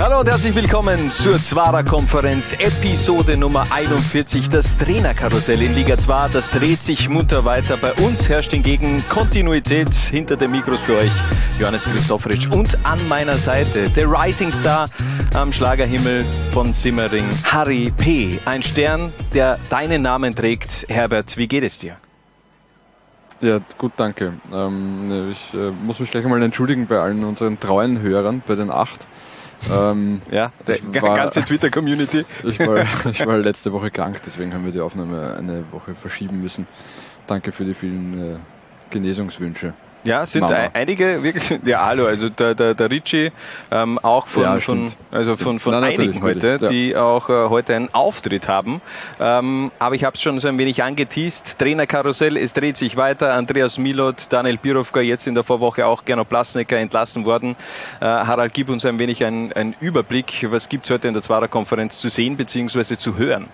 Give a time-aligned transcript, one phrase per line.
[0.00, 6.28] Hallo und herzlich willkommen zur Zwarer Konferenz, Episode Nummer 41, das Trainerkarussell in Liga 2.
[6.28, 7.76] Das dreht sich munter weiter.
[7.76, 11.12] Bei uns herrscht hingegen Kontinuität hinter den Mikros für euch.
[11.58, 14.88] Johannes Christofritsch und an meiner Seite der Rising Star
[15.34, 18.38] am Schlagerhimmel von Simmering, Harry P.
[18.44, 20.86] Ein Stern, der deinen Namen trägt.
[20.88, 21.96] Herbert, wie geht es dir?
[23.40, 24.40] Ja, gut, danke.
[24.52, 28.70] Ähm, ich äh, muss mich gleich einmal entschuldigen bei allen unseren treuen Hörern, bei den
[28.70, 29.08] acht.
[29.70, 32.24] Ähm, ja, die ganze Twitter-Community.
[32.44, 36.40] Ich war, ich war letzte Woche krank, deswegen haben wir die Aufnahme eine Woche verschieben
[36.40, 36.66] müssen.
[37.26, 38.38] Danke für die vielen äh,
[38.90, 39.74] Genesungswünsche.
[40.08, 40.70] Ja, sind Mama.
[40.72, 43.30] einige wirklich, ja, hallo, also der, der, der Ricci,
[43.70, 46.68] ähm, auch von, ja, von, also von, von Nein, einigen heute, ja.
[46.68, 48.80] die auch äh, heute einen Auftritt haben.
[49.20, 51.58] Ähm, aber ich habe es schon so ein wenig angeteased.
[51.58, 53.34] Trainerkarussell, es dreht sich weiter.
[53.34, 57.54] Andreas Milot, Daniel Birovka, jetzt in der Vorwoche auch Gernot Plasnecker entlassen worden.
[58.00, 60.46] Äh, Harald, gib uns ein wenig einen Überblick.
[60.50, 62.96] Was gibt's heute in der Zwarer Konferenz zu sehen bzw.
[62.96, 63.48] zu hören?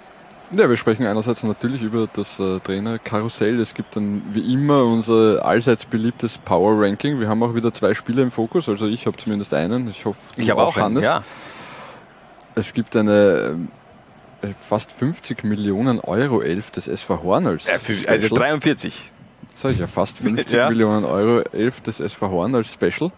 [0.56, 3.58] Ja, wir sprechen einerseits natürlich über das äh, Trainerkarussell.
[3.58, 7.18] Es gibt dann wie immer unser allseits beliebtes Power Ranking.
[7.18, 9.88] Wir haben auch wieder zwei Spieler im Fokus, also ich habe zumindest einen.
[9.88, 11.04] Ich hoffe, ich habe auch, Hannes.
[11.04, 11.24] Einen, ja.
[12.54, 13.68] Es gibt eine
[14.42, 19.12] äh, fast 50 Millionen Euro Elf des SV Horn als ja, für, Also 43.
[19.52, 20.68] Sag ich ja, fast 50 ja.
[20.68, 23.10] Millionen Euro Elf des SV Horn als Special.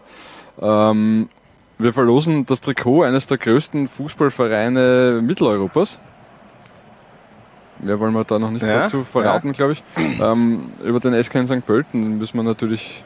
[0.59, 1.29] Ähm,
[1.77, 5.99] wir verlosen das Trikot eines der größten Fußballvereine Mitteleuropas
[7.79, 9.53] mehr wollen wir da noch nicht ja, dazu verraten, ja.
[9.53, 9.83] glaube ich.
[10.21, 11.65] Ähm, über den SK in St.
[11.65, 13.03] Pölten müssen wir natürlich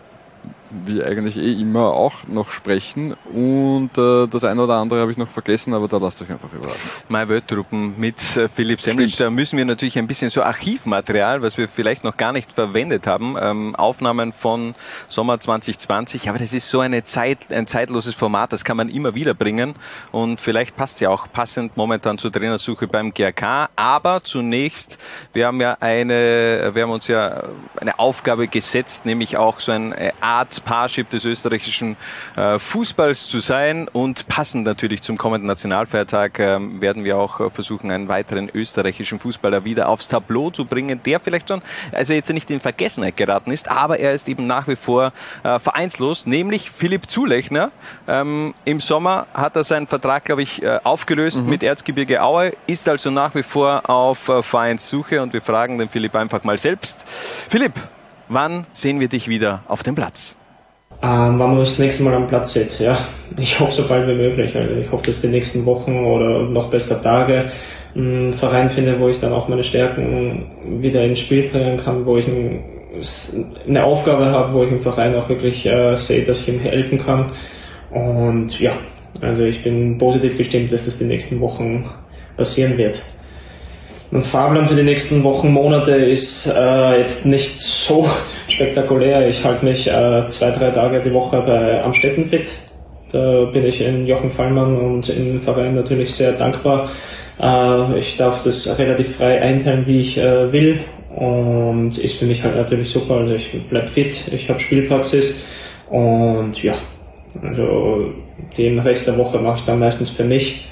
[0.86, 3.16] wie eigentlich eh immer auch noch sprechen.
[3.34, 6.52] Und äh, das eine oder andere habe ich noch vergessen, aber da lasst euch einfach
[6.52, 6.90] überraschen.
[7.10, 11.58] My Welttruppen mit äh, Philipp Semlitsch, da müssen wir natürlich ein bisschen so Archivmaterial, was
[11.58, 14.76] wir vielleicht noch gar nicht verwendet haben, ähm, Aufnahmen von
[15.08, 19.16] Sommer 2020, aber das ist so eine Zeit, ein zeitloses Format, das kann man immer
[19.16, 19.76] wieder bringen
[20.12, 23.70] und vielleicht passt ja auch passend momentan zur Trainersuche beim GRK.
[23.76, 24.98] Aber zunächst,
[25.34, 27.44] wir haben ja eine, wir haben uns ja
[27.78, 31.98] eine Aufgabe gesetzt, nämlich auch so eine Art Parship des österreichischen
[32.36, 37.50] äh, Fußballs zu sein und passend natürlich zum kommenden Nationalfeiertag äh, werden wir auch äh,
[37.50, 41.62] versuchen, einen weiteren österreichischen Fußballer wieder aufs Tableau zu bringen, der vielleicht schon,
[41.92, 45.14] also jetzt nicht in Vergessenheit geraten ist, aber er ist eben nach wie vor
[45.44, 47.72] äh, vereinslos, nämlich Philipp Zulechner.
[48.08, 51.50] Ähm, Im Sommer hat er seinen Vertrag, glaube ich, äh, aufgelöst mhm.
[51.50, 55.90] mit Erzgebirge Aue, ist also nach wie vor auf äh, Vereinssuche und wir fragen den
[55.90, 57.06] Philipp einfach mal selbst.
[57.08, 57.74] Philipp,
[58.28, 60.36] wann sehen wir dich wieder auf dem Platz?
[61.04, 62.80] Ähm, wann man das nächste Mal am Platz sitzt.
[62.80, 62.98] Ja,
[63.38, 64.56] ich hoffe so bald wie möglich.
[64.56, 67.46] Also ich hoffe, dass die nächsten Wochen oder noch besser Tage
[67.96, 70.46] einen Verein finde, wo ich dann auch meine Stärken
[70.82, 75.28] wieder ins Spiel bringen kann, wo ich eine Aufgabe habe, wo ich im Verein auch
[75.28, 77.28] wirklich äh, sehe, dass ich ihm helfen kann.
[77.90, 78.72] Und ja,
[79.22, 81.84] also ich bin positiv gestimmt, dass das die nächsten Wochen
[82.38, 83.02] passieren wird.
[84.14, 88.06] Mein Fahrplan für die nächsten Wochen, Monate ist äh, jetzt nicht so
[88.50, 89.26] spektakulär.
[89.30, 92.52] Ich halte mich äh, zwei, drei Tage die Woche bei Amstetten fit.
[93.14, 96.90] Da bin ich in Jochen Fallmann und im Verein natürlich sehr dankbar.
[97.40, 100.82] Äh, ich darf das relativ frei einteilen, wie ich äh, will.
[101.16, 103.16] Und ist für mich halt natürlich super.
[103.16, 105.42] Also ich bleib fit, ich habe Spielpraxis
[105.90, 106.74] und ja,
[107.42, 108.12] also
[108.58, 110.66] den Rest der Woche mache ich dann meistens für mich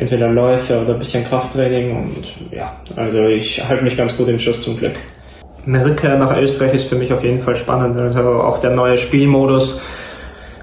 [0.00, 4.38] entweder Läufe oder ein bisschen Krafttraining und ja, also ich halte mich ganz gut im
[4.38, 4.94] Schuss zum Glück.
[5.66, 7.96] Eine Rückkehr nach Österreich ist für mich auf jeden Fall spannend.
[7.98, 9.82] Also auch der neue Spielmodus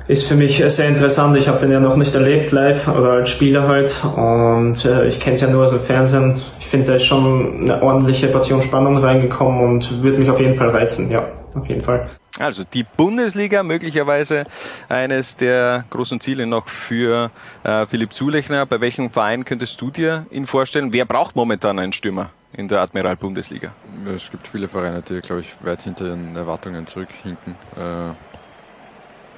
[0.07, 1.37] ist für mich sehr interessant.
[1.37, 5.19] Ich habe den ja noch nicht erlebt live oder als Spieler halt und äh, ich
[5.19, 6.41] kenne es ja nur aus dem Fernsehen.
[6.59, 10.55] Ich finde, da ist schon eine ordentliche Portion Spannung reingekommen und würde mich auf jeden
[10.55, 11.11] Fall reizen.
[11.11, 12.07] Ja, auf jeden Fall.
[12.39, 14.45] Also die Bundesliga, möglicherweise
[14.89, 17.31] eines der großen Ziele noch für
[17.63, 18.65] äh, Philipp Zulechner.
[18.65, 20.93] Bei welchem Verein könntest du dir ihn vorstellen?
[20.93, 23.71] Wer braucht momentan einen Stürmer in der Admiral Bundesliga?
[24.13, 27.55] Es gibt viele Vereine, die, glaube ich, weit hinter ihren Erwartungen zurückhinken.
[27.75, 28.13] Äh,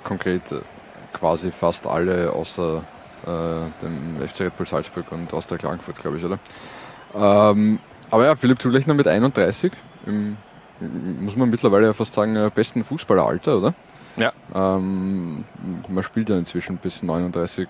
[0.04, 0.60] konkret äh,
[1.14, 2.84] quasi fast alle außer
[3.26, 6.40] äh, dem FC Red Bull Salzburg und Austria Klagenfurt, glaube ich, oder?
[7.16, 7.80] Ähm,
[8.12, 9.72] aber ja, Philipp Zulechner mit 31
[10.06, 10.38] im
[10.80, 13.74] muss man mittlerweile ja fast sagen, äh, besten Fußballeralter, oder?
[14.18, 14.34] Ja.
[14.54, 15.46] Ähm,
[15.88, 17.68] man spielt ja inzwischen bis 39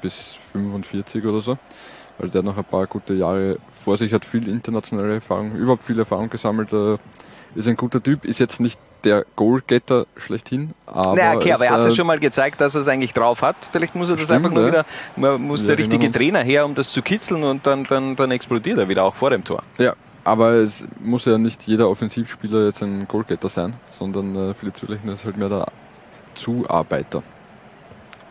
[0.00, 1.58] bis 45 oder so.
[2.18, 5.84] Also der hat noch ein paar gute Jahre vor sich, hat viel internationale Erfahrung, überhaupt
[5.84, 6.72] viel Erfahrung gesammelt.
[6.72, 6.96] Äh,
[7.54, 11.16] ist ein guter Typ, ist jetzt nicht der Goalgetter schlechthin, aber.
[11.16, 13.42] Naja, okay, aber er hat es äh, schon mal gezeigt, dass er es eigentlich drauf
[13.42, 13.56] hat.
[13.72, 14.68] Vielleicht muss er das Stimmt, einfach nur ja.
[14.68, 14.86] wieder,
[15.16, 16.16] man muss Wir der richtige uns.
[16.16, 19.30] Trainer her, um das zu kitzeln und dann, dann, dann explodiert er wieder auch vor
[19.30, 19.62] dem Tor.
[19.78, 19.94] Ja,
[20.24, 25.14] aber es muss ja nicht jeder Offensivspieler jetzt ein Goalgetter sein, sondern äh, Philipp Zulechner
[25.14, 25.66] ist halt mehr der
[26.34, 27.22] Zuarbeiter.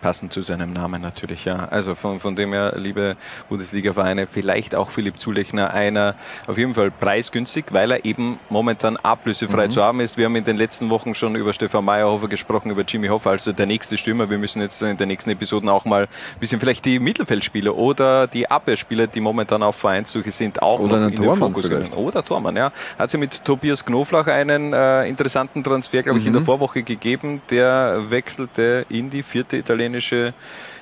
[0.02, 1.68] Passend zu seinem Namen natürlich, ja.
[1.70, 3.18] Also von, von dem her, liebe
[3.50, 6.16] Bundesliga-Vereine, vielleicht auch Philipp Zulechner einer
[6.48, 9.72] auf jeden Fall preisgünstig, weil er eben momentan ablösefrei Mhm.
[9.72, 10.18] zu haben ist.
[10.18, 13.52] Wir haben in den letzten Wochen schon über Stefan Meyerhofer gesprochen, über Jimmy Hoffa, also
[13.52, 14.30] der nächste Stürmer.
[14.30, 18.28] Wir müssen jetzt in den nächsten Episoden auch mal ein bisschen vielleicht die Mittelfeldspieler oder
[18.28, 21.92] die Abwehrspieler, die momentan auf Vereinssuche sind, auch Oder noch in den Tormann Fokus vielleicht.
[21.96, 22.06] nehmen.
[22.08, 22.72] Oder Tormann, ja.
[22.98, 26.46] Hat sie mit Tobias Knoflach einen äh, interessanten Transfer, glaube ich, in der Mhm.
[26.46, 27.42] Vorwoche gegeben.
[27.50, 29.89] Der wechselte in die vierte italienische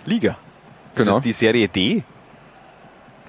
[0.05, 0.31] Liga.
[0.95, 1.11] Ist Genau.
[1.17, 2.03] das die Serie D?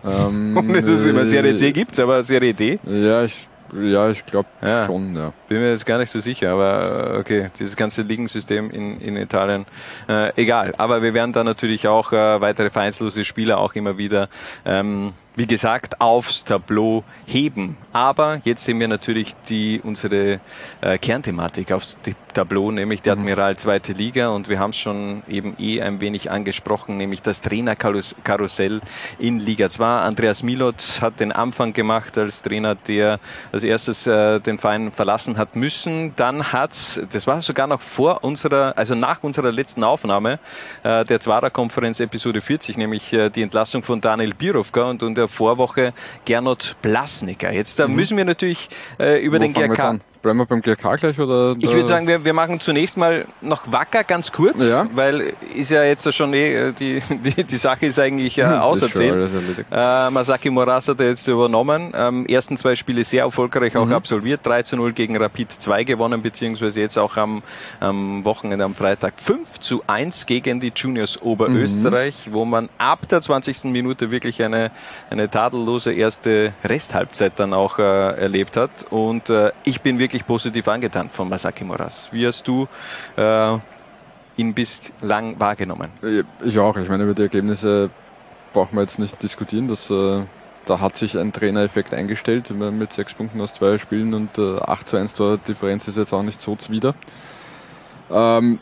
[0.04, 2.78] Ähm, Ohne dass es immer Serie C äh, gibt, aber Serie D?
[2.84, 4.86] Ja, ich, ja, ich glaube Ja.
[4.86, 5.32] schon, ja.
[5.48, 9.16] Bin mir jetzt gar nicht so sicher, aber äh, okay, dieses ganze Ligensystem in, in
[9.16, 9.64] Italien,
[10.06, 10.74] äh, egal.
[10.76, 14.28] Aber wir werden da natürlich auch äh, weitere vereinslose Spieler auch immer wieder,
[14.66, 17.76] ähm, wie gesagt, aufs Tableau heben.
[17.92, 20.40] Aber jetzt sehen wir natürlich die, unsere
[20.80, 21.96] äh, Kernthematik aufs
[22.34, 24.28] Tableau, nämlich die Admiral zweite Liga.
[24.28, 28.80] Und wir haben es schon eben eh ein wenig angesprochen, nämlich das Trainerkarussell
[29.20, 29.86] in Liga 2.
[29.86, 33.20] Andreas Milot hat den Anfang gemacht als Trainer, der
[33.52, 36.14] als erstes äh, den Verein verlassen hat müssen.
[36.16, 40.38] Dann hat's, das war sogar noch vor unserer, also nach unserer letzten Aufnahme
[40.82, 45.28] äh, der Zwarer-Konferenz Episode 40, nämlich äh, die Entlassung von Daniel Birovka und in der
[45.28, 45.92] Vorwoche
[46.24, 47.52] Gernot Blasnicker.
[47.52, 48.68] Jetzt äh, müssen wir natürlich
[48.98, 50.00] äh, über Wo den GRK?
[50.22, 51.54] Bleiben wir beim GRK gleich oder?
[51.58, 54.86] ich würde sagen, wir, wir machen zunächst mal noch wacker ganz kurz, Ja.
[54.94, 59.30] weil ist ja jetzt schon eh, die, die, die Sache ist eigentlich äh, auserzählt.
[59.70, 61.92] Äh, Masaki Moras hat er jetzt übernommen.
[61.94, 63.80] Ähm, ersten zwei Spiele sehr erfolgreich Mhm.
[63.80, 64.40] auch absolviert.
[64.44, 67.42] 3 zu 0 gegen Rapid 2 gewonnen, beziehungsweise jetzt auch am,
[67.80, 72.32] am Wochenende am Freitag 5 zu 1 gegen die Juniors Oberösterreich, Mhm.
[72.32, 73.64] wo man ab der 20.
[73.72, 74.70] Minute wirklich eine,
[75.10, 78.86] eine tadellose erste Resthalbzeit dann auch äh, erlebt hat.
[78.90, 82.08] Und äh, ich bin wirklich positiv angetan von Masaki Moras.
[82.12, 82.66] Wie hast du
[83.16, 83.58] äh,
[84.36, 85.90] ihn bislang wahrgenommen?
[86.02, 86.76] Ja, Ich auch.
[86.76, 87.90] Ich meine, über die Ergebnisse
[88.52, 89.68] brauchen wir jetzt nicht diskutieren.
[89.68, 90.24] Das, äh,
[90.64, 94.88] da hat sich ein Trainereffekt eingestellt mit sechs Punkten aus zwei Spielen und äh, 8
[94.88, 96.94] zu 1 Tordifferenz ist jetzt auch nicht so zuwider.
[98.10, 98.60] Ähm,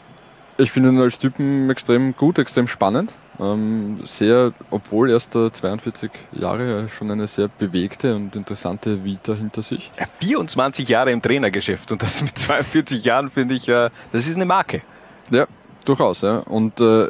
[0.56, 3.12] ich finde ihn als Typen extrem gut, extrem spannend.
[3.38, 9.35] Ähm, sehr, obwohl erst äh, 42 Jahre, äh, schon eine sehr bewegte und interessante Vita
[9.35, 9.91] hinter sich.
[9.99, 14.37] Ja, 24 Jahre im Trainergeschäft und das mit 42 Jahren finde ich, äh, das ist
[14.37, 14.83] eine Marke.
[15.31, 15.47] Ja,
[15.85, 16.23] durchaus.
[16.23, 16.38] Ja.
[16.38, 17.09] Und äh,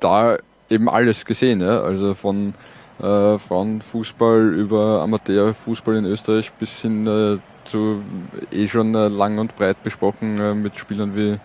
[0.00, 0.36] da
[0.68, 1.60] eben alles gesehen.
[1.60, 1.82] Ja.
[1.82, 2.54] Also von
[3.00, 8.02] äh, Frauenfußball über Amateurfußball in Österreich bis hin äh, zu
[8.52, 11.38] eh schon äh, lang und breit besprochen äh, mit Spielern wie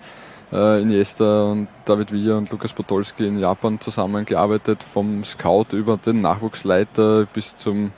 [0.52, 6.22] äh, Iniesta und David Villa und Lukas Podolski in Japan zusammengearbeitet, vom Scout über den
[6.22, 7.92] Nachwuchsleiter bis zum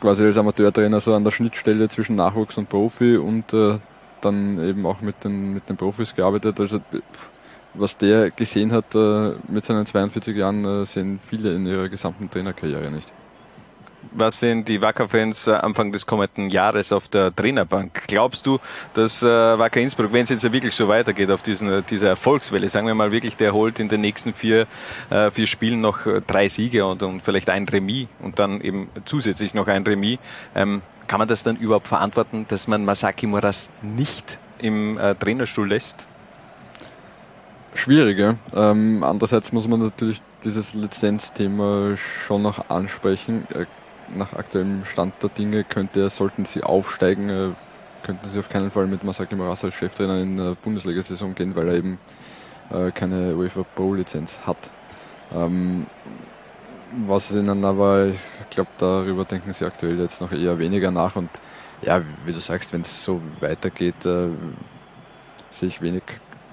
[0.00, 3.78] quasi als Amateurtrainer so an der Schnittstelle zwischen Nachwuchs und Profi und äh,
[4.20, 6.60] dann eben auch mit den, mit den Profis gearbeitet.
[6.60, 6.80] Also
[7.74, 12.30] was der gesehen hat äh, mit seinen 42 Jahren, äh, sehen viele in ihrer gesamten
[12.30, 13.12] Trainerkarriere nicht.
[14.16, 18.04] Was sind die Wacker-Fans äh, Anfang des kommenden Jahres auf der Trainerbank?
[18.06, 18.60] Glaubst du,
[18.94, 22.68] dass äh, Wacker Innsbruck, wenn es jetzt wirklich so weitergeht auf diesen, äh, dieser Erfolgswelle,
[22.68, 24.66] sagen wir mal wirklich, der holt in den nächsten vier,
[25.32, 29.66] vier Spielen noch drei Siege und, und vielleicht ein Remis und dann eben zusätzlich noch
[29.66, 30.18] ein Remis,
[30.54, 35.68] ähm, kann man das dann überhaupt verantworten, dass man Masaki Moras nicht im äh, Trainerstuhl
[35.68, 36.06] lässt?
[37.74, 38.36] Schwieriger.
[38.54, 43.46] Ähm, andererseits muss man natürlich dieses Lizenzthema schon noch ansprechen.
[43.52, 43.66] Äh,
[44.14, 47.50] nach aktuellem Stand der Dinge könnte sollten sie aufsteigen, äh,
[48.02, 51.68] könnten sie auf keinen Fall mit Masaki Moras als Cheftrainer in der Bundesliga-Saison gehen, weil
[51.68, 51.98] er eben
[52.70, 54.70] äh, keine UEFA Pro-Lizenz hat.
[55.34, 55.86] Ähm,
[57.06, 61.30] was ihnen aber, ich glaube, darüber denken sie aktuell jetzt noch eher weniger nach und
[61.82, 64.28] ja, wie du sagst, wenn es so weitergeht, äh,
[65.50, 66.02] sehe ich wenig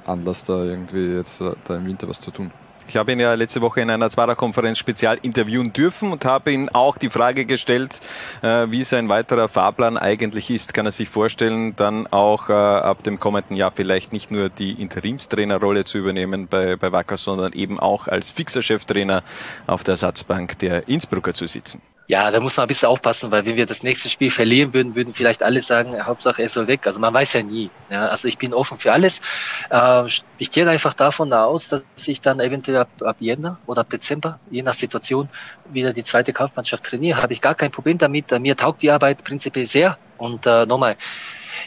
[0.06, 2.52] Anlass, da irgendwie jetzt äh, da im Winter was zu tun.
[2.92, 6.68] Ich habe ihn ja letzte Woche in einer Zwarer-Konferenz spezial interviewen dürfen und habe ihn
[6.68, 8.02] auch die Frage gestellt,
[8.42, 10.74] äh, wie sein weiterer Fahrplan eigentlich ist.
[10.74, 14.74] Kann er sich vorstellen, dann auch äh, ab dem kommenden Jahr vielleicht nicht nur die
[14.74, 19.24] Interimstrainerrolle zu übernehmen bei, bei Wacker, sondern eben auch als fixer Cheftrainer
[19.68, 21.82] auf der Ersatzbank der Innsbrucker zu sitzen?
[22.12, 24.96] Ja, da muss man ein bisschen aufpassen, weil wenn wir das nächste Spiel verlieren würden,
[24.96, 26.86] würden vielleicht alle sagen, Hauptsache er soll weg.
[26.86, 27.70] Also man weiß ja nie.
[27.90, 29.22] Ja, also ich bin offen für alles.
[29.70, 30.04] Äh,
[30.38, 34.42] ich gehe einfach davon aus, dass ich dann eventuell ab, ab Jänner oder ab Dezember,
[34.50, 35.30] je nach Situation,
[35.72, 37.24] wieder die zweite Kampfmannschaft trainiere.
[37.24, 38.30] Habe ich gar kein Problem damit.
[38.42, 39.98] Mir taugt die Arbeit prinzipiell sehr.
[40.18, 40.98] Und äh, nochmal,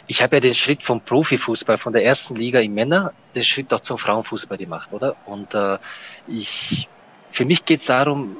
[0.05, 3.73] ich habe ja den Schritt vom Profifußball, von der ersten Liga im Männer, den Schritt
[3.73, 5.15] auch zum Frauenfußball gemacht, oder?
[5.25, 5.79] Und äh,
[6.27, 6.87] ich,
[7.31, 8.37] für mich geht es darum,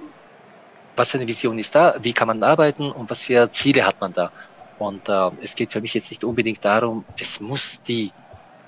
[0.95, 3.99] was für eine Vision ist da, wie kann man arbeiten und was für Ziele hat
[4.01, 4.31] man da.
[4.79, 8.11] Und äh, es geht für mich jetzt nicht unbedingt darum, es muss die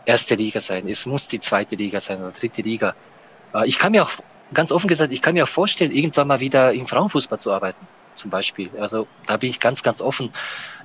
[0.06, 2.96] erste Liga sein, es muss die zweite Liga sein oder dritte Liga.
[3.54, 4.12] Äh, ich kann mir auch,
[4.54, 7.86] ganz offen gesagt, ich kann mir auch vorstellen, irgendwann mal wieder im Frauenfußball zu arbeiten,
[8.16, 8.70] zum Beispiel.
[8.80, 10.32] Also da bin ich ganz, ganz offen.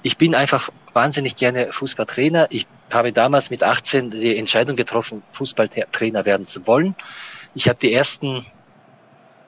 [0.02, 2.48] Ich bin einfach wahnsinnig gerne Fußballtrainer.
[2.50, 6.96] Ich habe damals mit 18 die Entscheidung getroffen, Fußballtrainer werden zu wollen.
[7.54, 8.46] Ich habe die ersten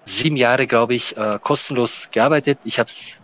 [0.04, 2.58] sieben Jahre, glaube ich, äh, kostenlos gearbeitet.
[2.64, 3.20] Ich habe es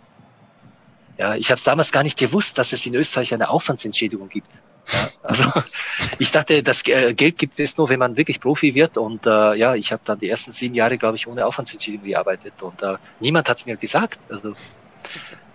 [1.21, 4.47] ja, ich habe damals gar nicht gewusst, dass es in Österreich eine Aufwandsentschädigung gibt.
[4.91, 5.43] Ja, also
[6.17, 8.97] ich dachte, das äh, Geld gibt es nur, wenn man wirklich Profi wird.
[8.97, 12.53] Und äh, ja, ich habe dann die ersten sieben Jahre, glaube ich, ohne Aufwandsentschädigung gearbeitet.
[12.63, 14.19] Und äh, niemand hat es mir gesagt.
[14.29, 14.53] Also,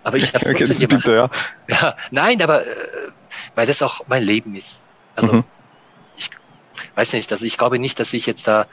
[0.03, 1.03] aber ich habe es trotzdem gemacht.
[1.03, 1.29] Bitte, ja.
[1.67, 3.11] ja, nein, aber äh,
[3.55, 4.83] weil das auch mein Leben ist.
[5.17, 5.43] Also mhm.
[6.15, 6.29] ich
[6.95, 8.67] weiß nicht, also ich glaube nicht, dass ich jetzt da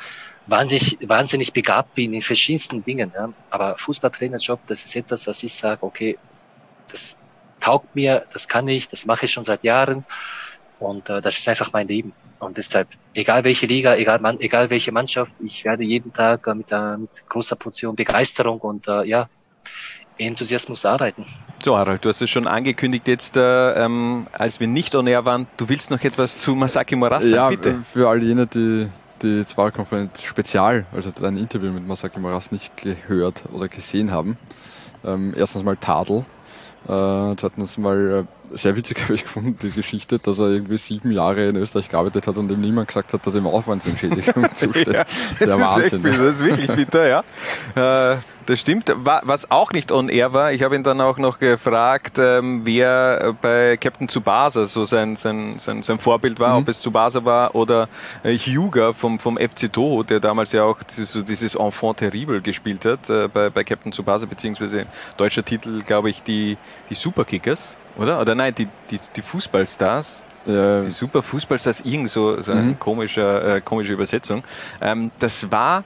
[0.46, 3.12] wahnsinnig, wahnsinnig begabt bin in verschiedensten Dingen.
[3.14, 3.32] Ja.
[3.50, 6.18] Aber Fußballtrainerjob, das ist etwas, was ich sage, okay,
[6.90, 7.16] das
[7.60, 10.04] taugt mir, das kann ich, das mache ich schon seit Jahren
[10.78, 12.12] und äh, das ist einfach mein Leben.
[12.40, 16.54] Und deshalb, egal welche Liga, egal, man, egal welche Mannschaft, ich werde jeden Tag äh,
[16.54, 19.28] mit, äh, mit großer Portion Begeisterung und äh, ja,
[20.18, 21.24] Enthusiasmus arbeiten.
[21.62, 25.24] So, Harald, du hast es schon angekündigt jetzt, äh, ähm, als wir nicht on air
[25.24, 25.46] waren.
[25.56, 27.76] Du willst noch etwas zu Masaki Morasa, ja, bitte?
[27.80, 28.88] für all jene, die
[29.24, 34.36] die Zwarer-Konferenz Spezial, also dein Interview mit Masaki Moras nicht gehört oder gesehen haben.
[35.04, 36.24] Ähm, erstens mal Tadel,
[36.86, 41.10] äh, zweitens mal äh, sehr witzig habe ich gefunden, die Geschichte, dass er irgendwie sieben
[41.10, 44.92] Jahre in Österreich gearbeitet hat und ihm niemand gesagt hat, dass im Aufwandsentschädigung zusteht.
[44.92, 45.04] ja,
[45.38, 46.04] das, Wahnsinn.
[46.04, 48.12] Ist das ist wirklich bitter, ja.
[48.12, 48.92] Äh, das stimmt.
[48.96, 53.34] Was auch nicht on air war, ich habe ihn dann auch noch gefragt, ähm, wer
[53.40, 56.62] bei Captain Tsubasa so sein, sein, sein, sein Vorbild war, mhm.
[56.62, 57.88] ob es Tsubasa war oder
[58.22, 62.84] äh, Hyuga vom, vom FC Toho, der damals ja auch so dieses Enfant terrible gespielt
[62.84, 64.86] hat äh, bei, bei Captain Tsubasa, beziehungsweise
[65.16, 66.56] deutscher Titel, glaube ich, die,
[66.90, 68.20] die Superkickers, oder?
[68.20, 70.24] Oder nein, die, die, die Fußballstars.
[70.46, 70.82] Ja.
[70.82, 72.78] Die Super Fußballstars, irgend so, so eine mhm.
[72.78, 74.42] komische, äh, komische Übersetzung.
[74.82, 75.84] Ähm, das war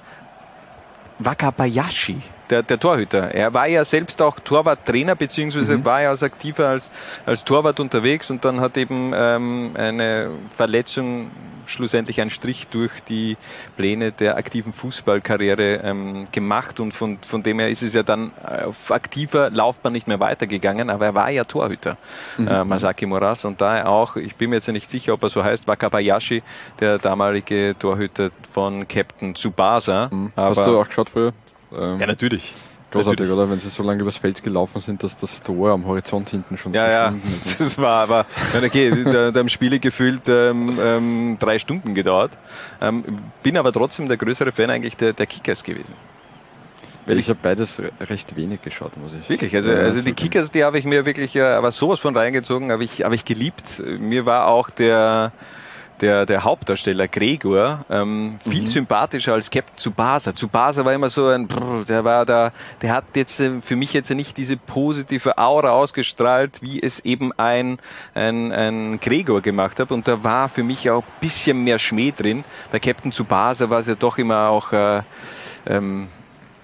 [1.21, 3.35] Wakabayashi der, der Torhüter.
[3.35, 5.85] Er war ja selbst auch Torwarttrainer, beziehungsweise mhm.
[5.85, 6.91] war ja als aktiver als,
[7.27, 11.31] als Torwart unterwegs und dann hat eben ähm, eine Verletzung
[11.69, 13.37] schlussendlich einen Strich durch die
[13.77, 18.33] Pläne der aktiven Fußballkarriere ähm, gemacht und von, von dem her ist es ja dann
[18.43, 21.97] auf aktiver Laufbahn nicht mehr weitergegangen, aber er war ja Torhüter,
[22.37, 22.49] mhm.
[22.49, 25.45] äh, Masaki Moras und da auch, ich bin mir jetzt nicht sicher, ob er so
[25.45, 26.43] heißt, Wakabayashi,
[26.81, 30.09] der damalige Torhüter von Captain Tsubasa.
[30.11, 30.33] Mhm.
[30.37, 31.33] Hast du auch geschaut früher?
[31.77, 32.55] Ähm, ja, natürlich.
[32.91, 33.33] Großartig, natürlich.
[33.33, 33.51] oder?
[33.51, 36.73] Wenn sie so lange übers Feld gelaufen sind, dass das Tor am Horizont hinten schon
[36.73, 37.37] ja, verschwunden ja.
[37.37, 37.61] ist.
[37.61, 38.27] Das war aber,
[38.65, 42.33] okay, da, da haben Spiele gefühlt ähm, ähm, drei Stunden gedauert.
[42.81, 43.05] Ähm,
[43.43, 45.95] bin aber trotzdem der größere Fan eigentlich der, der Kickers gewesen.
[47.05, 50.63] Weil ich habe beides recht wenig geschaut, muss ich Wirklich, also, also die Kickers, die
[50.63, 53.83] habe ich mir wirklich, äh, aber sowas von reingezogen, habe ich, hab ich geliebt.
[53.99, 55.33] Mir war auch der,
[56.01, 58.67] der, der Hauptdarsteller Gregor ähm, viel mhm.
[58.67, 60.33] sympathischer als Captain Tsubasa.
[60.33, 62.53] Tsubasa war immer so ein, brr, der war da,
[62.83, 67.33] der hat jetzt äh, für mich jetzt nicht diese positive Aura ausgestrahlt, wie es eben
[67.33, 67.79] ein,
[68.15, 69.93] ein, ein Gregor gemacht hat.
[69.93, 72.45] Und da war für mich auch ein bisschen mehr Schmäh drin.
[72.73, 75.03] Bei Captain Tsubasa war es ja doch immer auch äh,
[75.67, 76.09] ähm,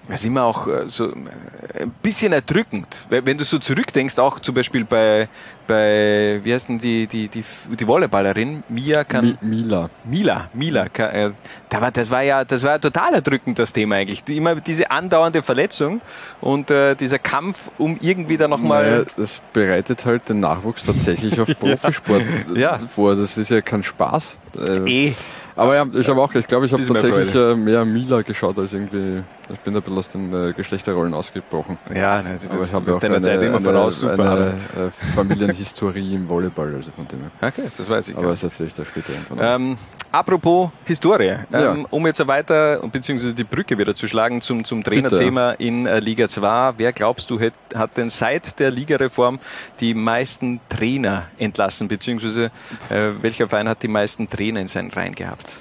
[0.07, 3.05] das ist immer auch äh, so äh, ein bisschen erdrückend.
[3.09, 5.27] Wenn du so zurückdenkst, auch zum Beispiel bei,
[5.65, 8.63] bei wie heißt denn die, die, die, die Volleyballerin?
[8.69, 9.25] Mia kann.
[9.25, 9.89] Mi Mila.
[10.03, 10.89] Mila, Mila.
[10.89, 11.31] Kann, äh,
[11.69, 14.23] da war, das war ja, das war ja total erdrückend, das Thema eigentlich.
[14.27, 16.01] Immer diese andauernde Verletzung
[16.39, 18.89] und äh, dieser Kampf, um irgendwie da nochmal.
[18.89, 22.23] Naja, das bereitet halt den Nachwuchs tatsächlich auf Profisport
[22.55, 22.77] ja.
[22.79, 23.15] vor.
[23.15, 24.37] Das ist ja kein Spaß.
[24.59, 25.13] Äh, eh.
[25.55, 29.23] Aber ja, ich habe auch, ich glaube, ich habe tatsächlich mehr Mila geschaut als irgendwie.
[29.51, 31.77] Ich bin ein bisschen aus den äh, Geschlechterrollen ausgebrochen.
[31.93, 36.27] Ja, ne, aber ich habe auch eine, Zeit immer voraus, super, eine äh, Familienhistorie im
[36.27, 37.31] Volleyball, also von dem her.
[37.41, 38.17] Okay, das weiß ich.
[38.17, 39.61] Aber das erzähle ich da später irgendwann.
[39.61, 39.77] Ähm,
[40.11, 41.75] apropos Historie, ähm, ja.
[41.91, 46.27] um jetzt weiter, beziehungsweise die Brücke wieder zu schlagen zum, zum Trainerthema in äh, Liga
[46.27, 46.73] 2.
[46.77, 49.39] Wer glaubst du, hat, hat denn seit der Ligareform
[49.79, 52.45] die meisten Trainer entlassen, beziehungsweise
[52.89, 55.55] äh, welcher Verein hat die meisten Trainer in seinen Reihen gehabt?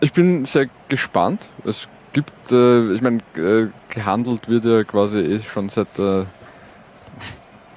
[0.00, 1.46] ich bin sehr gespannt.
[1.64, 6.26] Es gibt, äh, ich meine, äh, gehandelt wird ja quasi eh schon seit der,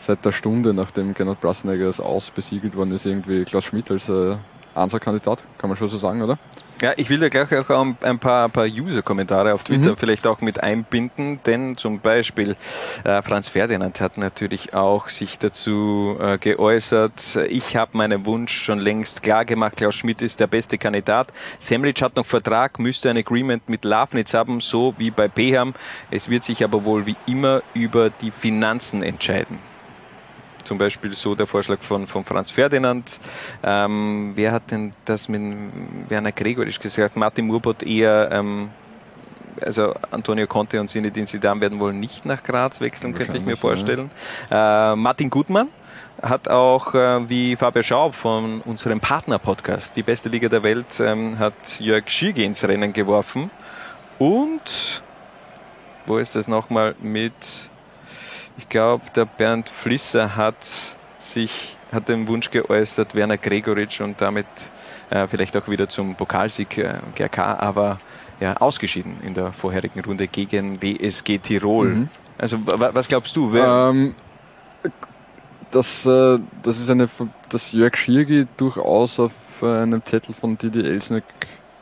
[0.06, 4.36] seit der Stunde, nachdem Gernot Brassenegger Aus besiegelt worden ist, irgendwie Klaus Schmidt als äh,
[4.76, 6.38] Answer-Kandidat, kann man schon so sagen, oder?
[6.82, 7.70] Ja, ich will da gleich auch
[8.02, 9.96] ein paar, ein paar User-Kommentare auf Twitter Mhm.
[9.96, 12.58] vielleicht auch mit einbinden, denn zum Beispiel
[13.06, 17.40] äh, Franz Ferdinand hat natürlich auch sich dazu äh, geäußert.
[17.48, 19.78] Ich habe meinen Wunsch schon längst klar gemacht.
[19.78, 21.32] Klaus Schmidt ist der beste Kandidat.
[21.58, 25.76] Semlic hat noch Vertrag, müsste ein Agreement mit Lafnitz haben, so wie bei Peham.
[26.12, 29.60] Es wird sich aber wohl wie immer über die Finanzen entscheiden.
[30.64, 33.20] Zum Beispiel so der Vorschlag von, von Franz Ferdinand.
[33.64, 35.42] Ähm, wer hat denn das mit
[36.10, 37.16] Werner Gregorisch gesagt?
[37.16, 38.70] Martin Murbot eher, ähm,
[39.62, 43.58] also Antonio Conte und Zinedine Zidane werden wohl nicht nach Graz wechseln, könnte ich mir
[43.58, 44.10] vorstellen.
[44.50, 45.70] Äh, Martin Gutmann
[46.22, 51.38] hat auch, äh, wie Fabio Schaub von unserem Partner-Podcast, die beste Liga der Welt, ähm,
[51.40, 53.52] hat Jörg Schirge ins Rennen geworfen.
[54.20, 55.04] Und
[56.06, 57.70] wo ist das nochmal mit
[58.58, 64.48] ich glaube, der Bernd Flisser hat sich hat den Wunsch geäußert, Werner Gregoritsch und damit
[65.12, 68.00] äh, vielleicht auch wieder zum Pokalsieg äh, GRK, aber
[68.40, 71.88] ja, ausgeschieden in der vorherigen Runde gegen WSG Tirol.
[71.90, 72.10] Mhm.
[72.38, 73.54] Also wa- was glaubst du?
[73.56, 74.16] Ähm,
[75.70, 77.08] das, äh, das ist eine,
[77.50, 81.24] dass Jörg Schirgi durchaus auf äh, einem Zettel von Didi Elsneck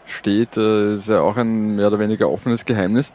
[0.06, 3.14] steht, äh, ist ja auch ein mehr oder weniger offenes Geheimnis.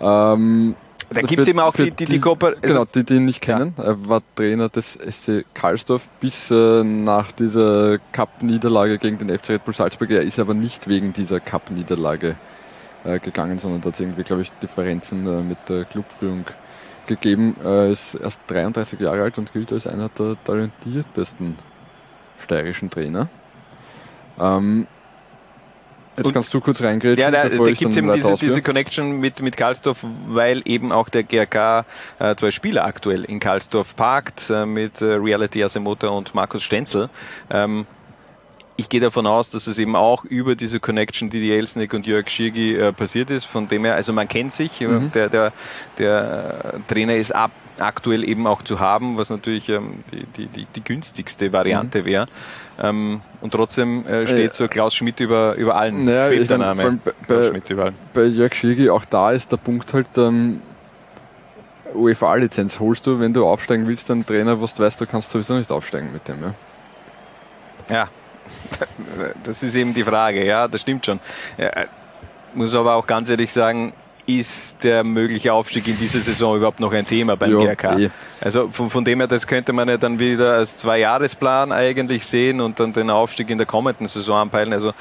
[0.00, 0.74] Ähm,
[1.12, 3.24] Da gibt's für- eben auch für die- die- die Kooper- also- Genau, die, die ihn
[3.24, 3.74] nicht kennen.
[3.78, 9.64] Er war Trainer des SC Karlsdorf bis äh, nach dieser Cup-Niederlage gegen den FC Red
[9.64, 10.10] Bull Salzburg.
[10.10, 12.36] Er ist aber nicht wegen dieser Cup-Niederlage
[13.04, 16.44] äh, gegangen, sondern da hat es irgendwie, glaube ich, Differenzen äh, mit der Clubführung
[17.06, 17.56] gegeben.
[17.64, 21.56] Er ist erst 33 Jahre alt und gilt als einer der talentiertesten
[22.38, 23.28] steirischen Trainer.
[24.38, 24.86] Ähm,
[26.20, 29.18] jetzt Und- kannst du kurz reingrätschen, Ja, da, da gibt es eben diese, diese Connection
[29.20, 31.84] mit, mit Karlsdorf, weil eben auch der GRK
[32.18, 37.10] äh, zwei Spieler aktuell in Karlsdorf parkt, äh, mit äh, Reality Asemoto und Markus Stenzel.
[37.50, 37.86] Ähm,
[38.76, 42.06] ich gehe davon aus, dass es eben auch über diese Connection, die die Elsnick und
[42.06, 45.10] Jörg Schirgi äh, passiert ist, von dem her, also man kennt sich, Mhm.
[45.12, 45.52] der, der,
[45.98, 47.50] der Trainer ist ab,
[47.80, 52.26] aktuell eben auch zu haben, was natürlich ähm, die, die, die, die günstigste Variante wäre.
[52.82, 56.04] Ähm, und trotzdem äh, steht Äh, so Klaus Schmidt über, über allen.
[56.04, 57.12] Naja, ich mein, vor allem bei-
[57.74, 60.60] bei- bei Jörg Schirgi, auch da ist der Punkt halt, ähm,
[61.94, 65.54] UEFA-Lizenz holst du, wenn du aufsteigen willst, einen Trainer, was du weißt, du kannst sowieso
[65.54, 66.42] nicht aufsteigen mit dem.
[66.42, 66.54] Ja.
[67.90, 68.08] Ja,
[69.42, 71.18] das ist eben die Frage, ja, das stimmt schon.
[71.58, 71.70] Ja,
[72.54, 73.92] muss aber auch ganz ehrlich sagen,
[74.38, 77.98] ist der mögliche Aufstieg in dieser Saison überhaupt noch ein Thema beim Ja, GRK?
[77.98, 78.10] eh.
[78.40, 82.60] Also von, von dem her, das könnte man ja dann wieder als Zwei-Jahres-Plan eigentlich sehen
[82.60, 84.72] und dann den Aufstieg in der kommenden Saison anpeilen.
[84.72, 84.92] Also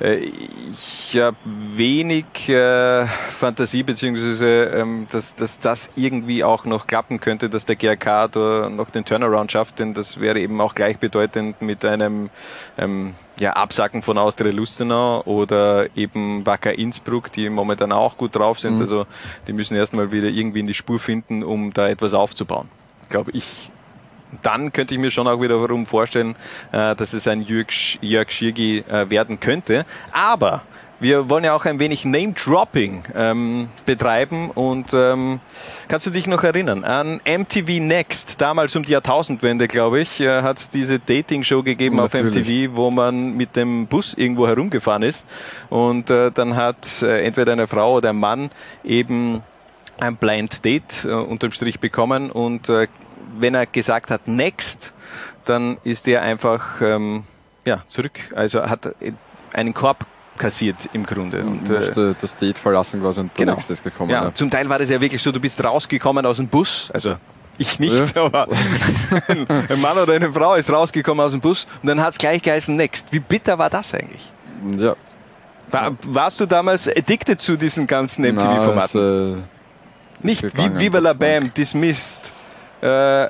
[0.00, 7.50] ich habe wenig äh, Fantasie, beziehungsweise ähm, dass, dass das irgendwie auch noch klappen könnte,
[7.50, 11.84] dass der GRK da noch den Turnaround schafft, denn das wäre eben auch gleichbedeutend mit
[11.84, 12.30] einem
[12.76, 18.60] ähm, ja, Absacken von Austria Lustenau oder eben Wacker Innsbruck, die momentan auch gut drauf
[18.60, 18.76] sind.
[18.76, 18.82] Mhm.
[18.82, 19.06] Also
[19.48, 22.68] die müssen erstmal wieder irgendwie in die Spur finden, um da etwas aufzubauen.
[23.08, 23.72] Glaube ich
[24.42, 26.36] dann könnte ich mir schon auch wiederum vorstellen,
[26.72, 29.84] äh, dass es ein Jörg, Jörg Schirgi äh, werden könnte.
[30.12, 30.62] Aber
[31.00, 35.40] wir wollen ja auch ein wenig Name-Dropping ähm, betreiben und ähm,
[35.86, 40.42] kannst du dich noch erinnern an MTV Next, damals um die Jahrtausendwende, glaube ich, äh,
[40.42, 42.48] hat es diese Dating-Show gegeben auf Natürlich.
[42.48, 45.24] MTV, wo man mit dem Bus irgendwo herumgefahren ist
[45.68, 48.50] und äh, dann hat äh, entweder eine Frau oder ein Mann
[48.82, 49.42] eben
[50.00, 52.88] ein Blind Date äh, unterm Strich bekommen und äh,
[53.40, 54.92] wenn er gesagt hat Next,
[55.44, 57.24] dann ist er einfach ähm,
[57.64, 59.12] ja, zurück, also hat äh,
[59.52, 60.04] einen Korb
[60.36, 61.40] kassiert im Grunde.
[61.42, 63.54] Und, Und äh, musste das Date verlassen quasi und der Genau.
[63.56, 64.10] nächste ist gekommen.
[64.10, 64.34] ja, Ja.
[64.34, 67.16] zum Teil war das ja wirklich so, du bist rausgekommen aus dem Bus, also
[67.60, 68.46] ich nicht, aber
[69.28, 72.40] ein, Mann oder eine Frau ist rausgekommen aus dem Bus und dann hat es gleich
[72.42, 73.08] geheißen Next.
[73.12, 74.32] Wie bitter war das eigentlich?
[74.76, 74.94] ja.
[75.70, 79.42] War, warst du damals addicted zu diesen ganzen MTV-Formaten?
[80.22, 81.12] äh, Nicht wie Viva la.
[81.12, 82.32] Bam, Dismissed.
[82.80, 83.28] Äh,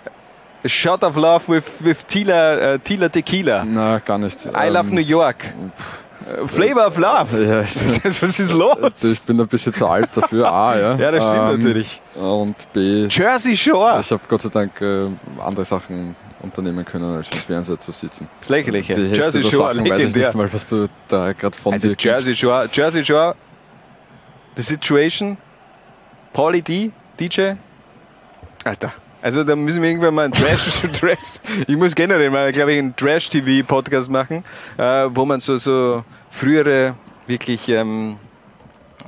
[0.68, 3.64] Shot of Love with, with Tila, äh, Tila Tequila.
[3.64, 4.44] Na, gar nicht.
[4.46, 5.44] I Love Ähm, New York.
[5.44, 7.44] Äh, Flavor of Love.
[7.44, 9.02] Ja, ich, Was ist los?
[9.04, 10.94] ich bin ein bisschen zu alt dafür, A, ja.
[10.98, 12.02] Ja, das stimmt Ähm, natürlich.
[12.16, 14.00] Und B, Jersey Shore.
[14.00, 15.06] ich habe Gott sei Dank äh,
[15.42, 18.28] andere Sachen unternehmen können, als im Fernseher zu sitzen.
[18.40, 18.94] Das Lächerliche.
[18.94, 20.26] Die Jersey Shore, Sachen weiß ich legendär.
[20.26, 22.40] nicht mal, was du da gerade von Also dir Jersey gibst.
[22.40, 23.34] Shore, Jersey Shore,
[24.56, 25.36] The Situation,
[26.32, 27.52] Paulie D, DJ.
[28.64, 28.92] Alter.
[29.20, 32.78] Also da müssen wir irgendwann mal einen Trash, Trash ich muss generell mal, glaube ich,
[32.78, 34.44] einen Trash-TV-Podcast machen,
[34.76, 36.94] äh, wo man so, so frühere,
[37.26, 38.16] wirklich ähm,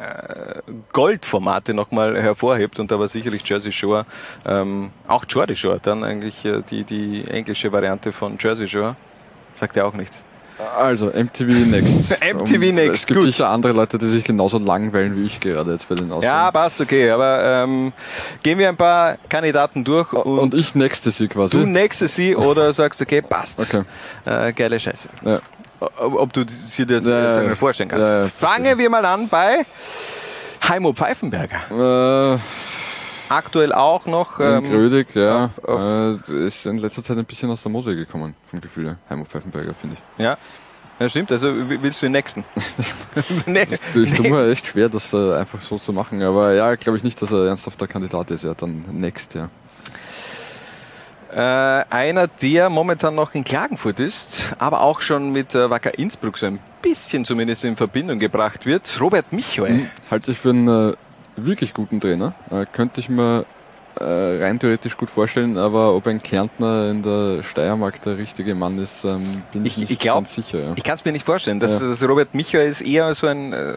[0.01, 4.05] äh, Goldformate nochmal hervorhebt und da war sicherlich Jersey Shore,
[4.45, 8.97] ähm, auch Geordie Shore, dann eigentlich äh, die, die englische Variante von Jersey Shore,
[9.55, 10.25] sagt ja auch nichts.
[10.77, 12.11] Also, MTV Next.
[12.35, 13.27] MTV Und Next, Es gibt gut.
[13.27, 16.23] sicher andere Leute, die sich genauso langweilen wie ich gerade jetzt bei den Auswahlen.
[16.25, 17.11] Ja, passt, okay.
[17.11, 17.93] Aber ähm,
[18.43, 21.57] gehen wir ein paar Kandidaten durch und, und ich nächste sie quasi.
[21.59, 23.61] du nächstes sie oder sagst, okay, passt.
[23.61, 23.85] Okay.
[24.25, 25.09] Äh, geile Scheiße.
[25.25, 25.41] Ja.
[25.81, 27.55] Ob, ob du dir das Ja, ja.
[27.55, 28.33] vorstellen kannst.
[28.33, 29.65] Fangen wir mal an bei
[30.69, 32.35] Heimo Pfeifenberger.
[32.35, 32.39] Äh,
[33.31, 34.39] Aktuell auch noch.
[34.41, 35.47] Ähm, Grödig, ja.
[35.47, 38.87] auf- auf- äh, ist in letzter Zeit ein bisschen aus der Mose gekommen, vom Gefühl
[38.89, 38.99] her.
[39.09, 40.23] Heimo Pfeifenberger, finde ich.
[40.23, 40.37] ja.
[40.99, 41.33] ja, stimmt.
[41.33, 42.45] Also willst du den nächsten?
[43.47, 43.67] nee.
[43.95, 46.23] Ich tue mir echt schwer, das äh, einfach so zu machen.
[46.23, 48.45] Aber ja, glaube ich nicht, dass er ernsthafter Kandidat ist.
[48.45, 49.49] Ja, dann Next, ja.
[51.33, 56.37] Äh, einer, der momentan noch in Klagenfurt ist, aber auch schon mit äh, Wacker Innsbruck
[56.37, 59.89] so ein bisschen zumindest in Verbindung gebracht wird, Robert Michoel.
[60.11, 60.95] Halte ich für einen äh,
[61.45, 62.35] wirklich guten Trainer.
[62.51, 63.45] Äh, könnte ich mir
[63.99, 64.05] äh,
[64.43, 69.05] rein theoretisch gut vorstellen, aber ob ein Kärntner in der Steiermark der richtige Mann ist,
[69.05, 70.61] ähm, bin ich, Ich- nicht ich glaub- ganz sicher.
[70.61, 70.73] Ja.
[70.77, 71.59] Ich kann es mir nicht vorstellen.
[71.61, 71.89] dass Ja.
[71.89, 73.53] dass Robert Michael ist eher so ein.
[73.53, 73.75] Äh,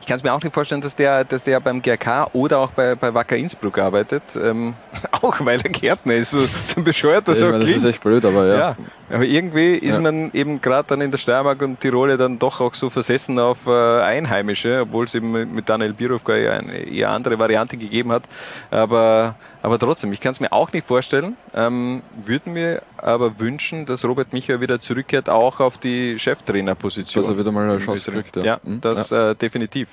[0.00, 2.70] ich kann es mir auch nicht vorstellen, dass der, dass der beim GRK oder auch
[2.70, 4.22] bei, bei Wacker Innsbruck arbeitet.
[4.34, 4.74] Ähm,
[5.22, 6.30] auch weil er Gärtner ist.
[6.30, 8.56] So, so ein bescheuerter so das ist echt blöd, aber ja.
[8.58, 8.76] Ja,
[9.12, 10.00] aber irgendwie ist Ja.
[10.00, 13.66] man eben gerade dann in der Steiermark und Tirol dann doch auch so versessen auf
[13.66, 18.22] äh, Einheimische, obwohl es eben mit Daniel Birovka ja eine eher andere Variante gegeben hat.
[18.70, 21.36] Aber, aber trotzdem, ich kann es mir auch nicht vorstellen.
[21.54, 27.22] Ähm, Würde mir aber wünschen, dass Robert Michael wieder zurückkehrt, auch auf die Cheftrainerposition.
[27.24, 28.42] Dass er wieder mal eine Chance kriegt, ja.
[28.44, 29.88] Ja, Mhm, das Äh, definitiv.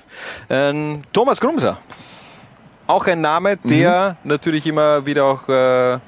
[0.50, 1.80] Ähm, Thomas Grumser.
[2.88, 3.70] Auch ein Name, Mhm.
[3.70, 6.00] der natürlich immer wieder auch äh,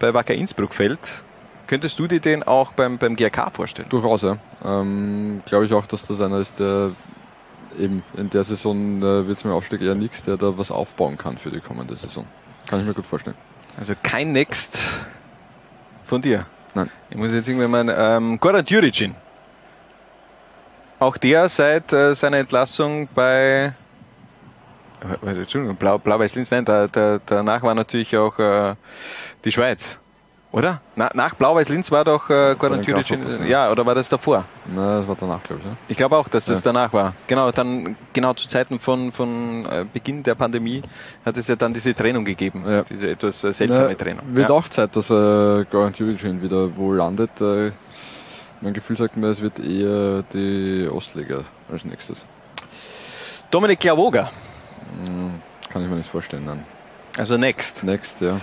[0.00, 1.22] bei Wacker Innsbruck fällt.
[1.68, 3.88] Könntest du dir den auch beim, beim GRK vorstellen?
[3.88, 4.36] Durchaus, ja.
[4.64, 6.90] Ähm, Glaube ich auch, dass das einer ist, der
[7.78, 11.16] eben in der Saison äh, wird es mir Aufstieg eher nichts, der da was aufbauen
[11.18, 12.26] kann für die kommende Saison.
[12.68, 13.36] Kann ich mir gut vorstellen.
[13.78, 14.82] Also kein Next
[16.04, 16.46] von dir.
[16.74, 16.90] Nein.
[17.10, 19.14] Ich muss jetzt irgendwann mal, ähm, Goran Djuricin.
[20.98, 23.74] Auch der seit äh, seiner Entlassung bei,
[25.24, 28.74] äh, Entschuldigung, Blau- Blau-Weiß-Linz, nein, da, da, danach war natürlich auch äh,
[29.44, 29.98] die Schweiz.
[30.56, 30.80] Oder?
[30.94, 34.46] Na, nach Blau-Weiß-Linz war doch äh, Djuricin, Grasshoppers, ja, oder war das davor?
[34.64, 35.68] Na, das war danach, glaube ich.
[35.68, 35.76] Ja.
[35.86, 36.72] Ich glaube auch, dass das Ja.
[36.72, 37.12] danach war.
[37.26, 40.80] Genau, dann genau zu Zeiten von, von äh, Beginn der Pandemie
[41.26, 42.84] hat es ja dann diese Trennung gegeben, Ja.
[42.84, 44.24] diese etwas äh, seltsame Na, Trennung.
[44.34, 44.54] Wird ja.
[44.54, 47.38] auch Zeit, dass äh, Goran Djuricin wieder wo landet.
[47.42, 47.72] Äh,
[48.62, 51.40] mein Gefühl sagt mir, es wird eher die Ostliga
[51.70, 52.24] als nächstes.
[53.50, 54.30] Dominik Klavoga,
[55.06, 56.46] Hm, kann ich mir nicht vorstellen.
[56.46, 56.64] Nein.
[57.18, 57.82] Also next.
[57.84, 58.40] Next, ja.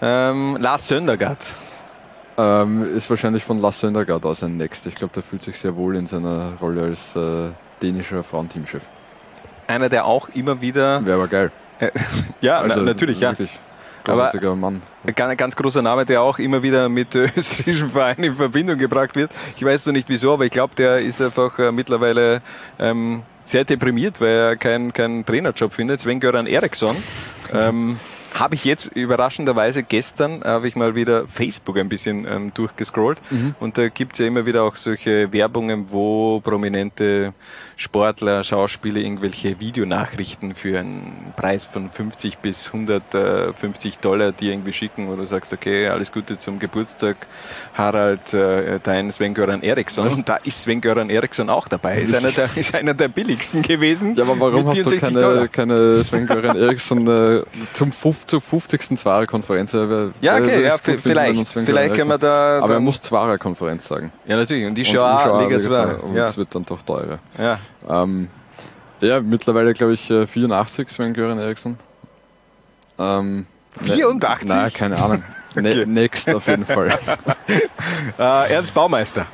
[0.00, 1.38] Ähm, Lars Söndergaard.
[2.38, 4.86] Ähm, ist wahrscheinlich von Lars Söndergaard aus ein Next.
[4.86, 7.48] Ich glaube, der fühlt sich sehr wohl in seiner Rolle als äh,
[7.80, 8.82] dänischer Frauenteamchef.
[9.66, 11.04] Einer, der auch immer wieder.
[11.04, 11.50] Wäre aber geil.
[12.40, 13.30] Ja, Also, na, natürlich, ja.
[13.30, 13.58] Wirklich
[14.04, 14.82] Aber- großartiger Mann.
[15.04, 19.16] Ein ganz, großer Name, der auch immer wieder mit äh, österreichischen Vereinen in Verbindung gebracht
[19.16, 19.30] wird.
[19.56, 22.42] Ich weiß noch nicht wieso, aber ich glaube, der ist einfach äh, mittlerweile
[22.78, 26.00] ähm, sehr deprimiert, weil er keinen keinen Trainerjob findet.
[26.00, 26.94] Sven-Göran Eriksson.
[27.52, 27.98] ähm,
[28.38, 33.54] habe ich jetzt überraschenderweise gestern, habe ich mal wieder Facebook ein bisschen ähm, durchgescrollt Mhm.
[33.60, 37.32] und da gibt's ja immer wieder auch solche Werbungen, wo prominente
[37.78, 45.08] Sportler, Schauspieler irgendwelche Videonachrichten für einen Preis von 50 bis 150 Dollar dir irgendwie schicken,
[45.08, 47.16] wo du sagst, okay, alles Gute zum Geburtstag,
[47.74, 50.08] Harald, äh, dein Sven-Göran Eriksson.
[50.08, 52.00] Und da ist Sven-Göran Eriksson auch dabei.
[52.00, 54.14] Ist einer, der, ist einer der billigsten gewesen.
[54.14, 55.48] Ja, aber warum hast du 64 keine, Dollar.
[55.48, 57.42] keine Sven-Göran Eriksson äh,
[57.74, 58.96] zum zur 50.
[58.98, 59.74] Zwarer-Konferenz?
[59.74, 61.46] Äh, Ja, okay, ja, vielleicht.
[61.48, 62.60] Vielleicht können wir da.
[62.62, 64.12] Aber er muss Zwarer-Konferenz sagen.
[64.26, 64.66] Ja, natürlich.
[64.66, 65.94] Und die Shoah, Shoah Liga Liga 2.
[65.96, 66.28] Und Ja.
[66.28, 67.18] es wird dann doch teurer.
[67.38, 67.58] ja.
[67.88, 68.28] Ähm,
[69.00, 71.78] ja, mittlerweile glaube ich äh, 84 Sven-Göran Eriksson.
[72.98, 73.46] Ähm,
[73.84, 74.48] ne- 84?
[74.48, 75.22] Nein, keine Ahnung.
[75.56, 75.62] Okay.
[75.62, 76.90] Ne, next auf jeden Fall.
[78.18, 78.18] Äh,
[78.52, 79.26] Ernst Baumeister.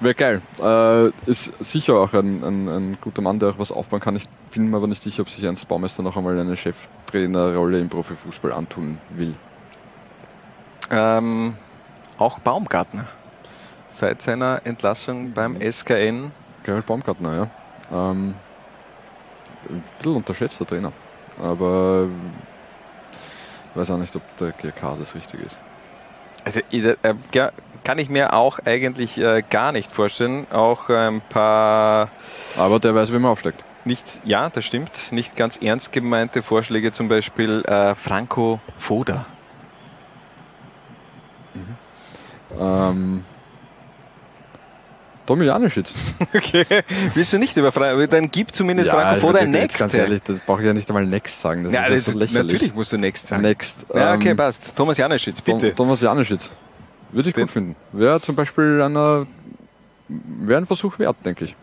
[0.00, 0.40] Wäre geil.
[0.58, 4.16] Äh, ist sicher auch ein, ein, ein guter Mann, der auch was aufbauen kann.
[4.16, 7.90] Ich bin mir aber nicht sicher, ob sich Ernst Baumeister noch einmal eine Cheftrainerrolle im
[7.90, 9.34] Profifußball antun will.
[10.90, 11.54] Ähm,
[12.16, 13.06] auch Baumgartner.
[13.90, 16.30] Seit seiner Entlassung beim SKN.
[16.64, 17.50] Gerald Baumgartner,
[17.90, 18.10] ja.
[18.10, 18.34] Ähm,
[19.68, 20.92] ein bisschen unterschätzter Trainer.
[21.40, 22.08] Aber
[23.74, 25.58] äh, weiß auch nicht, ob der GK das Richtige ist.
[26.44, 26.96] Also äh,
[27.32, 27.52] ja,
[27.84, 30.46] kann ich mir auch eigentlich äh, gar nicht vorstellen.
[30.50, 32.08] Auch ein paar
[32.56, 33.64] Aber der weiß, wie man aufsteigt.
[33.84, 39.26] nicht, ja, das stimmt, nicht ganz ernst gemeinte Vorschläge, zum Beispiel äh, Franco Foda.
[42.58, 43.24] Ähm,
[45.26, 45.94] Tommy Janischitz.
[46.34, 46.64] Okay,
[47.14, 49.92] willst du nicht über Franco, dann gib zumindest Franco ich Foda würd ein jetzt Ganz
[49.92, 50.04] Next.
[50.06, 51.64] ehrlich, das brauche ich ja nicht einmal Next sagen.
[51.64, 52.52] Das Ja, ist ja das, so lächerlich.
[52.52, 53.42] natürlich musst du Next sagen.
[53.42, 53.86] Next.
[53.94, 54.74] Ja, okay, ähm, passt.
[54.76, 55.74] Thomas Janischitz, Tom- bitte.
[55.74, 56.50] Thomas Janischitz.
[57.12, 57.76] Würde ich Den- gut finden.
[57.92, 59.26] Wäre zum Beispiel einer,
[60.08, 61.54] wäre ein Versuch wert, denke ich.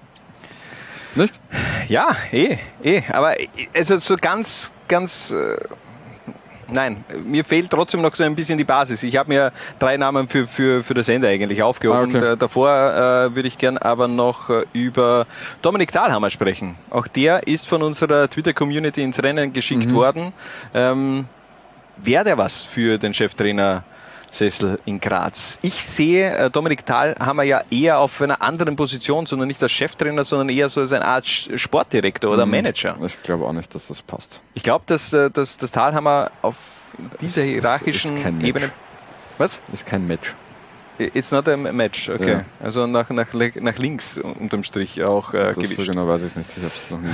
[1.15, 1.39] Nicht?
[1.87, 3.01] Ja, eh, eh.
[3.11, 3.35] Aber
[3.73, 5.31] also so ganz, ganz.
[5.31, 5.57] Äh,
[6.71, 9.03] nein, mir fehlt trotzdem noch so ein bisschen die Basis.
[9.03, 12.15] Ich habe mir drei Namen für, für, für das Ende eigentlich aufgehoben.
[12.15, 12.35] Ah, okay.
[12.39, 15.25] Davor äh, würde ich gern aber noch äh, über
[15.61, 16.75] Dominik Dahlhammer sprechen.
[16.89, 19.95] Auch der ist von unserer Twitter-Community ins Rennen geschickt Mhm.
[19.95, 20.33] worden.
[20.73, 21.25] Ähm,
[21.97, 23.83] Wäre der was für den Cheftrainer?
[24.31, 25.59] Sessel in Graz.
[25.61, 30.23] Ich sehe äh, Dominik Thalhammer ja eher auf einer anderen Position, sondern nicht als Cheftrainer,
[30.23, 32.51] sondern eher so als eine Art Sportdirektor oder Mhm.
[32.51, 32.95] Manager.
[33.05, 34.41] Ich glaube auch nicht, dass das passt.
[34.53, 36.55] Ich glaube, dass, äh, dass, dass Thalhammer auf
[37.21, 38.47] dieser Es- es hierarchischen ist kein Match.
[38.47, 38.71] Ebene.
[39.37, 39.61] Was?
[39.71, 40.35] Ist kein Match.
[40.99, 42.31] It's not a match, okay.
[42.31, 42.45] Ja.
[42.59, 45.87] Also nach, nach, nach links unterm Strich auch äh, Das so gewischt.
[45.89, 46.49] genau weiß ich nicht.
[46.57, 47.07] Ich habe es noch nie.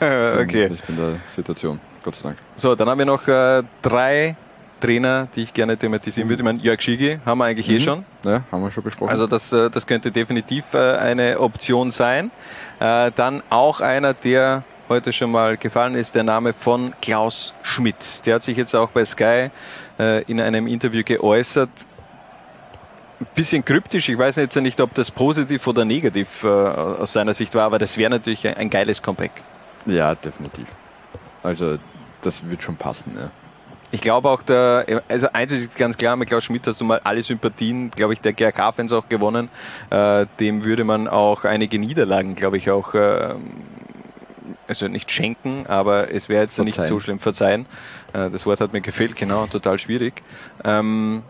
[0.42, 0.68] okay.
[0.68, 1.80] Nicht in der Situation.
[2.02, 2.36] Gott sei Dank.
[2.56, 4.36] So, dann haben wir noch äh, drei
[4.80, 6.40] Trainer, die ich gerne thematisieren würde.
[6.40, 7.80] Ich meine, Jörg Schigi haben wir eigentlich eh Mhm.
[7.80, 8.04] schon.
[8.24, 9.10] Ja, haben wir schon besprochen.
[9.10, 12.30] Also das, äh, das könnte definitiv äh, eine Option sein.
[12.80, 18.26] Äh, Dann auch einer, der heute schon mal gefallen ist, der Name von Klaus Schmidt.
[18.26, 19.50] Der hat sich jetzt auch bei Sky
[20.26, 21.68] in einem Interview geäußert.
[23.20, 27.54] Ein bisschen kryptisch, ich weiß jetzt nicht, ob das positiv oder negativ aus seiner Sicht
[27.54, 29.30] war, aber das wäre natürlich ein, ein geiles Comeback.
[29.86, 30.66] ja, definitiv.
[31.42, 31.76] Also,
[32.22, 33.30] das wird schon passen, ja.
[33.92, 37.00] Ich glaube auch, der, also eins ist ganz klar, mit Klaus Schmidt hast du mal
[37.02, 39.48] alle Sympathien, glaube ich, der GRK-Fans auch gewonnen.
[39.90, 43.34] Äh, dem würde man auch einige Niederlagen, glaube ich, auch, äh,
[44.68, 46.94] also nicht schenken, aber es wäre jetzt nicht Verzeihen.
[46.94, 47.66] so schlimm verzeihen.
[48.12, 50.22] Äh, das Wort hat mir gefehlt, genau, total schwierig.
[50.64, 51.24] Ähm,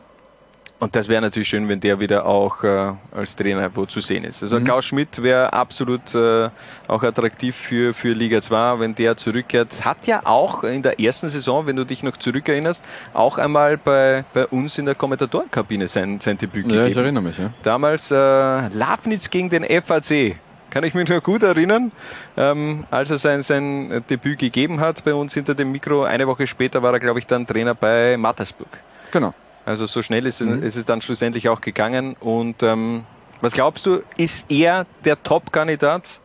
[0.80, 4.24] und das wäre natürlich schön, wenn der wieder auch äh, als Trainer wo zu sehen
[4.24, 4.42] ist.
[4.42, 4.64] Also Mhm.
[4.64, 6.48] Klaus Schmidt wäre absolut äh,
[6.88, 9.84] auch attraktiv für, für Liga 2, wenn der zurückkehrt.
[9.84, 14.24] Hat ja auch in der ersten Saison, wenn du dich noch zurückerinnerst, auch einmal bei,
[14.34, 17.04] bei uns in der Kommentatorenkabine sein, sein Debüt Ja, ich gegeben.
[17.04, 17.52] erinnere mich, ja.
[17.62, 20.36] Damals äh, Lafnitz gegen den FAC.
[20.70, 21.90] Kann ich mich noch gut erinnern,
[22.36, 26.04] ähm, als er sein, sein Debüt gegeben hat bei uns hinter dem Mikro.
[26.04, 28.68] Eine Woche später war er, glaube ich, dann Trainer bei Mattersburg.
[29.10, 29.34] Genau.
[29.70, 30.62] Also so schnell ist, Mhm.
[30.62, 32.16] ist es dann schlussendlich auch gegangen.
[32.18, 33.04] Und ähm,
[33.40, 36.20] was glaubst du, ist er der Top-Kandidat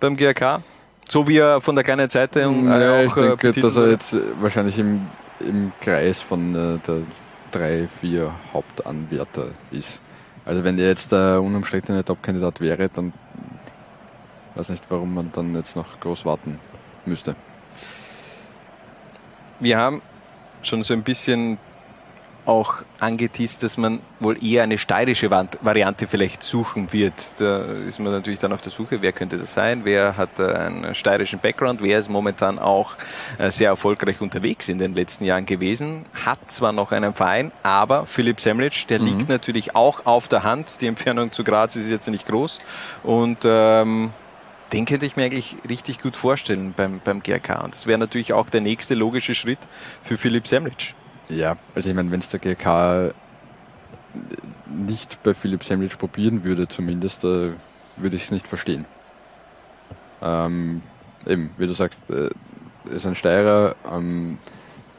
[0.00, 0.62] beim GRK?
[1.08, 3.76] So wie er von der kleinen Zeitung äh, Ja, ich auch, äh, denke, betitelt dass
[3.76, 5.06] er jetzt wahrscheinlich im,
[5.40, 7.02] im Kreis von äh, der
[7.52, 10.02] drei, vier Hauptanwärter ist.
[10.44, 13.12] Also wenn er jetzt der unumstrittene Top-Kandidat wäre, dann
[14.56, 16.58] weiß nicht, warum man dann jetzt noch groß warten
[17.04, 17.36] müsste.
[19.60, 20.02] Wir haben
[20.62, 21.58] schon so ein bisschen
[22.46, 27.40] auch angeteased, dass man wohl eher eine steirische Vari- Variante vielleicht suchen wird.
[27.40, 30.94] Da ist man natürlich dann auf der Suche, wer könnte das sein, wer hat einen
[30.94, 32.94] steirischen Background, wer ist momentan auch
[33.38, 38.06] äh, sehr erfolgreich unterwegs in den letzten Jahren gewesen, hat zwar noch einen Verein, aber
[38.06, 40.80] Philipp Semlitsch, der liegt natürlich auch auf der Hand.
[40.80, 42.60] Die Entfernung zu Graz ist jetzt nicht groß
[43.02, 44.12] und ähm,
[44.72, 47.62] den könnte ich mir eigentlich richtig gut vorstellen beim, beim GRK.
[47.64, 49.58] Und das wäre natürlich auch der nächste logische Schritt
[50.02, 50.94] für Philipp Semlitsch.
[51.28, 53.12] Ja, also ich meine, wenn es der GRK
[54.68, 57.52] nicht bei Philipp Semlitsch probieren würde, zumindest, äh,
[57.96, 58.84] würde ich es nicht verstehen.
[60.22, 60.82] Ähm,
[61.26, 62.30] eben, wie du sagst, äh,
[62.90, 64.38] ist ein Steirer, ähm,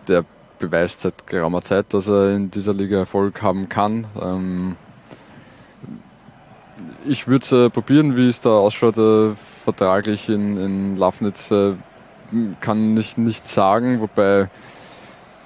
[0.07, 0.25] der
[0.59, 4.07] beweist seit geraumer Zeit, dass er in dieser Liga Erfolg haben kann.
[4.21, 4.75] Ähm,
[7.07, 11.51] ich würde es äh, probieren, wie es da ausschaut, äh, vertraglich in, in Lafnitz.
[11.51, 11.73] Äh,
[12.59, 14.49] kann ich nicht sagen, wobei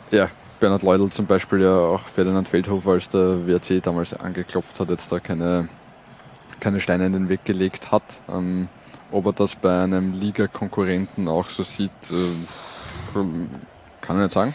[0.09, 0.29] ja,
[0.61, 5.11] Bernhard Leudl zum Beispiel ja auch Ferdinand Feldhofer, als der WRC damals angeklopft hat, jetzt
[5.11, 5.67] da keine,
[6.61, 8.21] keine Steine in den Weg gelegt hat.
[8.29, 8.69] Ähm,
[9.11, 13.19] ob er das bei einem Liga-Konkurrenten auch so sieht, äh,
[14.01, 14.53] kann ich nicht sagen.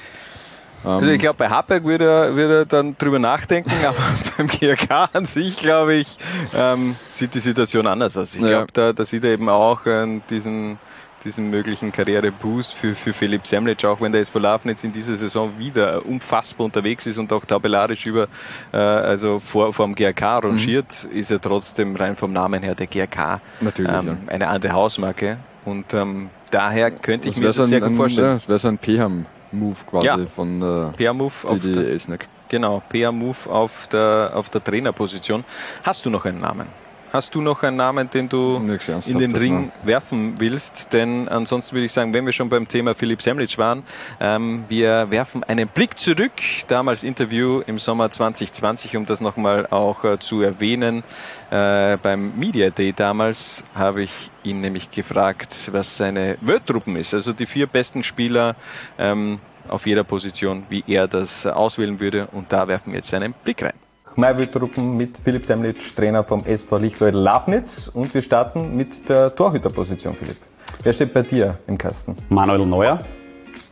[0.84, 3.96] Also ich glaube, bei Habeck würde er, er dann drüber nachdenken, aber
[4.36, 6.16] beim GRK an sich, glaube ich,
[6.54, 8.34] ähm, sieht die Situation anders aus.
[8.34, 8.66] Ich glaube, ja.
[8.72, 10.78] da, da sieht er eben auch äh, diesen,
[11.26, 15.58] diesen möglichen Karriereboost für, für Philipp Semlitsch, auch wenn der SV Lafnitz in dieser Saison
[15.58, 18.28] wieder unfassbar unterwegs ist und auch tabellarisch über,
[18.72, 21.18] äh, also vor, vor dem GRK rangiert, mhm.
[21.18, 24.32] ist er trotzdem rein vom Namen her der GRK Natürlich, ähm, ja.
[24.32, 25.38] eine andere Hausmarke.
[25.64, 28.38] Und ähm, daher könnte ich mir das sehr gut vorstellen.
[28.38, 30.26] Ja, wäre so ein Peham Move quasi ja.
[30.26, 32.28] von äh, PR-Move Didi Elsneck.
[32.48, 35.44] Genau, PR-Move auf der, auf der Trainerposition.
[35.82, 36.85] Hast du noch einen Namen?
[37.16, 38.60] Hast du noch einen Namen, den du
[39.06, 40.92] in den Ring werfen willst?
[40.92, 43.84] Denn ansonsten würde ich sagen, wenn wir schon beim Thema Philipp Semlitsch waren,
[44.20, 46.32] ähm, wir werfen einen Blick zurück.
[46.68, 51.04] Damals Interview im Sommer 2020, um das nochmal auch äh, zu erwähnen.
[51.50, 57.14] Äh, beim Media Day damals habe ich ihn nämlich gefragt, was seine Wörtruppen ist.
[57.14, 58.56] Also die vier besten Spieler
[58.98, 62.26] ähm, auf jeder Position, wie er das auswählen würde.
[62.32, 63.85] Und da werfen wir jetzt einen Blick rein.
[64.16, 67.88] Maiwildtruppen mit Philipp Semlitsch, Trainer vom SV Lichtwald Lafnitz.
[67.88, 70.38] Und wir starten mit der Torhüterposition, Philipp.
[70.82, 72.16] Wer steht bei dir im Kasten?
[72.30, 72.98] Manuel Neuer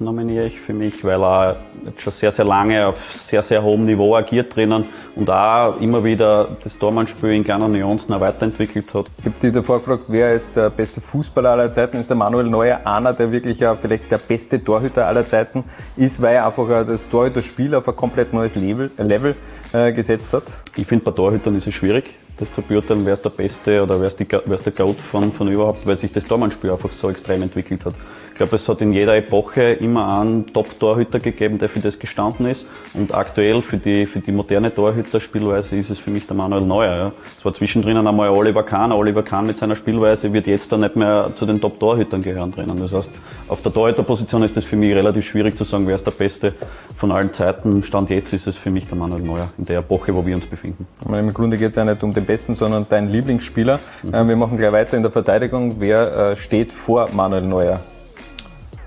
[0.00, 3.84] nominiere ich für mich, weil er jetzt schon sehr, sehr lange auf sehr, sehr hohem
[3.84, 9.06] Niveau agiert drinnen und auch immer wieder das Tormannspiel in kleinen Nuancen weiterentwickelt hat.
[9.18, 11.98] Ich habe dich davor gefragt, wer ist der beste Fußballer aller Zeiten?
[11.98, 15.64] Ist der Manuel Neuer einer, der wirklich ja vielleicht der beste Torhüter aller Zeiten
[15.96, 19.36] ist, weil er einfach das Torhüterspiel auf ein komplett neues Level, Level
[19.72, 20.44] äh, gesetzt hat?
[20.76, 24.00] Ich finde, bei Torhütern ist es schwierig das zu beurteilen, wer ist der Beste oder
[24.00, 26.90] wer ist, die, wer ist der Goat von, von überhaupt, weil sich das Tormannspiel einfach
[26.90, 27.94] so extrem entwickelt hat.
[28.34, 32.46] Ich glaube, es hat in jeder Epoche immer einen Top-Torhüter gegeben, der für das gestanden
[32.46, 32.66] ist.
[32.92, 36.96] Und aktuell für die, für die moderne Torhüterspielweise ist es für mich der Manuel Neuer.
[36.96, 37.12] Ja.
[37.38, 38.90] Es war zwischendrin einmal Oliver Kahn.
[38.90, 42.76] Oliver Kahn mit seiner Spielweise wird jetzt dann nicht mehr zu den Top-Torhütern gehören drinnen.
[42.76, 43.12] Das heißt,
[43.46, 46.54] auf der Torhüterposition ist es für mich relativ schwierig zu sagen, wer ist der Beste
[46.98, 47.84] von allen Zeiten.
[47.84, 50.46] Stand jetzt ist es für mich der Manuel Neuer in der Epoche, wo wir uns
[50.46, 50.88] befinden.
[51.06, 53.78] meine, Im Grunde geht es ja nicht um den Besten, sondern deinen Lieblingsspieler.
[54.02, 54.28] Mhm.
[54.28, 55.76] Wir machen gleich weiter in der Verteidigung.
[55.78, 57.80] Wer äh, steht vor Manuel Neuer?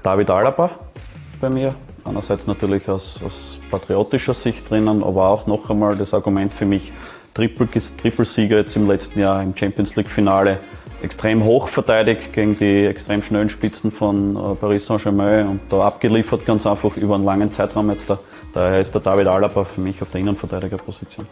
[0.08, 0.70] David Alaba
[1.42, 1.76] bei mir.
[2.06, 6.94] Einerseits natürlich aus, aus patriotischer Sicht drinnen, aber auch noch einmal das Argument für mich,
[7.34, 10.62] Triple-Sieger jetzt im letzten Jahr im Champions League-Finale,
[11.02, 16.46] extrem hoch verteidigt gegen die extrem schnellen Spitzen von äh, Paris Saint-Germain und da abgeliefert
[16.46, 18.10] ganz einfach über einen langen Zeitraum jetzt.
[18.10, 18.18] Da.
[18.54, 21.28] Daher ist der David Alaba für mich auf der Innenverteidigerposition.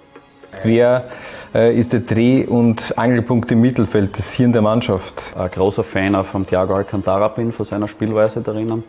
[0.63, 1.05] Wer
[1.53, 5.33] äh, ist der Dreh- und Angelpunkt im Mittelfeld, das Hirn der Mannschaft?
[5.37, 8.83] Ein großer Fan von Thiago Alcantara bin, von seiner Spielweise darin.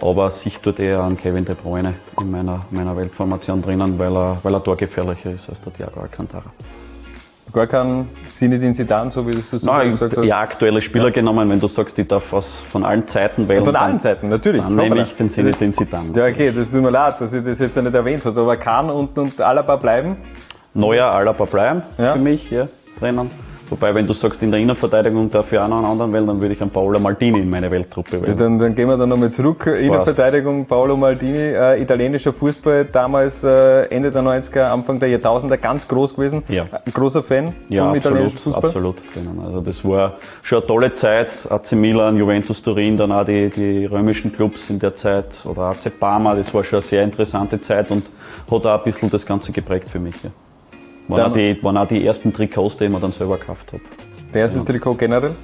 [0.00, 4.38] Aber sich tut eher an Kevin De Bruyne in meiner, meiner Weltformation drinnen, weil er,
[4.42, 6.52] weil er torgefährlicher ist als der Thiago Alcantara.
[7.52, 10.24] Gar kein Sinedin Zidane, so wie du es Nein, gesagt hast?
[10.24, 11.10] Ja, aktuelle Spieler ja.
[11.10, 13.64] genommen, wenn du sagst, ich darf was von allen Zeiten wählen.
[13.64, 14.62] Von allen Zeiten, natürlich.
[14.62, 16.10] Dann nehme ich den Sinedin Zidane.
[16.14, 18.38] Ja, okay, das ist mir leid, dass ich das jetzt nicht erwähnt habe.
[18.38, 20.18] Aber Kahn und, und Alaba bleiben?
[20.78, 22.14] Neuer Alaba bleiben ja.
[22.14, 23.30] für mich ja, drinnen.
[23.70, 26.40] Wobei, wenn du sagst, in der Innenverteidigung darf ich auch noch einen anderen wählen, dann
[26.40, 28.36] würde ich einen Paolo Maldini in meine Welttruppe wählen.
[28.36, 29.66] Dann, dann gehen wir dann nochmal zurück.
[29.66, 35.86] Innenverteidigung, Paolo Maldini, äh, italienischer Fußball, damals äh, Ende der 90er, Anfang der Jahrtausender ganz
[35.86, 36.44] groß gewesen.
[36.48, 36.64] Ja.
[36.72, 38.64] Ein großer Fan ja, vom italienischen Fußball.
[38.64, 39.38] absolut drinnen.
[39.44, 41.32] Also das war schon eine tolle Zeit.
[41.50, 45.92] AC Milan, Juventus Turin, dann auch die, die römischen Clubs in der Zeit oder AC
[45.98, 48.06] Parma, das war schon eine sehr interessante Zeit und
[48.50, 50.14] hat auch ein bisschen das Ganze geprägt für mich.
[50.22, 50.30] Ja.
[51.08, 53.82] Waren, auch die, waren auch die ersten Trikots, die man dann selber gekauft habe.
[54.34, 54.64] Der erste ja.
[54.64, 55.34] Trikot generell?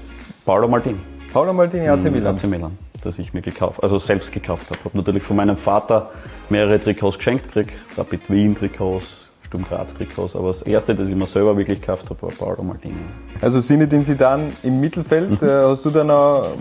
[0.45, 0.99] Paolo Maldini.
[1.33, 2.37] Paolo Maldini, AC Milan?
[2.37, 4.79] AC Milan, das ich mir gekauft, also selbst gekauft habe.
[4.85, 6.11] Habe natürlich von meinem Vater
[6.51, 7.73] mehrere Trikots geschenkt gekriegt.
[7.97, 10.37] Rapid Wien Trikots, Sturm Graz Trikots.
[10.37, 12.95] Aber das erste, das ich mir selber wirklich gekauft habe, war Paolo Maldini.
[13.41, 15.41] Also Sinedin Sidan im Mittelfeld.
[15.41, 15.49] Mhm.
[15.49, 16.53] Äh, hast du dann auch,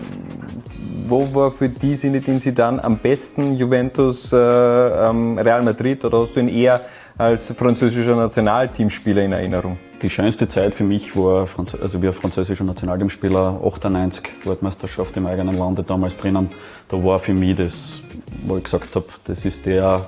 [1.06, 3.54] wo war für die Sinedin Sidan am besten?
[3.54, 6.80] Juventus, äh, Real Madrid oder hast du ihn eher
[7.16, 9.78] als französischer Nationalteamspieler in Erinnerung?
[10.04, 11.48] die schönste Zeit für mich war,
[11.80, 16.50] also wie ein französischer Nationalteamspieler, 98 Weltmeisterschaft im eigenen Lande damals drinnen.
[16.88, 18.02] Da war für mich das,
[18.46, 20.06] wo ich gesagt habe, das ist der,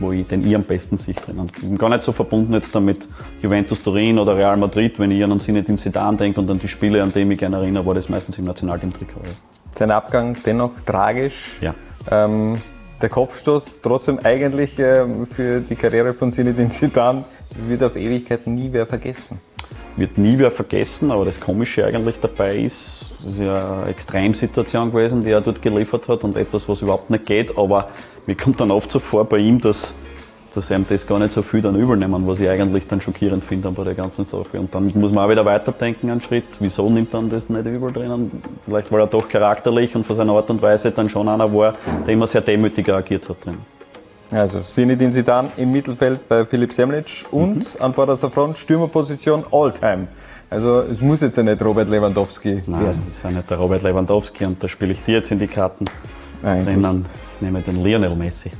[0.00, 1.50] wo ich den ich am besten sehe drinnen.
[1.54, 3.06] Ich bin gar nicht so verbunden jetzt damit
[3.40, 4.98] Juventus Turin oder Real Madrid.
[4.98, 7.58] Wenn ich an den Sedan denke und an die Spiele, an die ich mich gerne
[7.58, 9.20] erinnere, war das meistens im Nationalteam-Trikot.
[9.76, 11.58] Sein Abgang dennoch tragisch.
[11.60, 11.74] Ja.
[12.10, 12.58] Ähm,
[13.00, 18.46] der Kopfstoß trotzdem eigentlich äh, für die Karriere von Zinedine Zidane, das wird auf Ewigkeit
[18.46, 19.40] nie wer vergessen.
[19.96, 24.92] Wird nie wer vergessen, aber das Komische eigentlich dabei ist, es ist ja eine Extremsituation
[24.92, 27.88] gewesen, die er dort geliefert hat und etwas, was überhaupt nicht geht, aber
[28.26, 29.94] mir kommt dann oft so vor bei ihm, dass
[30.56, 33.70] dass einem das gar nicht so viel dann übernehmen, was ich eigentlich dann schockierend finde
[33.70, 34.58] bei der ganzen Sache.
[34.58, 36.44] Und dann muss man auch wieder weiterdenken einen Schritt.
[36.60, 38.30] Wieso nimmt dann das nicht übel drinnen?
[38.64, 41.74] Vielleicht weil er doch charakterlich und von seiner Art und Weise dann schon einer war,
[42.06, 43.58] der immer sehr demütig agiert hat drin.
[44.32, 47.64] Also Sinidin Sidan im Mittelfeld bei Philipp Semlic und mhm.
[47.82, 50.08] an vorderster Front Stürmerposition Alltime.
[50.48, 53.02] Also es muss jetzt ja nicht Robert Lewandowski Nein, werden.
[53.06, 55.48] das ist ja nicht der Robert Lewandowski und da spiele ich dir jetzt in die
[55.48, 55.84] Karten.
[56.42, 56.80] Eigentlich.
[56.80, 57.04] Dann
[57.40, 58.50] nehme ich den Lionel Messi.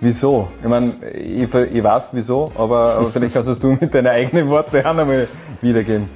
[0.00, 0.48] Wieso?
[0.62, 4.76] Ich meine, ich, ich weiß wieso, aber, aber vielleicht kannst du mit deinen eigenen Worten
[4.84, 5.26] auch nochmal
[5.60, 6.06] wiedergeben.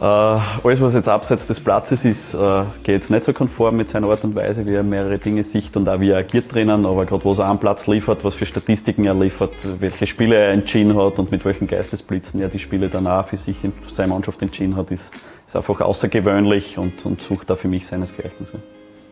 [0.00, 3.88] Äh, alles, was jetzt abseits des Platzes ist, äh, geht jetzt nicht so konform mit
[3.88, 6.86] seiner Art und Weise, wie er mehrere Dinge sieht und auch wie er agiert drinnen.
[6.86, 10.52] Aber gerade was er am Platz liefert, was für Statistiken er liefert, welche Spiele er
[10.52, 14.40] entschieden hat und mit welchen Geistesblitzen er die Spiele danach für sich in seine Mannschaft
[14.40, 15.12] entschieden hat, ist,
[15.46, 18.46] ist einfach außergewöhnlich und, und sucht da für mich seinesgleichen.
[18.46, 18.58] So.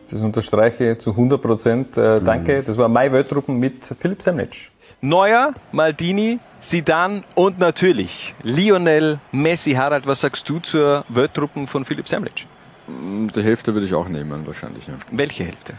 [0.09, 1.97] Das unterstreiche ich zu 100 Prozent.
[1.97, 2.63] Äh, danke.
[2.63, 4.69] Das war mein Weltruppen mit Philipp Semnitsch.
[5.01, 9.73] Neuer, Maldini, Sidan und natürlich Lionel Messi.
[9.73, 12.45] Harald, was sagst du zur Weltruppen von Philipp Semnitsch?
[12.87, 14.87] Die Hälfte würde ich auch nehmen, wahrscheinlich.
[14.87, 14.93] Ja.
[15.11, 15.73] Welche Hälfte?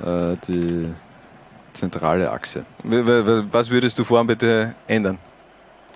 [0.00, 0.94] Äh, die
[1.72, 2.64] zentrale Achse.
[2.84, 5.18] Was würdest du vorhin bitte ändern?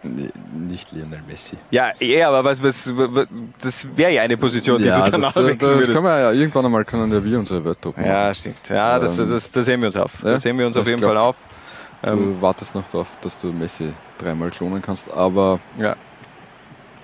[0.02, 1.56] Nicht Lionel Messi.
[1.70, 3.26] Ja, eher, aber was, was, was
[3.60, 5.92] das wäre ja eine Position, die ja, du danach das, wechseln das würdest.
[5.92, 8.04] können wir ja irgendwann einmal können ja wir unsere Wörter machen.
[8.04, 8.68] Ja, stimmt.
[8.68, 10.12] Ja, das, ähm, das, das, sehen wir uns auf.
[10.22, 11.36] Ja, das sehen wir uns auf jeden glaub, Fall auf.
[12.02, 15.58] Du ähm, wartest noch darauf, dass du Messi dreimal klonen kannst, aber.
[15.78, 15.96] Ja.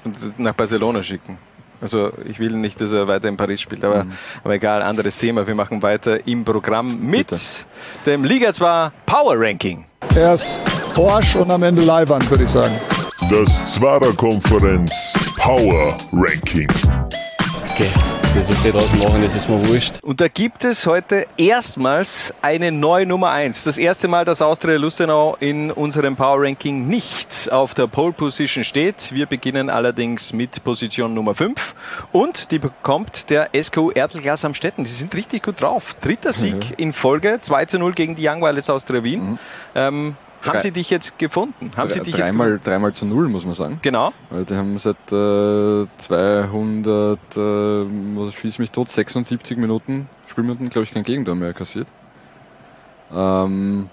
[0.05, 1.39] Und nach Barcelona schicken.
[1.81, 4.13] Also ich will nicht, dass er weiter in Paris spielt, aber, mhm.
[4.43, 5.47] aber egal, anderes Thema.
[5.47, 7.41] Wir machen weiter im Programm mit Bitte.
[8.07, 9.85] dem Liga 2 Power Ranking.
[10.17, 10.61] Erst
[10.95, 12.73] Porsche und am Ende Leihwand, würde ich sagen.
[13.29, 16.69] Das Zwarer-Konferenz Power Ranking.
[17.69, 17.91] Okay,
[18.37, 19.95] das, was die draußen machen, das ist mir wurscht.
[20.05, 23.65] Und da gibt es heute erstmals eine neue Nummer 1.
[23.65, 28.63] Das erste Mal, dass Austria Lustenau in unserem Power Ranking nicht auf der Pole Position
[28.63, 29.11] steht.
[29.13, 31.75] Wir beginnen allerdings mit Position Nummer 5
[32.13, 34.85] und die bekommt der SKU Erdelglas am Städten.
[34.85, 35.95] Die sind richtig gut drauf.
[36.01, 36.75] Dritter Sieg mhm.
[36.77, 39.31] in Folge, 2 zu 0 gegen die Young Violets Austria Wien.
[39.31, 39.39] Mhm.
[39.75, 40.17] Ähm,
[40.49, 41.71] haben Sie dich jetzt gefunden?
[41.77, 43.79] Haben drei, Sie dich dreimal, jetzt dreimal zu null, muss man sagen.
[43.83, 44.13] Genau.
[44.31, 50.93] Weil die haben seit äh, 200, äh, schieß mich tot, 76 Minuten, Spielminuten, glaube ich,
[50.93, 51.89] kein Gegentor mehr kassiert.
[53.15, 53.89] Ähm,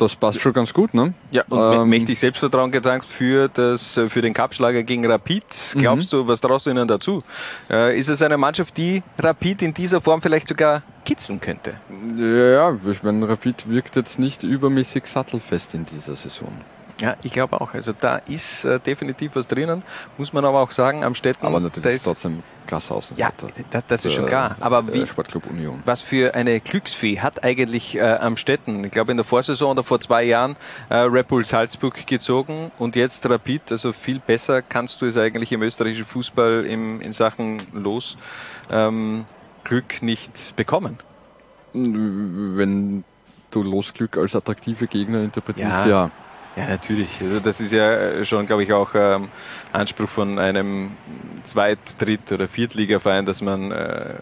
[0.00, 1.14] das passt schon ganz gut, ne?
[1.30, 5.44] Ja, und ähm, mächtig Selbstvertrauen gedankt für, das, für den Cupschlager gegen Rapid.
[5.76, 6.18] Glaubst mhm.
[6.18, 7.22] du, was traust du ihnen dazu?
[7.70, 11.74] Äh, ist es eine Mannschaft, die Rapid in dieser Form vielleicht sogar kitzeln könnte?
[12.16, 16.52] Ja, ich meine, Rapid wirkt jetzt nicht übermäßig sattelfest in dieser Saison.
[17.00, 17.74] Ja, ich glaube auch.
[17.74, 19.82] Also da ist äh, definitiv was drinnen,
[20.18, 21.46] muss man aber auch sagen, am Städten.
[21.46, 23.48] Aber natürlich ist, trotzdem krass Außenseiter.
[23.48, 24.56] Ja, das, das ist schon klar.
[24.60, 25.82] Aber wie, Sportclub Union.
[25.84, 29.84] Was für eine Glücksfee hat eigentlich äh, am Städten, ich glaube in der Vorsaison oder
[29.84, 30.56] vor zwei Jahren,
[30.88, 33.72] äh, Red Bull Salzburg gezogen und jetzt Rapid.
[33.72, 38.16] Also viel besser kannst du es eigentlich im österreichischen Fußball im, in Sachen Los
[38.70, 39.24] ähm,
[39.64, 40.98] Glück nicht bekommen.
[41.72, 43.04] Wenn
[43.50, 46.06] du Losglück als attraktive Gegner interpretierst, ja.
[46.06, 46.10] ja.
[46.60, 47.08] Ja, natürlich.
[47.20, 49.28] Also das ist ja schon, glaube ich, auch ähm,
[49.72, 50.92] Anspruch von einem
[51.44, 54.14] Zweit-, Dritt- oder Viertligaverein, dass man äh,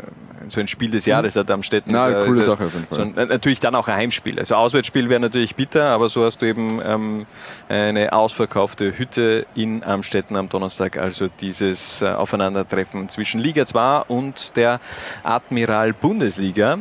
[0.46, 1.90] so ein Spiel des Jahres hat am Städten.
[1.92, 3.12] Na, äh, coole Sache auf jeden Fall.
[3.14, 4.38] So, natürlich dann auch ein Heimspiel.
[4.38, 7.26] Also Auswärtsspiel wäre natürlich bitter, aber so hast du eben ähm,
[7.68, 10.96] eine ausverkaufte Hütte in Amstetten am Donnerstag.
[10.96, 14.80] Also dieses äh, Aufeinandertreffen zwischen Liga 2 und der
[15.22, 16.78] Admiral Bundesliga.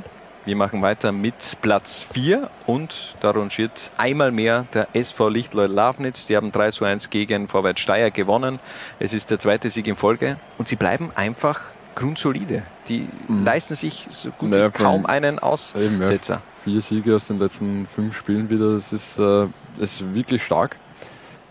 [0.48, 6.26] Wir machen weiter mit Platz 4 und da rangiert einmal mehr der SV Lichtleut Lafnitz.
[6.28, 8.60] Die haben 3 zu 1 gegen Vorwärts Steyr gewonnen.
[8.98, 11.60] Es ist der zweite Sieg in Folge und sie bleiben einfach
[11.96, 12.64] grundsolide.
[12.88, 13.44] Die mhm.
[13.44, 16.42] leisten sich so gut naja, wie kaum einen Aussetzer.
[16.64, 20.78] Vier Siege aus den letzten fünf Spielen wieder, das ist, äh, das ist wirklich stark.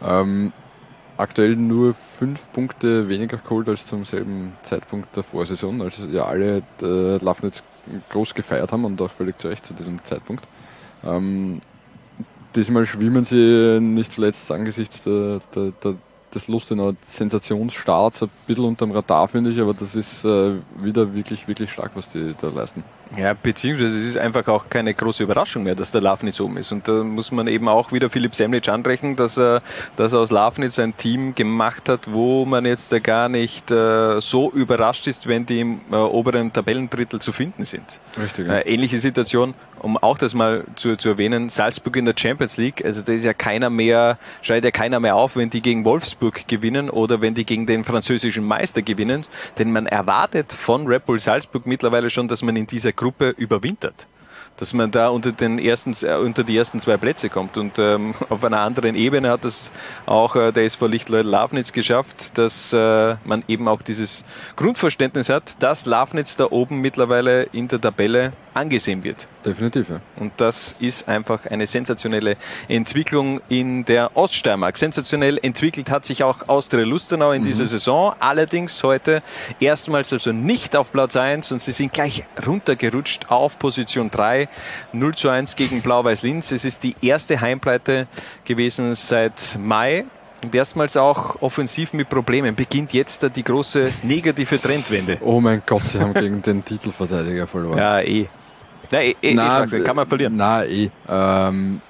[0.03, 0.55] Ähm,
[1.18, 5.82] aktuell nur fünf Punkte weniger geholt als zum selben Zeitpunkt der Vorsaison.
[5.82, 7.62] Also ja, alle äh, Lafnitz
[8.11, 10.47] groß gefeiert haben und auch völlig zu Recht zu diesem Zeitpunkt.
[11.05, 11.61] Ähm,
[12.55, 15.95] diesmal schwimmen sie nicht zuletzt angesichts der, der, der,
[16.34, 21.47] des Lustenauer Sensationsstarts ein bisschen unterm Radar, finde ich, aber das ist äh, wieder wirklich,
[21.49, 22.84] wirklich stark, was die da leisten.
[23.16, 26.72] Ja, beziehungsweise es ist einfach auch keine große Überraschung mehr, dass der Lafnitz oben ist.
[26.72, 29.62] Und da muss man eben auch wieder Philipp Semlitsch anrechnen, dass er,
[29.96, 34.50] dass er aus Lafnitz ein Team gemacht hat, wo man jetzt gar nicht äh, so
[34.50, 38.00] überrascht ist, wenn die im äh, oberen Tabellendrittel zu finden sind.
[38.20, 38.48] Richtig.
[38.48, 42.84] Äh, ähnliche Situation, um auch das mal zu, zu erwähnen, Salzburg in der Champions League,
[42.84, 46.48] also da ist ja keiner mehr, schreit ja keiner mehr auf, wenn die gegen Wolfsburg
[46.48, 49.26] gewinnen oder wenn die gegen den französischen Meister gewinnen,
[49.59, 54.07] denn man erwartet von Red Bull Salzburg mittlerweile schon, dass man in dieser Gruppe überwintert.
[54.57, 57.59] Dass man da unter, den ersten, äh, unter die ersten zwei Plätze kommt.
[57.59, 59.70] Und ähm, auf einer anderen Ebene hat es
[60.07, 64.24] auch äh, der SV Lichtleut Lafnitz geschafft, dass äh, man eben auch dieses
[64.57, 69.28] Grundverständnis hat, dass Lafnitz da oben mittlerweile in der Tabelle angesehen wird.
[69.47, 70.01] Definitiv, ja.
[70.18, 72.36] Und das ist einfach eine sensationelle
[72.68, 74.76] Entwicklung in der Oststeiermark.
[74.76, 77.47] Sensationell entwickelt hat sich auch Austria Lustenau in Mhm.
[77.47, 78.14] dieser Saison.
[78.18, 79.22] Allerdings heute
[79.61, 84.49] erstmals also nicht auf Platz 1 und sie sind gleich runtergerutscht auf Position 3.
[84.92, 86.51] 0 zu 1 gegen Blau-Weiß Linz.
[86.51, 88.09] Es ist die erste Heimpleite
[88.44, 90.05] gewesen seit Mai.
[90.42, 92.55] Und erstmals auch offensiv mit Problemen.
[92.55, 95.18] Beginnt jetzt da die große negative Trendwende.
[95.22, 97.78] Oh mein Gott, sie haben gegen den Titelverteidiger verloren.
[97.78, 98.28] Ja, eh.
[98.91, 100.37] Ja, eh, eh, Na, eh, kann man verlieren.
[100.37, 100.91] Na, eh.
[101.09, 101.80] Ähm,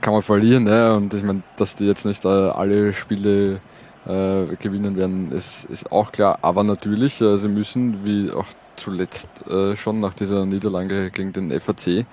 [0.00, 0.94] kann man verlieren, ne?
[0.94, 3.60] Und ich meine, dass die jetzt nicht äh, alle Spiele
[4.06, 6.38] äh, gewinnen werden, ist, ist auch klar.
[6.42, 8.46] Aber natürlich, äh, sie müssen, wie auch
[8.76, 12.04] zuletzt äh, schon nach dieser Niederlage gegen den FAC, äh,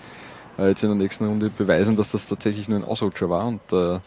[0.70, 3.46] jetzt in der nächsten Runde beweisen, dass das tatsächlich nur ein Ausrutscher war.
[3.46, 4.00] Und äh,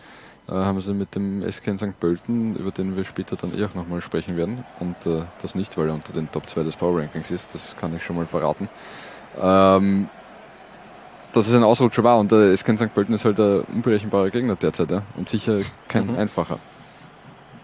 [0.49, 2.01] haben sie mit dem SK in St.
[2.01, 4.63] Pölten, über den wir später dann eh auch nochmal sprechen werden.
[4.79, 4.95] Und
[5.41, 8.05] das nicht, weil er unter den Top 2 des Power Rankings ist, das kann ich
[8.05, 8.69] schon mal verraten.
[9.41, 10.09] Ähm,
[11.33, 12.95] dass es ein Ausrutscher war und der SK St.
[12.95, 15.03] Pölten ist halt ein unberechenbarer Gegner derzeit ja?
[15.17, 15.59] und sicher
[15.89, 16.17] kein Mhm.
[16.19, 16.59] einfacher.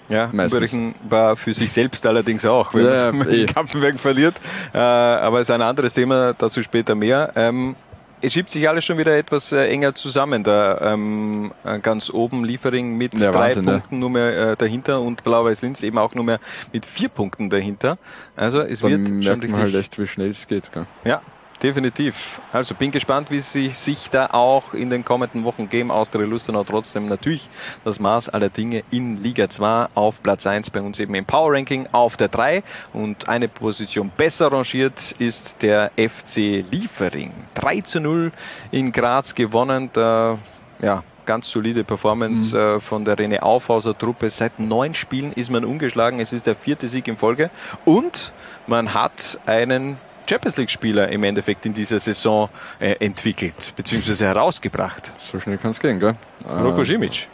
[0.09, 3.43] Ja, unberechenbar für sich selbst allerdings auch, wenn Ja, man eh.
[3.43, 4.35] in Kapfenberg verliert.
[4.75, 7.31] Äh, aber es ist ein anderes Thema, dazu später mehr.
[7.37, 7.77] Ähm,
[8.21, 10.43] es schiebt sich alles schon wieder etwas äh, enger zusammen.
[10.43, 13.73] Da ähm, äh, ganz oben Liefering mit Ja, drei Wahnsinn, ne?
[13.75, 16.41] Punkten nur mehr äh, dahinter und Blau-Weiß Linz eben auch nur mehr
[16.73, 17.97] mit vier Punkten dahinter.
[18.35, 20.73] Also es Dann wird schon merkt richtig man halt echt, wie schnell es geht.
[20.73, 20.87] Gell?
[21.05, 21.23] ja,
[21.62, 22.40] definitiv.
[22.52, 25.90] Also bin gespannt, wie sie sich da auch in den kommenden Wochen geben.
[25.90, 27.48] Austria Lustenau trotzdem natürlich
[27.84, 31.52] das Maß aller Dinge in Liga 2 auf Platz 1 bei uns eben im Power
[31.54, 37.32] Ranking auf der 3 und eine Position besser rangiert ist der FC Liefering.
[37.54, 38.32] 3 zu 0
[38.70, 39.90] in Graz gewonnen.
[39.92, 40.38] Da,
[40.80, 44.30] ja, ganz solide Performance äh, von der René Aufhauser Truppe.
[44.30, 46.18] Seit neun Spielen ist man ungeschlagen.
[46.18, 47.50] Es ist der vierte Sieg in Folge
[47.84, 48.32] und
[48.66, 49.98] man hat einen
[50.31, 54.26] Champions League-Spieler im Endeffekt in dieser Saison äh, entwickelt bzw.
[54.26, 55.11] herausgebracht.
[55.18, 56.14] So schnell kann es gehen, gell?
[56.49, 57.28] Roko Simic.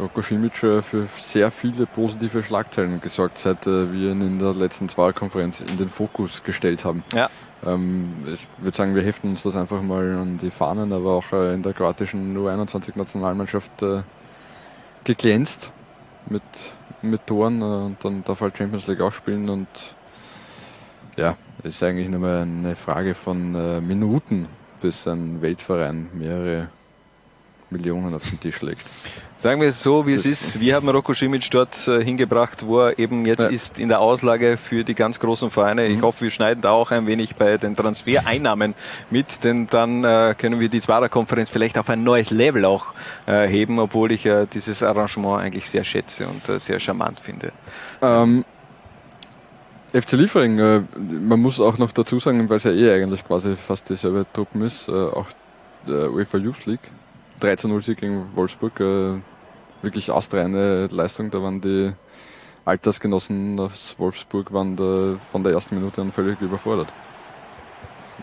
[0.00, 0.82] Roko Simic für
[1.20, 5.90] sehr viele positive Schlagzeilen gesorgt, seit äh, wir ihn in der letzten Wahlkonferenz in den
[5.90, 7.04] Fokus gestellt haben.
[7.12, 7.28] Ja.
[7.66, 11.30] Ähm, ich würde sagen, wir heften uns das einfach mal an die Fahnen, aber auch
[11.32, 14.02] äh, in der kroatischen U21-Nationalmannschaft äh,
[15.04, 15.74] geglänzt
[16.24, 16.42] mit,
[17.02, 19.68] mit Toren und dann darf er Champions League auch spielen und
[21.16, 21.36] ja,
[21.66, 24.48] ist eigentlich nur mal eine Frage von äh, Minuten,
[24.80, 26.68] bis ein Weltverein mehrere
[27.70, 28.86] Millionen auf den Tisch legt.
[29.38, 30.60] Sagen wir es so, wie es ist.
[30.60, 33.48] Wir haben Roko Simic dort äh, hingebracht, wo er eben jetzt Ja.
[33.48, 35.86] ist in der Auslage für die ganz großen Vereine.
[35.86, 36.02] Ich Mhm.
[36.02, 38.74] hoffe, wir schneiden da auch ein wenig bei den Transfereinnahmen
[39.10, 42.86] mit, denn dann äh, können wir die Zwarer-Konferenz vielleicht auf ein neues Level auch
[43.26, 47.50] äh, heben, obwohl ich äh, dieses Arrangement eigentlich sehr schätze und äh, sehr charmant finde.
[48.00, 48.44] Ähm,
[49.92, 53.56] FC Liefering, äh, man muss auch noch dazu sagen, weil es ja eh eigentlich quasi
[53.56, 55.26] fast dieselbe Truppen ist, äh, auch
[55.86, 56.90] der UEFA Youth League,
[57.40, 59.20] 13-0 Sieg gegen Wolfsburg, äh,
[59.82, 61.92] wirklich astreine Leistung, da waren die
[62.64, 66.92] Altersgenossen aus Wolfsburg waren da von der ersten Minute an völlig überfordert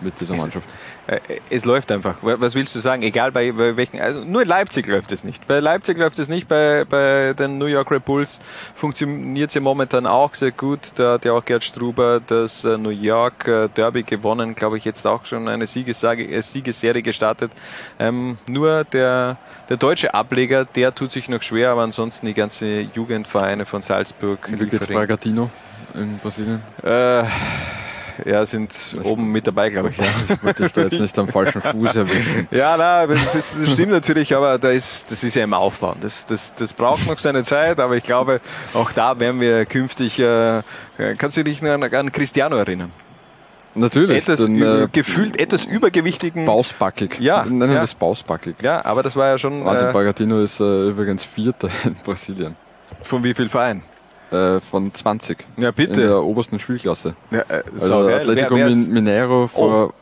[0.02, 0.70] mit dieser Es ist- Mannschaft.
[1.08, 1.20] Äh,
[1.50, 2.18] Es läuft einfach.
[2.22, 3.04] Was willst du sagen?
[3.04, 4.00] Egal bei, bei welchen.
[4.00, 5.48] Also nur in Leipzig läuft es nicht.
[5.48, 6.48] Bei Leipzig läuft es nicht.
[6.48, 8.40] Bei, bei den New York Red Bulls
[8.76, 10.92] funktioniert es ja momentan auch sehr gut.
[10.96, 14.56] Da hat ja auch Gerd Struber das äh, New York äh, Derby gewonnen.
[14.56, 17.52] Glaube ich jetzt auch schon eine Siegessage, äh, Siegesserie gestartet.
[18.00, 19.38] Ähm, nur der,
[19.70, 24.40] der deutsche Ableger, der tut sich noch schwer, aber ansonsten die ganze Jugendvereine von Salzburg.
[24.48, 25.50] Wie geht's Liefering, Bragantino
[25.94, 26.62] in Brasilien?
[26.84, 27.24] äh,
[28.26, 29.98] ja, sind oben mit dabei, glaube ich.
[29.98, 30.04] Ja.
[30.34, 32.48] Ich wollte dich da jetzt nicht am falschen Fuß erwischen.
[32.52, 35.96] Ja, aber das, ist, das stimmt natürlich, aber da ist, das ist ja im Aufbau.
[36.02, 38.42] Das, das, das braucht noch seine Zeit, aber ich glaube,
[38.74, 40.20] auch da werden wir künftig.
[40.20, 40.62] Äh,
[41.18, 42.92] kannst du dich noch an, an Cristiano erinnern?
[43.76, 44.18] Natürlich.
[44.18, 46.46] Etwas den, äh, gefühlt etwas übergewichtigen.
[46.46, 47.20] Bausbackig.
[47.20, 47.82] Ja, Nennen wir ja.
[47.82, 48.56] das Bausbackig.
[48.62, 49.66] Ja, aber das war ja schon.
[49.66, 52.56] Wahnsinn, Äh, Bagatino ist äh, übrigens Vierter in Brasilien.
[53.02, 53.82] von wie viel Verein?
[54.34, 55.46] Äh, von 20.
[55.58, 56.02] Ja, bitte.
[56.02, 57.14] In der obersten Spielklasse.
[57.32, 58.08] Ja, äh, Also.
[58.10, 59.94] Atletico Wer- wer ist- Min Mineiro vor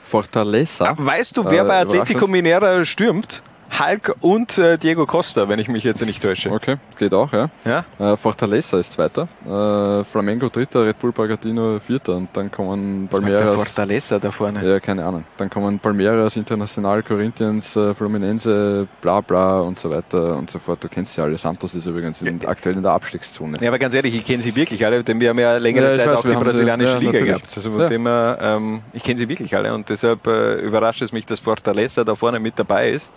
[0.00, 0.94] Fortaleza.
[0.98, 2.30] Weißt du, wer Äh, bei Atletico überraschend.
[2.30, 3.42] Mineiro stürmt?
[3.78, 6.50] Hulk und äh, Diego Costa, wenn ich mich jetzt nicht täusche.
[6.52, 7.48] Okay, geht auch, ja.
[7.64, 7.84] Ja?
[7.98, 13.18] Äh, Fortaleza ist Zweiter, äh, Flamengo Dritter, Red Bull Bragantino Vierter und dann kommen Der
[13.18, 13.54] Palmeiras.
[13.56, 14.62] Fortaleza da vorne.
[14.68, 15.24] Ja, keine Ahnung.
[15.38, 20.84] Dann kommen Palmeiras, International, Corinthians, äh, Fluminense, bla bla und so weiter und so fort.
[20.84, 21.38] Du kennst ja alle.
[21.38, 23.56] Santos ist übrigens in, aktuell in der Abstiegszone.
[23.60, 25.96] Ja, aber ganz ehrlich, ich kenne sie wirklich alle, denn wir haben ja längere Ja,
[25.96, 27.34] Zeit weiß, auch die sie- brasilianische ja, Liga natürlich.
[27.36, 27.52] gehabt.
[27.56, 27.88] Also Ja.
[27.88, 32.04] dem ähm, ich kenne sie wirklich alle und deshalb äh, überrascht es mich, dass Fortaleza
[32.04, 33.10] da vorne mit dabei ist.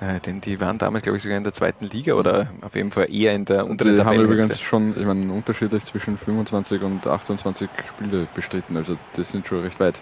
[0.00, 2.92] Äh, denn die waren damals, glaube ich, sogar in der zweiten Liga oder auf jeden
[2.92, 6.16] Fall eher in der unteren Die haben übrigens schon, ich meine, ein Unterschied ist zwischen
[6.16, 10.00] 25 und 28 Spiele bestritten, also das sind schon recht weit.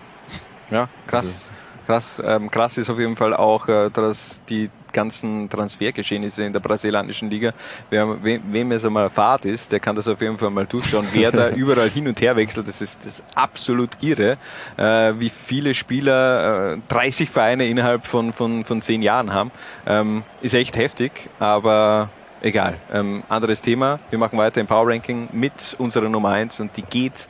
[0.71, 1.51] Ja, krass.
[1.87, 6.61] Krass, ähm, krass ist auf jeden Fall auch, äh, dass die ganzen Transfergeschehnisse in der
[6.61, 7.53] brasilianischen Liga,
[7.91, 11.07] wer, wem, wem es einmal Fahrt ist, der kann das auf jeden Fall mal durchschauen,
[11.13, 12.67] wer da überall hin und her wechselt.
[12.67, 14.39] Das ist, das ist absolut irre,
[14.79, 19.51] äh, wie viele Spieler äh, 30 Vereine innerhalb von, von, von 10 Jahren haben.
[19.87, 22.09] Ähm, ist echt heftig, aber
[22.43, 22.75] egal.
[22.93, 23.99] Ähm, anderes Thema.
[24.11, 27.27] Wir machen weiter im Power Ranking mit unserer Nummer 1 und die geht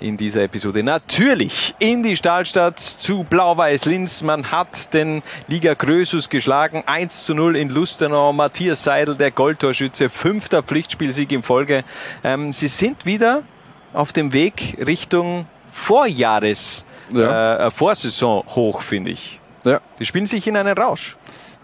[0.00, 4.22] in dieser Episode natürlich in die Stahlstadt zu Blau-Weiß Linz.
[4.22, 6.82] Man hat den Liga Krösus geschlagen.
[6.86, 8.32] 1 zu 0 in Lustenau.
[8.32, 11.84] Matthias Seidel, der Goldtorschütze, fünfter Pflichtspielsieg in Folge.
[12.22, 13.42] Ähm, sie sind wieder
[13.92, 17.66] auf dem Weg Richtung Vorjahres, Ja.
[17.66, 19.40] äh, Vorsaison hoch, finde ich.
[19.64, 19.80] Ja.
[19.98, 21.16] Die spielen sich in einen Rausch.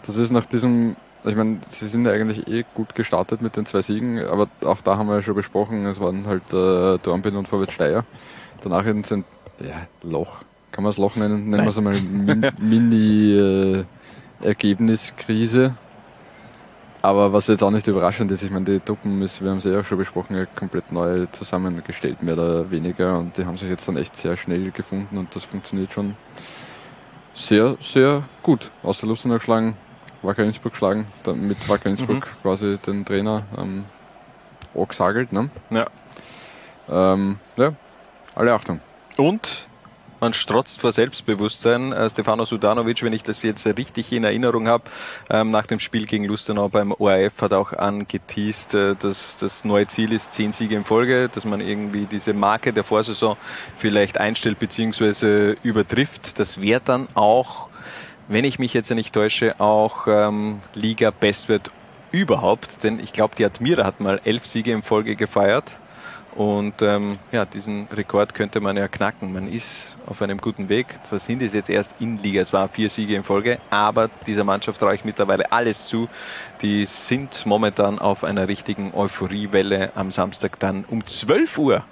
[0.06, 3.82] Das ist nach diesem, ich meine, sie sind eigentlich eh gut gestartet mit den zwei
[3.82, 7.48] Siegen, aber auch da haben wir ja schon besprochen, es waren halt äh, Dornbirn und
[7.48, 8.04] Vorwärts Steyr.
[8.62, 9.26] Danach in sind,
[9.58, 10.42] ja, Loch,
[10.72, 11.50] kann man es Loch nennen?
[11.50, 12.50] Nennen wir es einmal Min-
[14.40, 15.74] Mini-Ergebniskrise.
[17.02, 19.70] aber was jetzt auch nicht überraschend ist, ich meine, die Truppen ist, wir haben sie
[19.72, 23.18] ja auch schon besprochen, komplett neu zusammengestellt, mehr oder weniger.
[23.18, 26.14] Und die haben sich jetzt dann echt sehr schnell gefunden und das funktioniert schon
[27.32, 28.70] sehr, sehr gut.
[28.82, 29.76] Außer Lustenau geschlagen,
[30.22, 32.42] Wacker Innsbruck geschlagen, dann mit Wacker Innsbruck Mhm.
[32.42, 33.84] quasi den Trainer ähm,
[34.74, 35.32] angesagelt.
[35.32, 35.50] Ne?
[35.70, 35.86] Ja.
[36.88, 37.72] Ähm, ja,
[38.34, 38.80] alle Achtung.
[39.16, 39.66] Und
[40.20, 41.92] man strotzt vor Selbstbewusstsein.
[41.92, 44.84] Äh, Stefano Sudanovic, wenn ich das jetzt richtig in Erinnerung habe,
[45.30, 49.86] ähm, nach dem Spiel gegen Lustenau beim ORF hat auch angeteased, äh, dass das neue
[49.86, 53.38] Ziel ist zehn Siege in Folge, dass man irgendwie diese Marke der Vorsaison
[53.78, 55.56] vielleicht einstellt bzw.
[55.62, 56.38] übertrifft.
[56.38, 57.69] Das wäre dann auch,
[58.30, 61.70] wenn ich mich jetzt nicht täusche, auch ähm, Liga-Bestwert
[62.12, 62.82] überhaupt.
[62.84, 65.80] Denn ich glaube, die Admira hat mal elf Siege in Folge gefeiert.
[66.36, 69.32] Und ähm, ja, diesen Rekord könnte man ja knacken.
[69.32, 70.86] Man ist auf einem guten Weg.
[71.02, 74.44] Zwar sind es jetzt erst in Liga, es waren vier Siege in Folge, aber dieser
[74.44, 76.08] Mannschaft traue ich mittlerweile alles zu.
[76.62, 81.84] Die sind momentan auf einer richtigen Euphoriewelle am Samstag dann um 12 Uhr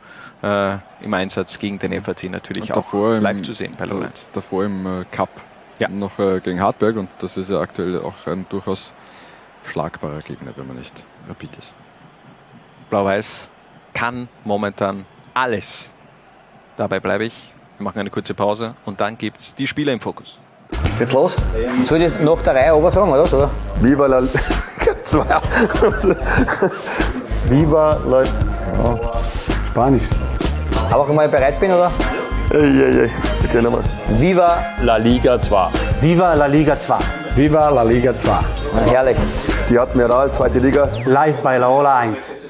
[0.42, 4.24] äh, im Einsatz gegen den FAC natürlich Und auch live im, zu sehen bei Lorenz.
[4.32, 5.04] davor im äh,
[5.78, 8.94] Cup noch äh, gegen Hartberg und das ist ja aktuell auch ein durchaus
[9.64, 11.74] schlagbarer Gegner, wenn man nicht rapid ist.
[12.90, 13.50] Blau-Weiß
[13.94, 15.04] kann momentan
[15.34, 15.92] alles.
[16.76, 17.54] Dabei bleibe ich.
[17.76, 20.40] Wir machen eine kurze Pause und dann gibt es die Spieler im Fokus.
[20.98, 21.36] Geht's los?
[21.84, 23.26] Soll ich das nach der Reihe aber sagen, oder?
[23.26, 23.50] So?
[23.80, 24.22] Viva la
[25.02, 25.24] Zwei.
[27.48, 29.00] Viva la ja.
[29.68, 30.04] Spanisch.
[30.90, 31.90] Aber wenn ich bereit bin, oder?
[32.50, 33.10] Ey, ey, ey.
[33.44, 33.82] Okay, nochmal.
[34.18, 35.70] Viva La Liga 2.
[36.00, 36.98] Viva la Liga 2.
[37.36, 38.40] Viva La Liga 2.
[38.86, 39.18] herrlich.
[39.68, 40.88] Die Admiral, zweite Liga.
[41.04, 42.46] Live bei Laola 1.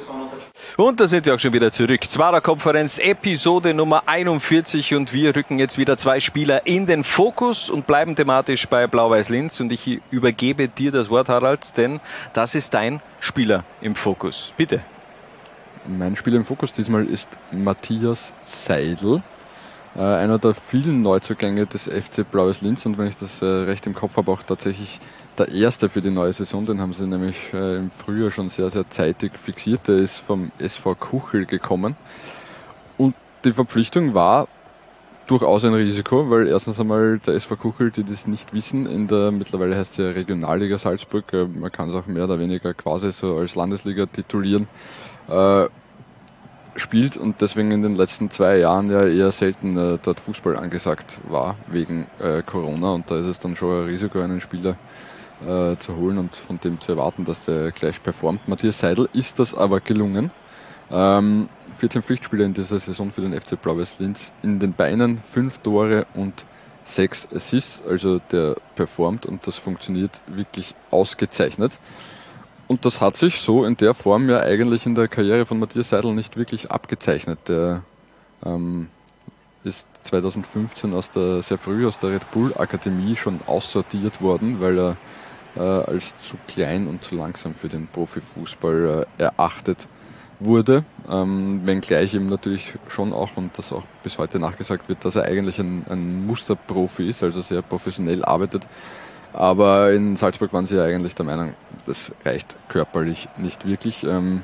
[0.77, 2.05] Und da sind wir auch schon wieder zurück.
[2.05, 7.69] Zwarer Konferenz, Episode Nummer 41 und wir rücken jetzt wieder zwei Spieler in den Fokus
[7.69, 11.99] und bleiben thematisch bei Blau-Weiß Linz und ich übergebe dir das Wort, Harald, denn
[12.35, 14.55] das ist dein Spieler im Fokus.
[14.57, 14.81] Bitte.
[15.89, 19.23] Mein Spieler im Fokus diesmal ist Matthias Seidel,
[19.99, 23.85] äh, einer der vielen Neuzugänge des FC Blaues Linz und wenn ich das äh, recht
[23.89, 25.01] im Kopf habe, auch tatsächlich
[25.37, 26.65] der erste für die neue Saison.
[26.65, 29.89] Den haben sie nämlich äh, im Frühjahr schon sehr, sehr zeitig fixiert.
[29.89, 31.97] Der ist vom SV Kuchel gekommen
[32.97, 34.47] und die Verpflichtung war
[35.27, 39.33] durchaus ein Risiko, weil erstens einmal der SV Kuchel, die das nicht wissen, in der
[39.33, 43.11] mittlerweile heißt sie ja Regionalliga Salzburg, äh, man kann es auch mehr oder weniger quasi
[43.11, 44.69] so als Landesliga titulieren,
[45.29, 45.67] äh,
[46.79, 51.19] spielt und deswegen in den letzten zwei Jahren ja eher selten äh, dort Fußball angesagt
[51.29, 54.77] war wegen äh, Corona und da ist es dann schon ein Risiko, einen Spieler
[55.47, 58.49] äh, zu holen und von dem zu erwarten, dass der gleich performt.
[58.49, 60.31] Matthias Seidel ist das aber gelungen.
[60.91, 61.49] Ähm,
[61.79, 66.07] 14 Pflichtspiele in dieser Saison für den FC Blau-Weiß Linz in den Beinen, 5 Tore
[66.15, 66.45] und
[66.85, 67.83] 6 Assists.
[67.87, 71.79] Also der performt und das funktioniert wirklich ausgezeichnet.
[72.69, 75.89] Und das hat sich so in der Form ja eigentlich in der Karriere von Matthias
[75.89, 77.39] Seidel nicht wirklich abgezeichnet.
[77.49, 77.83] Der
[78.45, 78.89] ähm,
[79.65, 84.79] ist 2015 aus der, sehr früh aus der Red Bull Akademie schon aussortiert worden, weil
[84.79, 84.97] er
[85.57, 89.89] äh, als zu klein und zu langsam für den Profifußball äh, erachtet
[90.41, 95.17] wurde, ähm, wenngleich ihm natürlich schon auch, und das auch bis heute nachgesagt wird, dass
[95.17, 98.69] er eigentlich ein, ein Musterprofi ist, also sehr professionell arbeitet.
[99.33, 101.55] Aber in Salzburg waren sie ja eigentlich der Meinung,
[101.87, 104.05] das reicht körperlich nicht wirklich.
[104.05, 104.43] Ähm,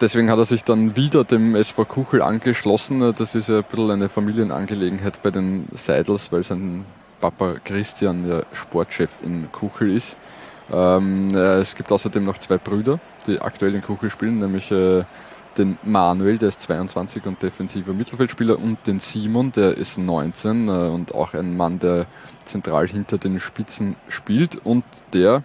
[0.00, 3.14] deswegen hat er sich dann wieder dem SV Kuchel angeschlossen.
[3.16, 6.84] Das ist ja ein bisschen eine Familienangelegenheit bei den Seidels, weil sein
[7.20, 10.16] Papa Christian ja Sportchef in Kuchel ist.
[10.72, 15.04] Ähm, äh, es gibt außerdem noch zwei Brüder, die aktuell in Kuchel spielen, nämlich äh,
[15.58, 20.70] den Manuel, der ist 22 und defensiver Mittelfeldspieler, und den Simon, der ist 19 äh,
[20.70, 22.06] und auch ein Mann, der
[22.44, 25.42] zentral hinter den Spitzen spielt und der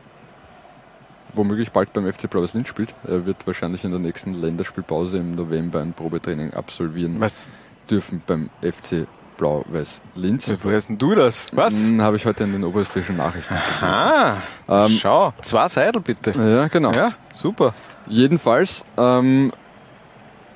[1.34, 2.93] womöglich bald beim FC Blau Linz spielt.
[3.06, 7.47] Er wird wahrscheinlich in der nächsten Länderspielpause im November ein Probetraining absolvieren Was?
[7.89, 9.06] dürfen beim FC
[9.38, 10.53] Blau-Weiß Linz.
[10.64, 11.45] Woher hast denn du das?
[11.51, 11.74] Was?
[11.74, 14.38] Hm, Habe ich heute in den oberösterreichischen Nachrichten Ah,
[14.70, 16.32] Ähm, schau, zwei Seidel bitte.
[16.32, 16.91] Ja, genau.
[16.93, 17.74] Ja, super.
[18.08, 19.51] Jedenfalls ähm,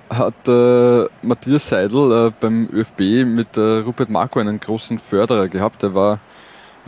[0.09, 5.83] hat äh, Matthias Seidel äh, beim ÖFB mit äh, Rupert Marco einen großen Förderer gehabt.
[5.83, 6.19] Der war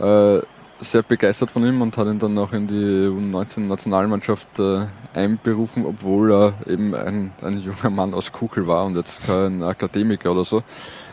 [0.00, 0.40] äh,
[0.80, 6.32] sehr begeistert von ihm und hat ihn dann auch in die U19-Nationalmannschaft äh, einberufen, obwohl
[6.32, 10.58] er eben ein, ein junger Mann aus Kuchel war und jetzt kein Akademiker oder so.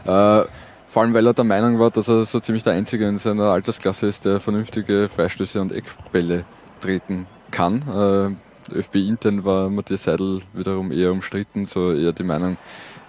[0.05, 0.43] Äh,
[0.88, 3.51] vor allem, weil er der Meinung war, dass er so ziemlich der Einzige in seiner
[3.51, 6.45] Altersklasse ist, der vernünftige Freistöße und Eckbälle
[6.82, 8.38] treten kann.
[8.72, 12.58] Äh, ÖFB intern war Matthias Seidel wiederum eher umstritten, so eher die Meinung,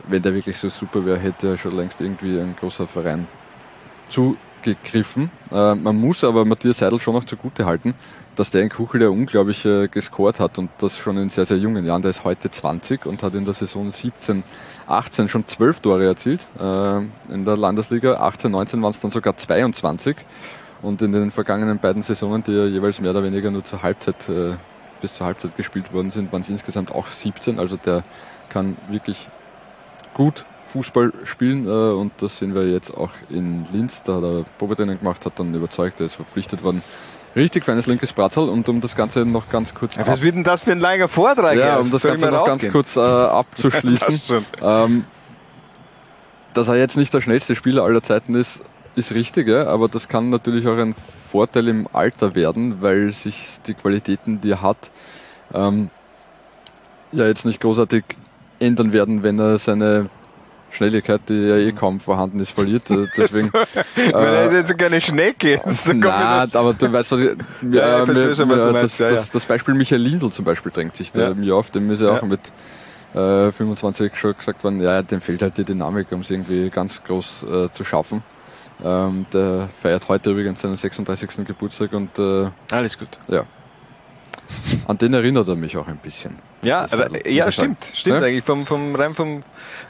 [0.09, 3.27] wenn der wirklich so super wäre, hätte er schon längst irgendwie ein großer Verein
[4.09, 5.31] zugegriffen.
[5.53, 7.95] Äh, man muss aber Matthias Seidel schon noch zugute halten,
[8.37, 11.59] dass der in Kuchel ja unglaublich äh, gescored hat und das schon in sehr, sehr
[11.59, 12.03] jungen Jahren.
[12.03, 14.43] Der ist heute 20 und hat in der Saison 17,
[14.87, 16.99] 18 schon 12 Tore erzielt äh,
[17.33, 18.15] in der Landesliga.
[18.15, 20.17] 18, 19 waren es dann sogar 22
[20.83, 24.29] und in den vergangenen beiden Saisonen, die ja jeweils mehr oder weniger nur zur Halbzeit
[24.29, 24.57] äh,
[25.01, 27.59] bis zur Halbzeit gespielt worden sind, waren es insgesamt auch 17.
[27.59, 28.05] Also der
[28.49, 29.29] kann wirklich
[30.15, 34.03] gut Fußball spielen äh, und das sehen wir jetzt auch in Linz.
[34.03, 36.83] Da hat er Probetraining gemacht, hat dann überzeugt, er ist verpflichtet worden.
[37.37, 40.45] Richtig feines linkes Bratzl und um das Ganze noch ganz kurz Ja, was wird denn
[40.45, 41.57] das für ein langer Vortrag?
[41.57, 44.45] ja, um das Ganze noch ganz kurz äh, abzuschließen.
[44.63, 45.05] Ähm,
[46.53, 48.65] dass er jetzt nicht der schnellste Spieler aller Zeiten ist,
[48.97, 50.95] ist richtig, ja, aber das kann natürlich auch ein
[51.31, 54.91] Vorteil im Alter werden, weil sich die Qualitäten, die er hat,
[55.55, 55.91] ähm,
[57.13, 58.05] ja jetzt nicht großartig
[58.59, 60.11] ändern werden, wenn er seine
[60.71, 62.89] Schnelligkeit, die ja eh kaum vorhanden ist, verliert.
[62.91, 63.51] Äh, Deswegen,
[63.97, 65.61] Wenn er ist jetzt keine Schnecke.
[65.67, 67.31] So mir aber du weißt, was ich,
[67.73, 69.31] Ja, ich verstehe mir- schon, was du mir- meinst, das, ja, das, ja.
[69.33, 72.23] das Beispiel Michael Lindl zum Beispiel drängt sich da mir auf, dem ist ja auch
[72.23, 72.41] mit
[73.15, 77.03] äh, 25 schon gesagt worden, ja, dem fehlt halt die Dynamik, um es irgendwie ganz
[77.03, 78.23] groß äh, zu schaffen.
[78.83, 81.45] Ähm, der feiert heute übrigens seinen 36.
[81.47, 83.19] Geburtstag und äh, Alles gut.
[83.29, 83.45] ja.
[84.87, 86.37] An den erinnert er mich auch ein bisschen.
[86.63, 87.53] Ja, aber, äh, ja sagen.
[87.53, 88.27] stimmt, stimmt Ja?
[88.27, 88.45] eigentlich.
[88.45, 89.43] Vom, vom, rein vom,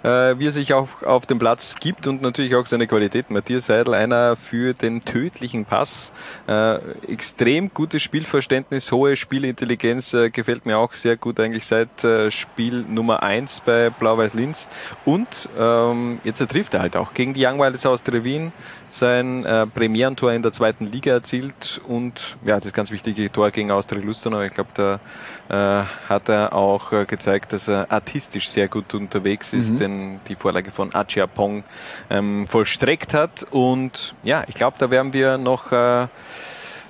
[0.02, 3.30] äh, wie er sich auch auf dem Platz gibt und natürlich auch seine Qualität.
[3.30, 6.12] Matthias Seidel, einer für den tödlichen Pass.
[6.46, 6.76] Äh,
[7.08, 12.84] extrem gutes Spielverständnis, hohe Spielintelligenz, äh, gefällt mir auch sehr gut eigentlich seit äh, Spiel
[12.88, 14.68] Nummer eins bei Blau-Weiß Linz.
[15.04, 18.52] Und ähm, jetzt trifft er halt auch gegen die Young Wilders aus Trevin
[18.88, 23.70] sein äh, Premierentor in der zweiten Liga erzielt und ja, das ganz wichtige Tor gegen
[23.70, 24.40] Austria Lustenau.
[24.42, 25.00] Ich glaube, da
[25.48, 26.59] äh, hat er auch
[26.92, 29.78] äh, gezeigt, dass er artistisch sehr gut unterwegs ist, Mhm.
[29.78, 31.64] denn die Vorlage von Achia Pong
[32.10, 33.46] ähm, vollstreckt hat.
[33.50, 36.06] Und ja, ich glaube, da werden wir noch äh,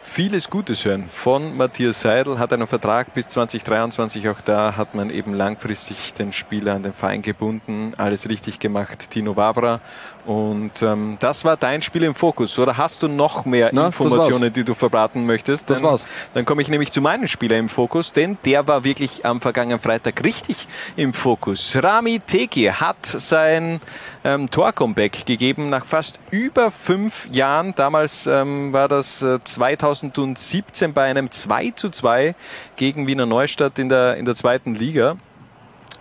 [0.02, 5.08] vieles Gutes hören von Matthias Seidel, hat einen Vertrag bis 2023, auch da hat man
[5.10, 9.80] eben langfristig den Spieler an den Verein gebunden, alles richtig gemacht, Tino Wabra.
[10.26, 13.94] Und ähm, das war dein Spiel im Fokus, oder hast du noch mehr Na, das
[13.98, 15.70] Informationen, die du verbraten möchtest?
[15.70, 16.06] Das Dann- war's.
[16.34, 19.80] Dann komme ich nämlich zu meinem Spieler im Fokus, denn der war wirklich am vergangenen
[19.80, 21.78] Freitag richtig im Fokus.
[21.82, 23.80] Rami Teki hat sein
[24.24, 27.74] ähm, Tor-Comeback gegeben nach fast über fünf Jahren.
[27.74, 32.34] Damals ähm, war das äh, 2017 bei einem 2 zu 2
[32.76, 35.16] gegen Wiener Neustadt in der, in der zweiten Liga.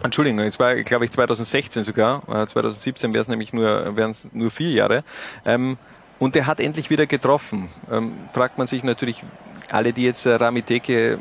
[0.02, 2.24] Entschuldigung, es war, glaube ich, 2016 sogar.
[2.30, 5.04] Äh, 2017 wäre es nämlich nur, wären es nur vier Jahre.
[5.46, 5.78] Ähm,
[6.20, 7.70] und er hat endlich wieder getroffen.
[7.92, 9.24] Ähm, fragt man sich natürlich,
[9.70, 11.20] alle, die jetzt äh, Rami Teke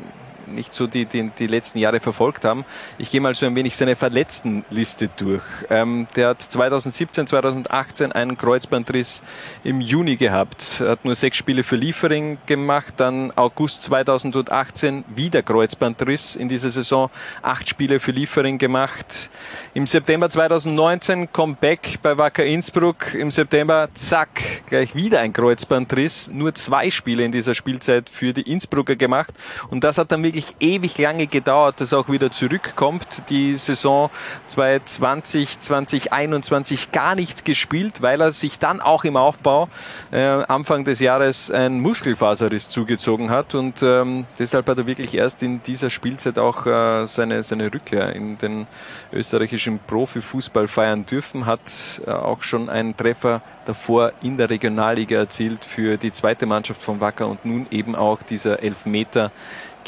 [0.53, 2.65] nicht so die, die, die letzten Jahre verfolgt haben.
[2.97, 5.43] Ich gehe mal so ein wenig seine Verletztenliste durch.
[5.69, 9.23] Ähm, der hat 2017, 2018 einen Kreuzbandriss
[9.63, 10.81] im Juni gehabt.
[10.81, 16.69] Er hat nur sechs Spiele für Liefering gemacht, dann August 2018 wieder Kreuzbandriss in dieser
[16.69, 17.09] Saison,
[17.41, 19.29] acht Spiele für Liefering gemacht.
[19.73, 23.13] Im September 2019 Comeback bei Wacker Innsbruck.
[23.13, 26.31] Im September, zack, gleich wieder ein Kreuzbandriss.
[26.31, 29.33] Nur zwei Spiele in dieser Spielzeit für die Innsbrucker gemacht.
[29.69, 33.29] Und das hat dann wirklich ewig lange gedauert, dass er auch wieder zurückkommt.
[33.29, 34.09] Die Saison
[34.47, 39.69] 2020, 2021 gar nicht gespielt, weil er sich dann auch im Aufbau
[40.11, 43.55] äh, Anfang des Jahres ein Muskelfaserriss zugezogen hat.
[43.55, 48.15] Und ähm, deshalb hat er wirklich erst in dieser Spielzeit auch äh, seine, seine Rückkehr
[48.15, 48.67] in den
[49.11, 55.63] österreichischen Profifußball feiern dürfen, hat äh, auch schon einen Treffer davor in der Regionalliga erzielt
[55.63, 59.31] für die zweite Mannschaft von Wacker und nun eben auch dieser Elfmeter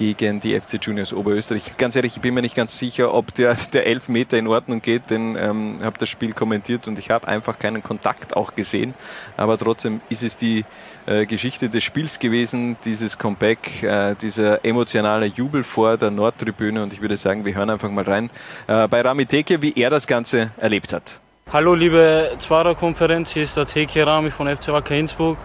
[0.02, 1.78] gegen die FC Juniors Oberösterreich.
[1.78, 5.10] Ganz ehrlich, ich bin mir nicht ganz sicher, ob der, der Elfmeter in Ordnung geht,
[5.10, 8.96] denn ähm, habe das Spiel kommentiert und ich habe einfach keinen Kontakt auch gesehen.
[9.38, 10.66] Aber trotzdem ist es die
[11.06, 16.94] äh, Geschichte des Spiels gewesen, dieses Comeback, äh, dieser emotionale Jubel vor der Nordtribüne und
[16.94, 18.32] ich würde sagen, wir hören einfach mal rein
[18.68, 21.20] äh, bei Rami Teke, wie er das Ganze erlebt hat.
[21.54, 25.38] Hallo liebe Zwarer-Konferenz, hier ist der Teke Rami von FC Wacker Innsbruck.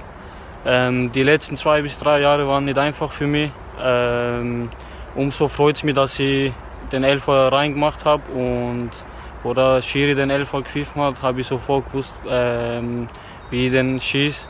[0.65, 3.51] Ähm, die letzten zwei bis drei Jahre waren nicht einfach für mich.
[3.83, 4.69] Ähm,
[5.15, 6.53] umso freut es mich, dass ich
[6.93, 8.91] den Elfer reingemacht habe und
[9.43, 13.07] wo der Schiri den Elfer gepfiffen hat, habe ich sofort gewusst, ähm,
[13.51, 14.47] wie ich den schieße.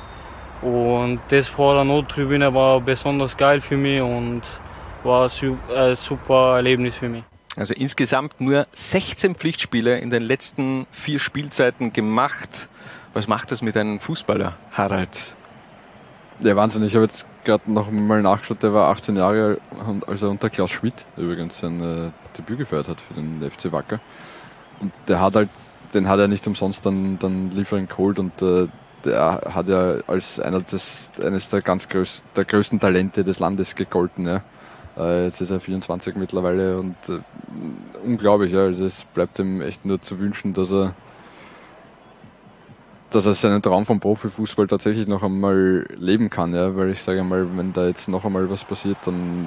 [0.62, 4.42] Und das vor der Nottribüne war besonders geil für mich und
[5.04, 7.22] war ein äh, super Erlebnis für mich.
[7.56, 12.68] Also insgesamt nur 16 Pflichtspiele in den letzten vier Spielzeiten gemacht.
[13.14, 15.34] Was macht das mit einem Fußballer, Harald?
[16.40, 16.82] Ja, Wahnsinn.
[16.84, 20.50] Ich habe jetzt gerade noch mal nachgeschaut, der war 18 Jahre alt, als er unter
[20.50, 24.00] Klaus Schmidt übrigens sein äh, Debüt gefeiert hat für den FC Wacker.
[24.80, 25.48] Und der hat halt,
[25.94, 28.66] den hat er nicht umsonst dann, dann Liefering geholt und äh,
[29.04, 33.74] der hat ja als einer des, eines der ganz größten, der größten Talente des Landes
[33.74, 34.26] gegolten.
[34.26, 34.42] Ja.
[34.96, 37.20] Äh, jetzt ist er 24 mittlerweile und äh,
[38.04, 38.52] unglaublich.
[38.52, 38.62] Ja.
[38.62, 40.94] Also es bleibt ihm echt nur zu wünschen, dass er
[43.10, 47.22] dass er seinen Traum vom Profifußball tatsächlich noch einmal leben kann, ja, weil ich sage
[47.22, 49.46] mal, wenn da jetzt noch einmal was passiert, dann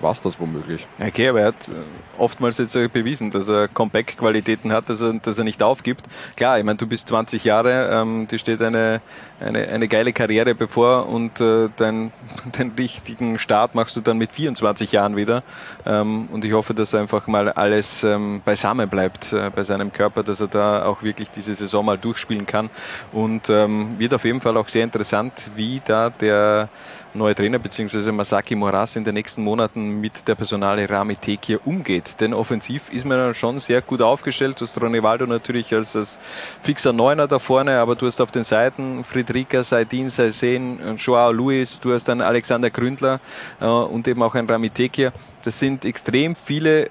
[0.00, 0.86] war es das womöglich.
[1.00, 1.72] Okay, aber er hat äh,
[2.18, 6.04] oftmals jetzt bewiesen, dass er Comeback-Qualitäten hat, dass er, dass er nicht aufgibt.
[6.36, 9.00] Klar, ich meine, du bist 20 Jahre, ähm, dir steht eine,
[9.40, 12.12] eine, eine geile Karriere bevor und äh, dein,
[12.58, 15.42] den richtigen Start machst du dann mit 24 Jahren wieder.
[15.84, 20.22] Ähm, und ich hoffe, dass einfach mal alles ähm, beisammen bleibt äh, bei seinem Körper,
[20.22, 22.70] dass er da auch wirklich diese Saison mal durchspielen kann.
[23.12, 26.68] Und ähm, wird auf jeden Fall auch sehr interessant, wie da der
[27.16, 28.12] neue Trainer bzw.
[28.12, 32.20] Masaki Moras in den nächsten Monaten mit der Personale Rami Tekir umgeht.
[32.20, 34.60] Denn offensiv ist man schon sehr gut aufgestellt.
[34.60, 36.18] Du hast Ronivaldo natürlich als, als
[36.62, 41.80] fixer Neuner da vorne, aber du hast auf den Seiten Friedrika, Saidin, Saisen, Joao Luis,
[41.80, 43.20] du hast dann Alexander Gründler
[43.60, 45.12] äh, und eben auch ein Rami Tekir.
[45.42, 46.88] Das sind extrem viele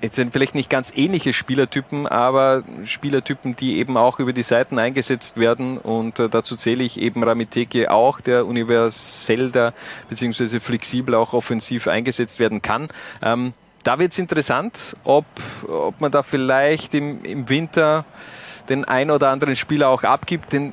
[0.00, 4.78] Jetzt sind vielleicht nicht ganz ähnliche Spielertypen, aber Spielertypen, die eben auch über die Seiten
[4.78, 5.78] eingesetzt werden.
[5.78, 9.72] Und äh, dazu zähle ich eben Ramiteke auch, der universell da
[10.08, 12.88] beziehungsweise flexibel auch offensiv eingesetzt werden kann.
[13.22, 15.26] Ähm, da wird es interessant, ob,
[15.68, 18.04] ob man da vielleicht im, im Winter
[18.68, 20.72] den ein oder anderen Spieler auch abgibt, denn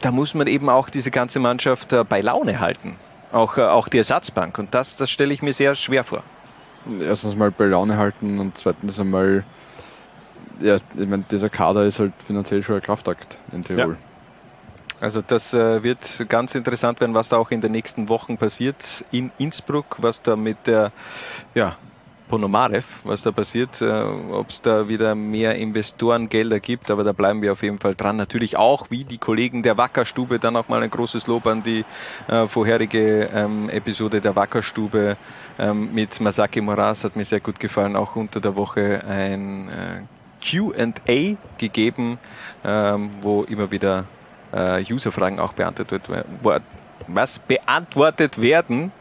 [0.00, 2.96] da muss man eben auch diese ganze Mannschaft äh, bei Laune halten.
[3.32, 4.58] Auch, äh, auch die Ersatzbank.
[4.58, 6.22] Und das, das stelle ich mir sehr schwer vor
[7.00, 9.44] erstens mal bei Laune halten und zweitens einmal,
[10.60, 13.92] ja, ich meine, dieser Kader ist halt finanziell schon ein Kraftakt in Tirol.
[13.92, 13.96] Ja.
[15.00, 19.04] Also das äh, wird ganz interessant werden, was da auch in den nächsten Wochen passiert
[19.12, 20.90] in Innsbruck, was da mit der
[21.54, 21.76] ja,
[22.28, 27.42] Ponomarev, was da passiert, äh, ob es da wieder mehr Investorengelder gibt, aber da bleiben
[27.42, 28.16] wir auf jeden Fall dran.
[28.16, 31.84] Natürlich auch, wie die Kollegen der Wackerstube, dann auch mal ein großes Lob an die
[32.28, 35.16] äh, vorherige ähm, Episode der Wackerstube
[35.58, 40.02] ähm, mit Masaki Moras, hat mir sehr gut gefallen, auch unter der Woche ein äh,
[40.44, 42.18] Q&A gegeben,
[42.64, 44.04] ähm, wo immer wieder
[44.52, 46.04] äh, Userfragen auch beantwortet,
[47.06, 48.92] was beantwortet werden.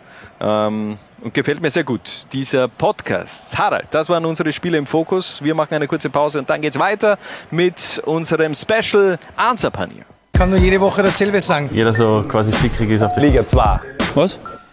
[1.22, 3.58] Und gefällt mir sehr gut, dieser Podcast.
[3.58, 5.44] Harald, das waren unsere Spiele im Fokus.
[5.44, 7.18] Wir machen eine kurze Pause und dann geht's weiter
[7.52, 10.06] mit unserem Special Answer Panier.
[10.34, 11.70] Kann nur jede Woche dasselbe sagen.
[11.74, 13.80] Jeder so quasi fickrig ist auf der Liga 2.
[14.16, 14.40] Was?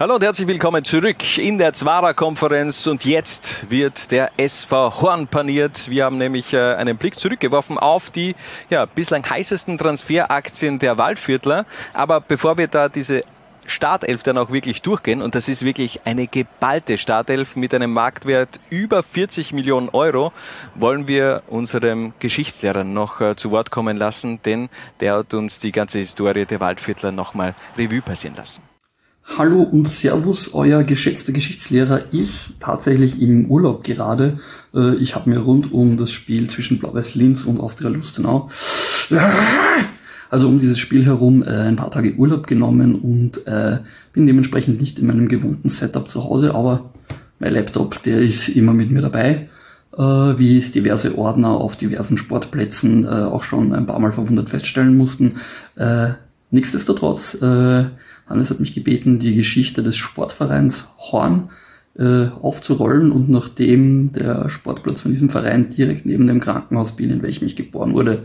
[0.00, 5.90] Hallo und herzlich willkommen zurück in der Zwarer-Konferenz und jetzt wird der SV Horn paniert.
[5.90, 8.36] Wir haben nämlich äh, einen Blick zurückgeworfen auf die
[8.70, 11.66] ja, bislang heißesten Transferaktien der Waldviertler.
[11.94, 13.24] Aber bevor wir da diese
[13.66, 18.60] Startelf dann auch wirklich durchgehen und das ist wirklich eine geballte Startelf mit einem Marktwert
[18.70, 20.32] über 40 Millionen Euro,
[20.76, 24.68] wollen wir unserem Geschichtslehrer noch äh, zu Wort kommen lassen, denn
[25.00, 28.62] der hat uns die ganze Historie der Waldviertler nochmal Revue passieren lassen.
[29.36, 34.38] Hallo und Servus, euer geschätzter Geschichtslehrer ist tatsächlich im Urlaub gerade.
[34.74, 38.48] Äh, ich habe mir rund um das Spiel zwischen Blau-Weiß Linz und Austria Lustenau,
[40.30, 43.78] also um dieses Spiel herum, äh, ein paar Tage Urlaub genommen und äh,
[44.12, 46.90] bin dementsprechend nicht in meinem gewohnten Setup zu Hause, aber
[47.38, 49.48] mein Laptop, der ist immer mit mir dabei,
[49.96, 55.36] wie diverse Ordner auf diversen Sportplätzen auch schon ein paar Mal verwundert feststellen mussten.
[56.50, 57.38] Nichtsdestotrotz
[58.28, 61.50] Hannes hat mich gebeten, die Geschichte des Sportvereins Horn
[61.98, 67.22] äh, aufzurollen und nachdem der Sportplatz von diesem Verein direkt neben dem Krankenhaus bin, in
[67.22, 68.22] welchem ich geboren wurde,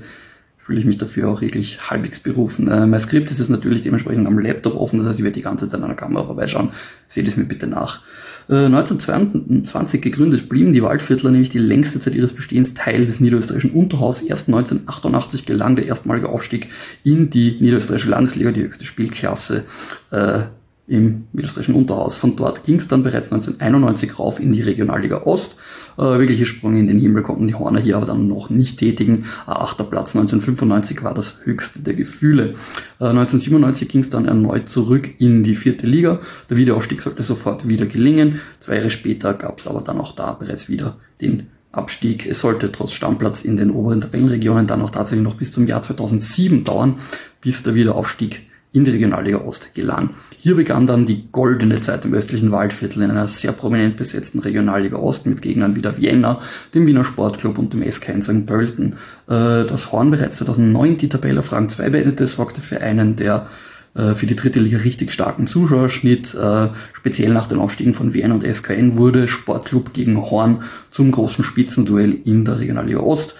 [0.57, 2.67] fühle ich mich dafür auch wirklich halbwegs berufen.
[2.69, 5.41] Äh, mein Skript ist es natürlich dementsprechend am Laptop offen, das heißt, ich werde die
[5.41, 6.69] ganze Zeit an der Kamera vorbeischauen.
[7.07, 8.01] Seht es mir bitte nach.
[8.47, 13.71] 1922 äh, gegründet blieben die Waldviertler nämlich die längste Zeit ihres Bestehens Teil des niederösterreichischen
[13.71, 14.21] Unterhaus.
[14.21, 16.69] Erst 1988 gelang der erstmalige Aufstieg
[17.03, 19.63] in die niederösterreichische Landesliga, die höchste Spielklasse
[20.11, 20.43] äh,
[20.85, 22.17] im niederösterreichischen Unterhaus.
[22.17, 25.57] Von dort ging es dann bereits 1991 rauf in die Regionalliga Ost.
[25.97, 29.25] Äh, wirkliche Sprünge in den Himmel konnten die Horner hier aber dann noch nicht tätigen.
[29.45, 32.55] Achter Platz 1995 war das höchste der Gefühle.
[32.99, 36.19] Äh, 1997 ging es dann erneut zurück in die vierte Liga.
[36.49, 38.41] Der Wiederaufstieg sollte sofort wieder gelingen.
[38.59, 42.27] Zwei Jahre später gab es aber dann auch da bereits wieder den Abstieg.
[42.27, 45.81] Es sollte trotz Stammplatz in den oberen Tabellenregionen dann auch tatsächlich noch bis zum Jahr
[45.81, 46.95] 2007 dauern,
[47.41, 48.41] bis der Wiederaufstieg
[48.73, 50.09] in die Regionalliga Ost gelang.
[50.43, 54.97] Hier begann dann die goldene Zeit im östlichen Waldviertel in einer sehr prominent besetzten Regionalliga
[54.97, 56.41] Ost mit Gegnern wie der Vienna,
[56.73, 58.45] dem Wiener Sportclub und dem SK in St.
[58.45, 58.97] Pölten.
[59.29, 63.47] Äh, das Horn bereits 2009 die Tabelle auf Rang 2 beendete, sorgte für einen der
[63.95, 66.35] äh, für die dritte Liga richtig starken Zuschauerschnitt.
[66.35, 71.45] Äh, speziell nach den Aufstiegen von Vienna und SKN wurde Sportclub gegen Horn zum großen
[71.45, 73.37] Spitzenduell in der Regionalliga Ost.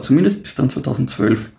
[0.00, 1.50] Zumindest bis dann 2012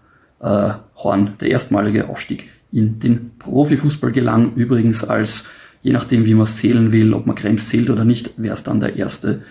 [0.41, 4.53] Horn der erstmalige Aufstieg in den Profifußball gelang.
[4.55, 5.45] Übrigens als,
[5.82, 8.63] je nachdem wie man es zählen will, ob man Krems zählt oder nicht, wäre es
[8.63, 9.41] dann der erste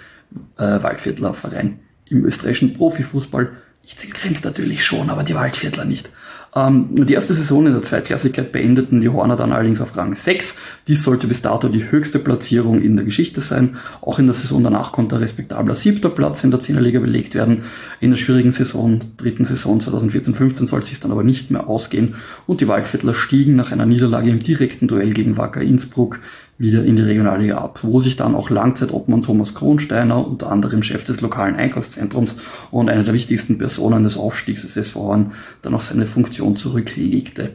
[0.57, 3.51] äh, Waldviertler Verein im österreichischen Profifußball.
[3.83, 6.11] Ich zähle Krems natürlich schon, aber die Waldviertler nicht.
[6.57, 10.57] Ähm, die erste Saison in der Zweitklassigkeit beendeten die Horner dann allerdings auf Rang 6.
[10.89, 13.77] Dies sollte bis dato die höchste Platzierung in der Geschichte sein.
[14.01, 17.65] Auch in der Saison danach konnte ein respektabler siebter Platz in der Zehnerliga belegt werden.
[18.01, 22.15] In der schwierigen Saison, dritten Saison 2014-15 soll es dann aber nicht mehr ausgehen
[22.47, 26.21] und die Waldviertler stiegen nach einer Niederlage im direkten Duell gegen Wacker Innsbruck
[26.59, 31.05] wieder in die Regionalliga ab, wo sich dann auch Langzeitobmann Thomas Kronsteiner, unter anderem Chef
[31.05, 32.37] des lokalen Einkaufszentrums
[32.71, 35.33] und eine der wichtigsten Personen des Aufstiegs des SV Horn,
[35.63, 37.53] dann auch seine Funktion zurücklegte.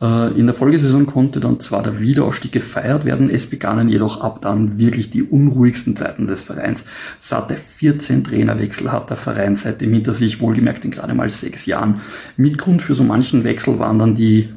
[0.00, 4.40] Äh, in der Folgesaison konnte dann zwar der Wiederaufstieg gefeiert werden, es begannen jedoch ab
[4.40, 6.84] dann wirklich die unruhigsten Zeiten des Vereins.
[7.20, 12.00] Satte 14 Trainerwechsel hat der Verein seitdem hinter sich, wohlgemerkt in gerade mal sechs Jahren.
[12.36, 14.48] Mit Grund für so manchen Wechsel waren dann die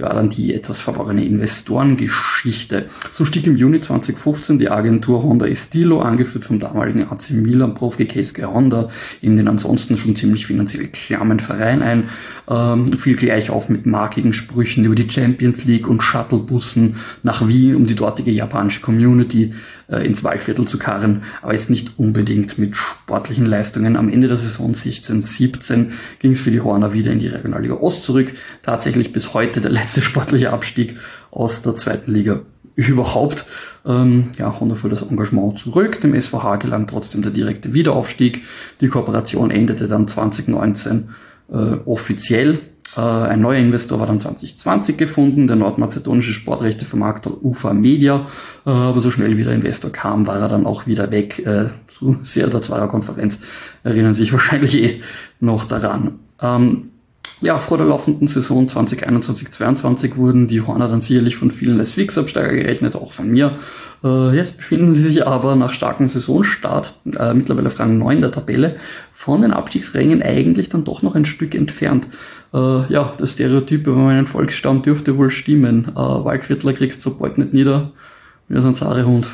[0.00, 2.86] war dann die etwas verworrene Investorengeschichte.
[3.10, 8.06] So stieg im Juni 2015 die Agentur Honda Estilo, angeführt vom damaligen AC Milan Profi
[8.06, 8.88] Keisuke Honda,
[9.20, 12.04] in den ansonsten schon ziemlich finanziell klammen Verein ein,
[12.48, 17.74] ähm, fiel gleich auf mit markigen Sprüchen über die Champions League und Shuttlebussen nach Wien,
[17.74, 19.54] um die dortige japanische Community
[19.90, 23.96] äh, ins Waldviertel zu karren, aber jetzt nicht unbedingt mit sportlichen Leistungen.
[23.96, 28.04] Am Ende der Saison 16-17 ging es für die Horner wieder in die Regionalliga Ost
[28.04, 28.32] zurück.
[28.62, 30.96] Tatsächlich bis heute der letzte sportliche Abstieg
[31.30, 32.40] aus der zweiten Liga
[32.78, 33.44] überhaupt.
[33.84, 36.00] Ähm, ja, Honda fuhr das Engagement zurück.
[36.00, 38.44] Dem SVH gelang trotzdem der direkte Wiederaufstieg.
[38.80, 41.08] Die Kooperation endete dann 2019
[41.50, 42.60] äh, offiziell.
[42.96, 48.26] Äh, ein neuer Investor war dann 2020 gefunden, der nordmazedonische Sportrechtevermarkter UFA Media.
[48.64, 51.44] Äh, aber so schnell wie der Investor kam, war er dann auch wieder weg.
[51.44, 53.40] Äh, zu sehr der Zweierkonferenz
[53.82, 55.00] erinnern sich wahrscheinlich eh
[55.40, 56.20] noch daran.
[56.40, 56.90] Ähm,
[57.40, 62.54] Ja, vor der laufenden Saison 2021-22 wurden die Horner dann sicherlich von vielen als Fixabsteiger
[62.54, 63.58] gerechnet, auch von mir.
[64.02, 68.32] Äh, jetzt befinden sie sich aber nach starkem Saisonstart äh, mittlerweile auf Rang 9 der
[68.32, 68.76] Tabelle
[69.12, 72.08] von den Abstiegsrängen eigentlich dann doch noch ein Stück entfernt.
[72.52, 75.92] Äh, ja, das Stereotyp über meinen Volksstamm dürfte wohl stimmen.
[75.92, 77.92] Äh, Waldviertler kriegst du bald nicht nieder.
[78.48, 79.28] Wir sind Zarehund.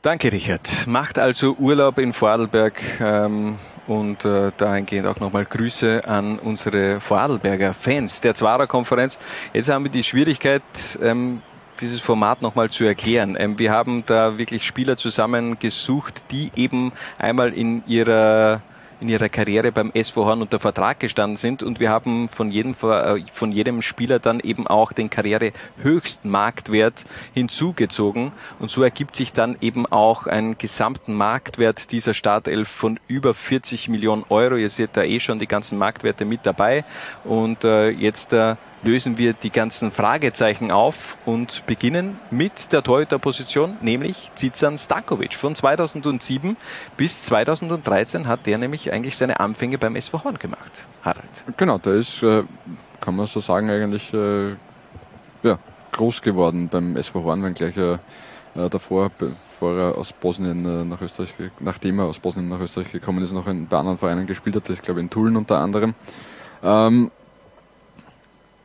[0.00, 0.86] Danke, Richard.
[0.86, 2.80] Macht also Urlaub in Vorarlberg.
[3.00, 3.56] Ähm
[3.90, 9.18] und äh, dahingehend auch nochmal Grüße an unsere Vorarlberger Fans der Zwarer Konferenz.
[9.52, 10.62] Jetzt haben wir die Schwierigkeit,
[11.02, 11.42] ähm,
[11.80, 13.36] dieses Format nochmal zu erklären.
[13.36, 18.62] Ähm, wir haben da wirklich Spieler zusammengesucht, die eben einmal in ihrer
[19.00, 21.62] in ihrer Karriere beim SV Horn unter Vertrag gestanden sind.
[21.62, 27.04] Und wir haben von jedem, äh, von jedem Spieler dann eben auch den Karrierehöchsten Marktwert
[27.34, 28.32] hinzugezogen.
[28.58, 33.88] Und so ergibt sich dann eben auch ein gesamten Marktwert dieser Startelf von über 40
[33.88, 34.56] Millionen Euro.
[34.56, 36.84] Ihr seht da eh schon die ganzen Marktwerte mit dabei.
[37.24, 43.76] Und äh, jetzt äh, lösen wir die ganzen Fragezeichen auf und beginnen mit der Torhüterposition,
[43.80, 45.34] nämlich Zizan Stankovic.
[45.34, 46.56] Von 2007
[46.96, 50.86] bis 2013 hat der nämlich eigentlich seine Anfänge beim SV Horn gemacht.
[51.02, 51.44] Harald.
[51.56, 52.44] Genau, der ist, äh,
[53.00, 54.50] kann man so sagen, eigentlich äh,
[55.42, 55.58] ja,
[55.92, 58.00] groß geworden beim SV Horn, wenngleich er
[58.54, 63.22] äh, davor, bevor er aus Bosnien nach Österreich, nachdem er aus Bosnien nach Österreich gekommen
[63.22, 65.94] ist, noch in, bei anderen Vereinen gespielt hat, ich glaube in Tulln unter anderem.
[66.62, 67.10] Ähm,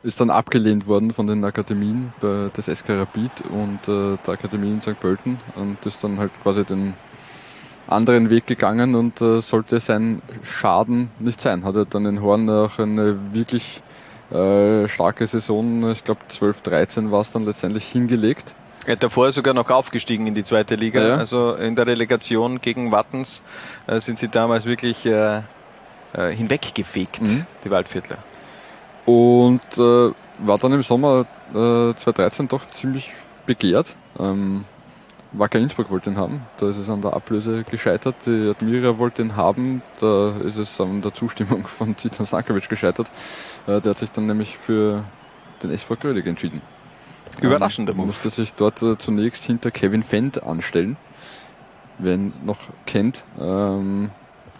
[0.06, 4.80] ist dann abgelehnt worden von den Akademien des SK Rapid und äh, der Akademie in
[4.80, 4.98] St.
[5.00, 6.94] Pölten und ist dann halt quasi den
[7.88, 11.64] anderen Weg gegangen und äh, sollte sein Schaden nicht sein.
[11.64, 13.82] Hat er dann in Horn auch eine wirklich
[14.30, 18.54] äh, starke Saison, ich glaube 12, 13 war es dann letztendlich hingelegt.
[18.86, 21.04] Er hat davor sogar noch aufgestiegen in die zweite Liga.
[21.04, 21.16] Ja.
[21.16, 23.42] Also in der Relegation gegen Wattens
[23.88, 25.08] sind sie damals wirklich
[26.14, 27.46] hinweggefegt, mhm.
[27.64, 28.18] die Waldviertler.
[29.06, 33.12] Und äh, war dann im Sommer äh, 2013 doch ziemlich
[33.46, 33.96] begehrt.
[34.18, 34.64] Ähm,
[35.32, 38.14] Wacker Innsbruck wollte ihn haben, da ist es an der Ablöse gescheitert.
[38.26, 43.10] Die Admira wollte ihn haben, da ist es an der Zustimmung von Zizan Stankovic gescheitert.
[43.66, 45.04] Äh, der hat sich dann nämlich für
[45.62, 46.62] den SV Grödig entschieden.
[47.40, 50.96] Überraschender ähm, Musste sich dort äh, zunächst hinter Kevin Fendt anstellen,
[51.98, 53.24] wer ihn noch kennt.
[53.40, 54.10] Ähm,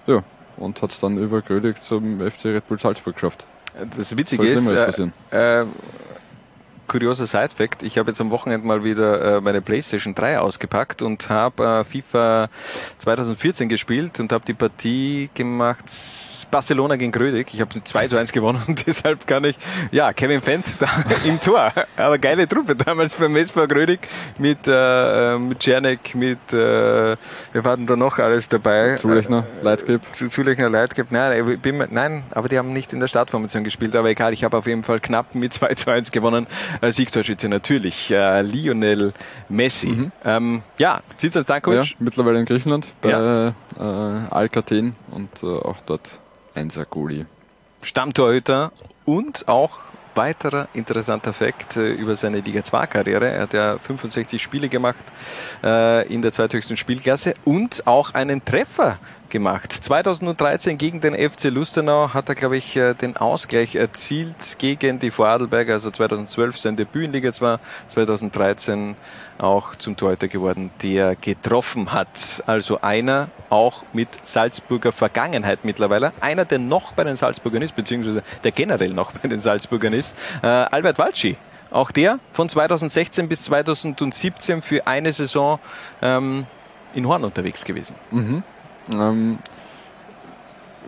[0.06, 0.22] ja,
[0.56, 3.46] und hat es dann über Grödig zum FC Red Bull Salzburg geschafft.
[3.96, 4.70] Das Witzige ist,
[5.30, 5.66] äh, äh,
[6.86, 11.28] kurioser Side-Fact, ich habe jetzt am Wochenende mal wieder äh, meine Playstation 3 ausgepackt und
[11.28, 12.48] habe äh, FIFA
[12.98, 15.84] 2014 gespielt und habe die Partie gemacht
[16.50, 17.52] Barcelona gegen Grödig.
[17.52, 19.56] Ich habe 2 zu 1 gewonnen und deshalb kann ich,
[19.90, 20.88] ja, Kevin Fendt da
[21.24, 21.70] im Tor.
[21.96, 24.08] Aber geile Truppe damals beim SV Grödig
[24.38, 27.16] mit, äh, äh mit Czernek, mit, äh,
[27.52, 28.96] wir waren da noch alles dabei.
[28.96, 30.02] Zulechner, Leitgeb.
[30.12, 31.10] Zulechner, Leitgeb.
[31.10, 31.58] Nein,
[31.90, 34.82] nein, aber die haben nicht in der Startformation gespielt, aber egal, ich habe auf jeden
[34.82, 36.46] Fall knapp mit 2 zu 1 gewonnen.
[36.80, 39.12] Äh, Siegtorschütze natürlich, äh, Lionel
[39.48, 39.88] Messi.
[39.88, 40.12] Mhm.
[40.24, 41.84] Ähm, ja, Zizan Stankovic.
[41.84, 43.48] Ja, mittlerweile in Griechenland bei ja.
[43.48, 43.52] äh,
[44.30, 46.20] Alcaten und äh, auch dort
[46.54, 47.26] Einser Goli.
[47.82, 48.72] Stammtorhüter
[49.04, 49.78] und auch
[50.16, 53.30] weiterer interessanter Fakt äh, über seine Liga 2 Karriere.
[53.30, 55.04] Er hat ja 65 Spiele gemacht
[55.62, 58.98] äh, in der zweithöchsten Spielklasse und auch einen Treffer
[59.36, 59.70] gemacht.
[59.70, 65.10] 2013 gegen den FC Lustenau hat er, glaube ich, äh, den Ausgleich erzielt gegen die
[65.10, 67.58] Vorarlberger, also 2012 sein Debüt in Liga 2,
[67.88, 68.96] 2013
[69.36, 72.42] auch zum Torhüter geworden, der getroffen hat.
[72.46, 76.14] Also einer auch mit Salzburger Vergangenheit mittlerweile.
[76.22, 80.16] Einer, der noch bei den Salzburgern ist, beziehungsweise der generell noch bei den Salzburgern ist.
[80.42, 81.36] Äh, Albert Walschi.
[81.70, 85.58] Auch der von 2016 bis 2017 für eine Saison
[86.00, 86.46] ähm,
[86.94, 87.96] in Horn unterwegs gewesen.
[88.10, 88.42] Mhm.
[88.92, 89.38] Ähm,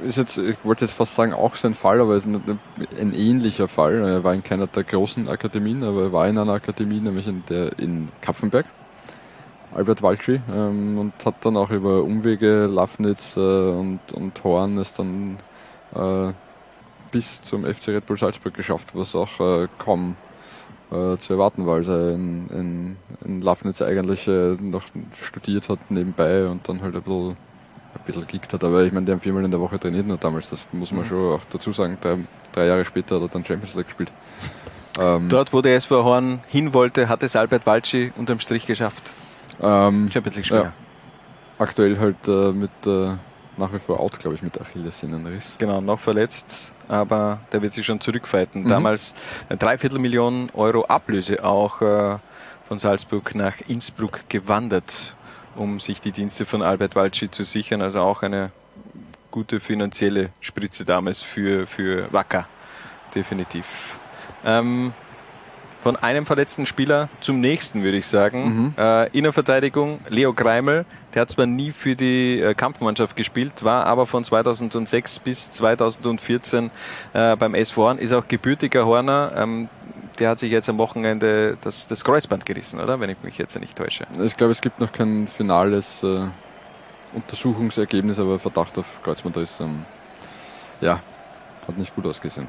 [0.05, 2.41] ist jetzt, ich wollte jetzt fast sagen, auch sein Fall, aber es ist
[3.01, 3.95] ein ähnlicher Fall.
[3.97, 7.43] Er war in keiner der großen Akademien, aber er war in einer Akademie, nämlich in
[7.49, 8.67] der in Kapfenberg,
[9.75, 14.93] Albert Walschi, ähm, und hat dann auch über Umwege Lafnitz äh, und, und Horn es
[14.93, 15.39] dann
[15.95, 16.33] äh,
[17.11, 20.17] bis zum FC Red Bull Salzburg geschafft, was auch äh, kaum
[20.91, 24.85] äh, zu erwarten war, als er in, in, in Lafnitz eigentlich äh, noch
[25.21, 27.37] studiert hat nebenbei und dann halt ein bisschen
[27.95, 28.65] ein bisschen gekickt hat.
[28.65, 30.51] Aber ich meine, die haben viermal in der Woche trainiert nur damals.
[30.51, 31.09] Das muss man mhm.
[31.09, 31.99] schon auch dazu sagen.
[32.01, 32.19] Drei,
[32.53, 34.13] drei, Jahre später hat er dann Champions League gespielt.
[35.01, 39.03] Ähm, Dort, wo der SV Horn hin wollte, hat es Albert Walci unterm Strich geschafft.
[39.63, 40.63] Ähm, Champions League Spieler.
[40.65, 40.73] Ja.
[41.59, 43.17] Aktuell halt äh, mit äh,
[43.59, 45.57] nach wie vor out, glaube ich, mit Achillessehnenriss.
[45.59, 48.63] Genau, noch verletzt, aber der wird sich schon zurückfighten.
[48.63, 48.69] Mhm.
[48.69, 49.15] Damals
[49.49, 52.19] eine Dreiviertelmillion Euro Ablöse auch äh,
[52.67, 55.17] von Salzburg nach Innsbruck gewandert
[55.59, 57.83] um sich die Dienste von Albert Walci zu sichern.
[57.83, 58.51] Also auch eine
[59.31, 62.47] gute finanzielle Spritze damals für, für Wacker
[63.15, 63.67] definitiv.
[64.45, 64.93] Ähm,
[65.81, 68.45] von einem verletzten Spieler zum nächsten, würde ich sagen.
[68.45, 68.75] Mhm.
[68.77, 74.07] Äh, Innenverteidigung, Leo Greimel, der hat zwar nie für die äh, Kampfmannschaft gespielt, war aber
[74.07, 76.71] von 2006 bis 2014
[77.13, 79.33] äh, beim SV Horn, ist auch gebürtiger Horner.
[79.37, 79.69] Ähm,
[80.19, 83.01] der hat sich jetzt am Wochenende das, das Kreuzband gerissen, oder?
[83.01, 84.07] Wenn ich mich jetzt nicht täusche.
[84.23, 86.29] Ich glaube, es gibt noch kein finales äh,
[87.13, 89.85] Untersuchungsergebnis, aber Verdacht auf Kreuzbandriss, ähm,
[90.81, 91.01] ja,
[91.67, 92.49] hat nicht gut ausgesehen.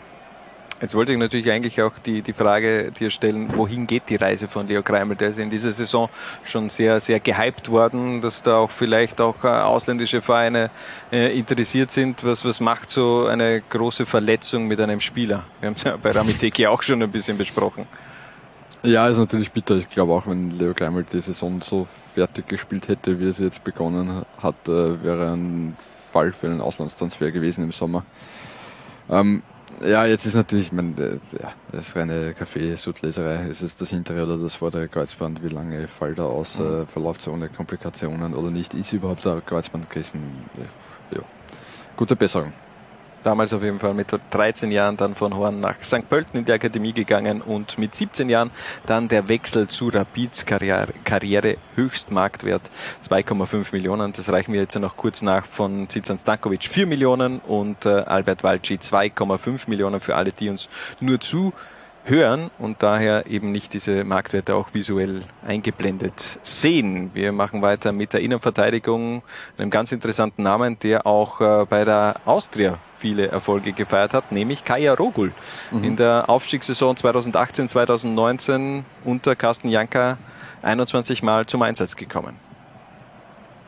[0.82, 4.48] Jetzt wollte ich natürlich eigentlich auch die, die Frage dir stellen, wohin geht die Reise
[4.48, 5.18] von Leo Kreimel?
[5.18, 6.10] Der ist in dieser Saison
[6.46, 10.70] schon sehr, sehr gehypt worden, dass da auch vielleicht auch äh, ausländische Vereine
[11.12, 12.24] äh, interessiert sind.
[12.24, 15.44] Was, was macht so eine große Verletzung mit einem Spieler?
[15.60, 17.86] Wir haben es ja bei Ramiteki auch schon ein bisschen besprochen.
[18.86, 19.76] Ja, ist natürlich bitter.
[19.76, 23.44] Ich glaube auch, wenn Leo Greimel die Saison so fertig gespielt hätte, wie er sie
[23.44, 25.76] jetzt begonnen hat, äh, wäre ein
[26.14, 28.06] Fall für einen Auslandstransfer gewesen im Sommer.
[29.10, 29.44] Ähm,
[29.86, 33.48] ja, jetzt ist natürlich, ich meine, das, ja, das ist reine Kaffeesudleserei.
[33.50, 35.44] Ist es das hintere oder das vordere Kreuzband?
[35.44, 36.60] Wie lange fällt er aus?
[36.60, 36.84] Mhm.
[36.84, 38.74] Äh, verläuft es ohne Komplikationen oder nicht?
[38.74, 40.50] Ist überhaupt ein Kreuzband gerissen?
[41.12, 41.22] Ja.
[41.96, 42.54] Gute Besserung.
[43.24, 46.08] Damals auf jeden Fall mit 13 Jahren dann von Horn nach St.
[46.08, 48.52] Pölten in die Akademie gegangen und mit 17 Jahren
[48.86, 52.62] dann der Wechsel zu Rapids Karriere, Karriere Höchstmarktwert
[53.08, 54.14] 2,5 Millionen.
[54.14, 58.44] Das reichen wir jetzt noch kurz nach von Zizan Stankovic 4 Millionen und äh, Albert
[58.44, 60.70] Walci 2,5 Millionen für alle, die uns
[61.02, 61.54] nur zu
[62.06, 67.12] hören und daher eben nicht diese Marktwerte auch visuell eingeblendet sehen.
[67.14, 69.22] Wir machen weiter mit der Innenverteidigung,
[69.58, 74.64] einem ganz interessanten Namen, der auch äh, bei der Austria viele Erfolge gefeiert hat, nämlich
[74.64, 75.32] Kaya Rogul.
[75.72, 75.84] Mhm.
[75.84, 80.18] In der Aufstiegssaison 2018, 2019 unter Carsten Janka
[80.62, 82.36] 21 Mal zum Einsatz gekommen.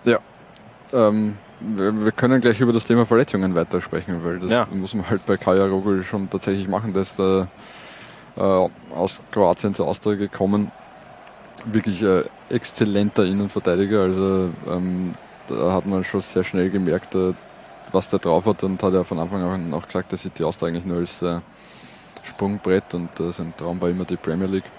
[0.04, 0.20] Ja.
[0.94, 4.68] Ähm, wir, können gleich über das Thema Verletzungen weitersprechen, weil das Ja.
[4.72, 6.94] muss man halt bei Kaya Rogul schon tatsächlich machen.
[6.94, 7.42] Der ist äh,
[8.38, 10.72] äh, aus Kroatien zur Austria gekommen.
[11.66, 14.02] Wirklich äh, exzellenter Innenverteidiger.
[14.02, 15.14] Also ähm,
[15.48, 17.34] da hat man schon sehr schnell gemerkt, äh,
[17.92, 20.44] was der drauf hat und hat ja von Anfang an auch gesagt, er sieht die
[20.44, 21.40] Austria eigentlich nur als äh,
[22.24, 24.70] Sprungbrett und äh, sein Traum war immer die Premier League.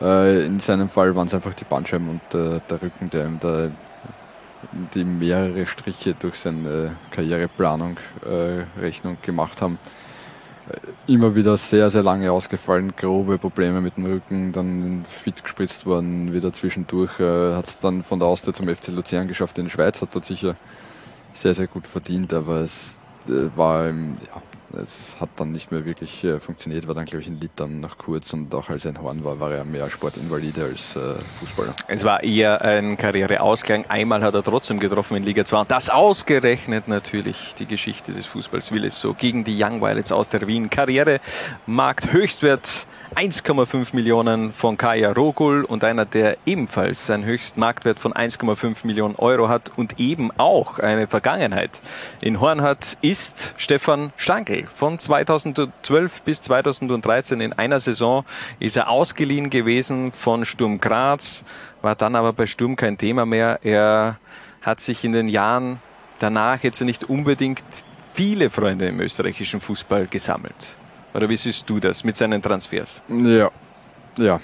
[0.00, 3.38] Äh, in seinem Fall waren es einfach die Bandscheiben und äh, der Rücken, der ihm
[3.40, 3.70] da
[4.94, 9.78] die mehrere Striche durch seine Karriereplanung äh, Rechnung gemacht haben.
[10.68, 15.86] Äh, Immer wieder sehr, sehr lange ausgefallen, grobe Probleme mit dem Rücken, dann fit gespritzt
[15.86, 17.18] worden, wieder zwischendurch.
[17.18, 20.24] Hat es dann von der Austria zum FC Luzern geschafft in die Schweiz, hat dort
[20.24, 20.56] sicher
[21.34, 22.98] sehr, sehr gut verdient, aber es
[23.28, 24.42] äh, war, ja,
[24.82, 27.98] es hat dann nicht mehr wirklich äh, funktioniert, war dann, glaube ich, in Litauen noch
[27.98, 31.00] kurz und auch als ein Horn war, war er mehr Sportinvalide als äh,
[31.38, 31.74] Fußballer.
[31.88, 33.84] Es war eher ein Karriereausklang.
[33.88, 38.26] Einmal hat er trotzdem getroffen in Liga 2 und das ausgerechnet natürlich die Geschichte des
[38.26, 40.70] Fußballs will es so gegen die Young Violets aus der Wien.
[40.70, 48.84] Karrieremarkt Höchstwert 1,5 Millionen von Kaya Rogul und einer, der ebenfalls einen Höchstmarktwert von 1,5
[48.84, 51.80] Millionen Euro hat und eben auch eine Vergangenheit
[52.20, 54.66] in Horn hat, ist Stefan Stankel.
[54.74, 58.24] Von 2012 bis 2013 in einer Saison
[58.58, 61.44] ist er ausgeliehen gewesen von Sturm Graz,
[61.82, 63.60] war dann aber bei Sturm kein Thema mehr.
[63.62, 64.18] Er
[64.60, 65.80] hat sich in den Jahren
[66.18, 67.62] danach jetzt nicht unbedingt
[68.12, 70.76] viele Freunde im österreichischen Fußball gesammelt.
[71.14, 73.02] Oder wie siehst du das mit seinen Transfers?
[73.08, 73.50] Ja,
[74.18, 74.40] ja.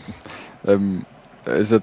[0.66, 1.06] ähm,
[1.44, 1.78] er ist ja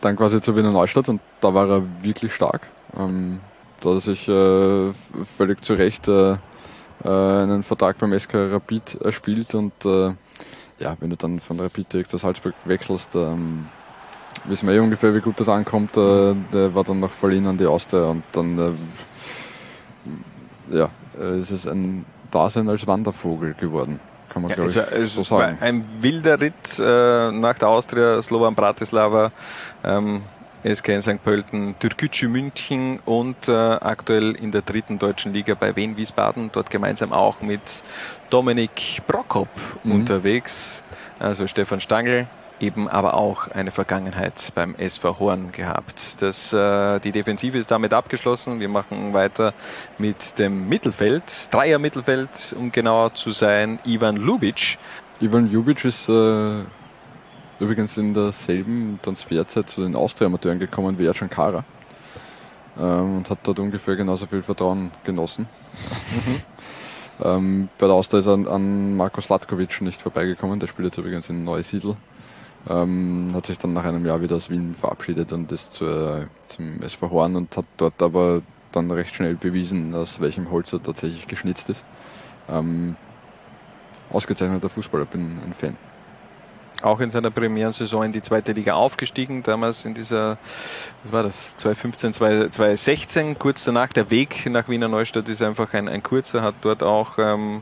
[0.00, 2.68] dann quasi zu Wiener Neustadt und da war er wirklich stark.
[2.96, 3.40] Ähm,
[3.80, 4.92] da hat sich äh,
[5.24, 6.36] völlig zu Recht äh, äh,
[7.04, 10.14] einen Vertrag beim SK Rapid erspielt und äh,
[10.78, 13.66] ja, wenn du dann von Rapid direkt zu Salzburg wechselst, ähm,
[14.44, 15.96] wissen wir eh ungefähr, wie gut das ankommt.
[15.96, 18.72] Äh, der war dann noch verliehen an die Austria und dann äh,
[20.76, 25.14] ja, äh, ist es ein Dasein als Wandervogel geworden, kann man Ja, es war, es
[25.14, 25.58] so sagen.
[25.60, 29.32] war ein wilder Ritt äh, nach der Austria, Slovan Bratislava,
[29.84, 30.22] ähm,
[30.62, 31.24] SK in St.
[31.24, 36.68] Pölten, Türkgücü München und äh, aktuell in der dritten deutschen Liga bei Wien Wiesbaden, dort
[36.68, 37.82] gemeinsam auch mit
[38.28, 39.48] Dominik Prokop
[39.84, 39.92] Mhm.
[39.92, 40.82] unterwegs,
[41.18, 42.26] also Stefan Stangl,
[42.60, 46.20] eben aber auch eine Vergangenheit beim SV Horn gehabt.
[46.22, 48.60] Das, äh, die Defensive ist damit abgeschlossen.
[48.60, 49.54] Wir machen weiter
[49.98, 54.78] mit dem Mittelfeld, Dreier Mittelfeld, um genauer zu sein, Ivan Lubic.
[55.20, 56.62] Ivan Jubic ist äh,
[57.58, 61.64] übrigens in derselben Transferzeit zu den Austria-Amateuren gekommen wie Ercan Kara
[62.78, 65.46] ähm, und hat dort ungefähr genauso viel Vertrauen genossen.
[67.22, 70.98] ähm, bei der Austria ist er an, an Marko Slatkovic nicht vorbeigekommen, der spielt jetzt
[70.98, 71.96] übrigens in Neusiedl.
[72.68, 76.82] Ähm, hat sich dann nach einem Jahr wieder aus Wien verabschiedet und ist zur, zum
[76.82, 78.42] SV Horn und hat dort aber
[78.72, 81.84] dann recht schnell bewiesen, aus welchem Holz er tatsächlich geschnitzt ist.
[82.48, 82.96] Ähm,
[84.10, 85.76] ausgezeichneter Fußballer, bin ein Fan.
[86.82, 90.38] Auch in seiner Premierensaison in die zweite Liga aufgestiegen, damals in dieser,
[91.02, 93.92] was war das, 2015, 2016, kurz danach.
[93.92, 97.60] Der Weg nach Wiener Neustadt ist einfach ein, ein kurzer, hat dort auch ähm,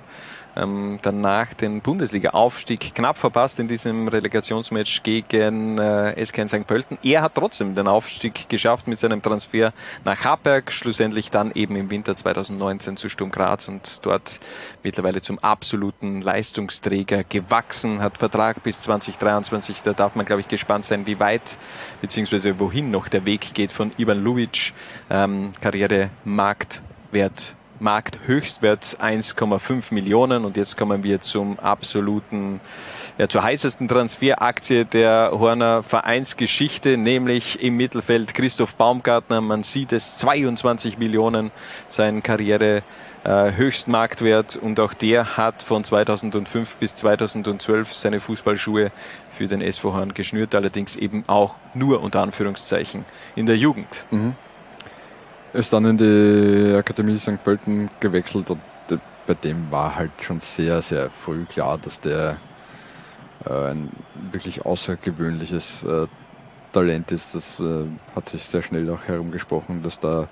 [0.58, 6.66] ähm, danach den Bundesliga-Aufstieg knapp verpasst in diesem Relegationsmatch gegen äh, SK St.
[6.66, 6.98] Pölten.
[7.02, 9.72] Er hat trotzdem den Aufstieg geschafft mit seinem Transfer
[10.04, 14.40] nach Harberg, schlussendlich dann eben im Winter 2019 zu Sturm Graz und dort
[14.82, 19.82] mittlerweile zum absoluten Leistungsträger gewachsen, hat Vertrag bis 2023.
[19.82, 21.58] Da darf man, glaube ich, gespannt sein, wie weit
[22.00, 22.54] bzw.
[22.58, 24.72] wohin noch der Weg geht von Ivan Lubic.
[25.10, 30.44] Ähm, Karriere, Marktwert Markthöchstwert 1,5 Millionen.
[30.44, 32.60] Und jetzt kommen wir zum absoluten,
[33.18, 39.40] ja, zur heißesten Transferaktie der Horner Vereinsgeschichte, nämlich im Mittelfeld Christoph Baumgartner.
[39.40, 41.50] Man sieht es, 22 Millionen
[41.88, 42.82] sein Karriere
[43.24, 48.90] äh, Höchstmarktwert und auch der hat von 2005 bis 2012 seine Fußballschuhe
[49.30, 53.04] für den SV Horn geschnürt, allerdings eben auch nur unter Anführungszeichen
[53.36, 54.06] in der Jugend.
[54.10, 54.34] Mhm
[55.52, 57.42] ist dann in die Akademie St.
[57.42, 58.60] Pölten gewechselt und
[59.28, 62.38] bei dem war halt schon sehr, sehr früh klar, dass der
[63.44, 63.90] äh, ein
[64.30, 66.06] wirklich außergewöhnliches äh,
[66.72, 67.34] Talent ist.
[67.34, 67.84] Das äh,
[68.16, 70.28] hat sich sehr schnell auch herumgesprochen, dass da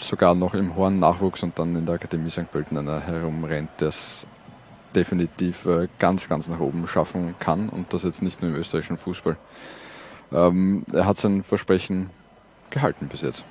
[0.00, 2.50] sogar noch im Horn Nachwuchs und dann in der Akademie St.
[2.50, 4.26] Pölten einer herumrennt, der es
[4.96, 5.68] definitiv
[5.98, 9.36] ganz, ganz nach oben schaffen kann und das jetzt nicht nur im österreichischen Fußball.
[10.32, 12.10] Ähm, er hat sein Versprechen
[12.70, 13.44] gehalten bis jetzt.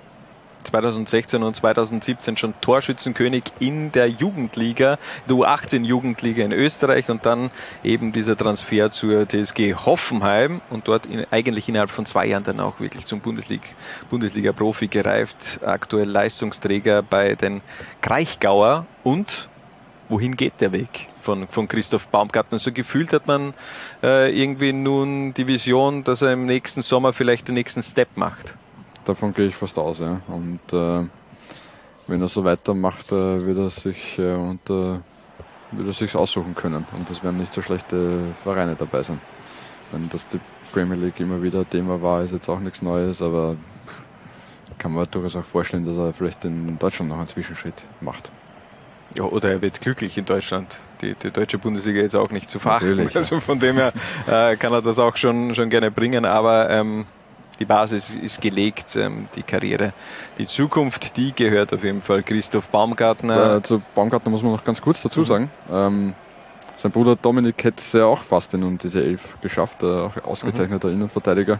[0.66, 4.98] 2016 und 2017 schon Torschützenkönig in der Jugendliga,
[5.28, 7.52] der U18-Jugendliga in Österreich und dann
[7.84, 12.60] eben dieser Transfer zur TSG Hoffenheim und dort in, eigentlich innerhalb von zwei Jahren dann
[12.60, 17.62] auch wirklich zum Bundesliga-Profi gereift, aktuell Leistungsträger bei den
[18.02, 19.50] Kraichgauer und
[20.10, 22.60] wohin geht der Weg von, von Christoph Baumgartner?
[22.60, 23.54] So gefühlt hat man
[24.04, 28.56] äh, irgendwie nun die Vision, dass er im nächsten Sommer vielleicht den nächsten Step macht.
[29.06, 30.22] Davon gehe ich fast aus, ja.
[30.27, 31.07] Und äh,
[32.07, 34.99] wenn er so weitermacht, äh, wird er sich äh, und äh,
[35.72, 36.86] wird er sich aussuchen können.
[36.98, 39.22] Und es werden nicht so schlechte Vereine dabei sein.
[39.91, 40.40] Wenn das die
[40.72, 43.56] Premier League immer wieder Thema war, ist jetzt auch nichts Neues, aber
[44.77, 48.32] kann man durchaus auch vorstellen, dass er vielleicht in Deutschland noch einen Zwischenschritt macht.
[49.15, 50.80] Ja, oder er wird glücklich in Deutschland.
[51.02, 53.10] Die, die deutsche Bundesliga ist auch nicht zu verachten.
[53.14, 53.94] Also von dem her
[54.27, 56.26] äh, kann er das auch schon, schon gerne bringen.
[56.26, 57.06] Aber ähm,
[57.60, 59.94] die Basis ist gelegt, ähm, die Karriere,
[60.38, 63.57] die Zukunft, die gehört auf jeden Fall Christoph Baumgartner.
[63.57, 65.26] Äh, zu Baumgartner muss man noch ganz kurz dazu mhm.
[65.26, 65.52] sagen.
[65.72, 66.15] Ähm,
[66.76, 70.90] sein Bruder Dominik hätte es ja auch fast in diese Elf geschafft, äh, auch ausgezeichneter
[70.90, 70.95] mhm.
[70.95, 71.60] Innenverteidiger,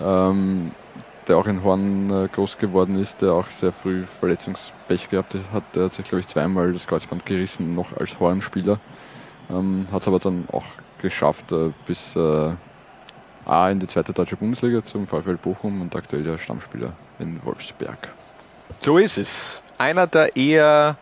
[0.00, 0.72] ähm,
[1.28, 5.64] der auch in Horn äh, groß geworden ist, der auch sehr früh Verletzungspech gehabt hat.
[5.74, 8.78] Der hat sich, glaube ich, zweimal das Kreuzband gerissen, noch als Hornspieler.
[9.50, 10.64] Ähm, hat es aber dann auch
[11.00, 12.54] geschafft, äh, bis äh,
[13.46, 18.08] A in die zweite deutsche Bundesliga zum VfL Bochum und aktuell der Stammspieler in Wolfsberg.
[18.80, 19.62] So ist es.
[19.78, 20.96] Einer, der eher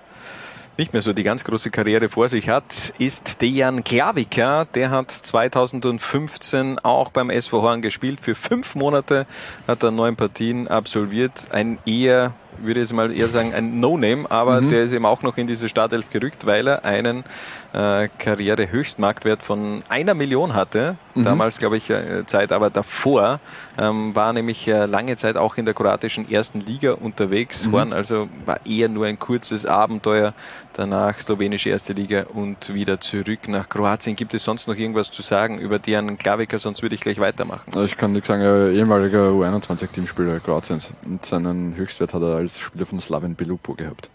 [0.77, 4.67] nicht mehr so die ganz große Karriere vor sich hat, ist Dejan Klaviker.
[4.75, 8.19] Der hat 2015 auch beim SV Horn gespielt.
[8.21, 9.27] Für fünf Monate
[9.67, 11.49] hat er neun Partien absolviert.
[11.51, 12.33] Ein eher
[12.63, 14.71] würde ich jetzt mal eher sagen, ein No-Name, aber mhm.
[14.71, 17.25] der ist eben auch noch in diese Startelf gerückt, weil er einen
[17.73, 20.97] äh, Karriere-Höchstmarktwert von einer Million hatte.
[21.15, 21.25] Mhm.
[21.25, 23.41] Damals, glaube ich, äh, Zeit, aber davor
[23.79, 27.73] ähm, war nämlich äh, lange Zeit auch in der kroatischen ersten Liga unterwegs, mhm.
[27.73, 30.35] waren also war eher nur ein kurzes Abenteuer.
[30.77, 34.17] Danach slowenische erste Liga und wieder zurück nach Kroatien.
[34.17, 36.59] Gibt es sonst noch irgendwas zu sagen über Dian Klaviker?
[36.59, 37.71] Sonst würde ich gleich weitermachen.
[37.85, 38.43] Ich kann nichts sagen,
[38.75, 44.11] ehemaliger U21-Teamspieler Kroatiens und seinen Höchstwert hat er als Spieler von Slaven Belupo gehabt.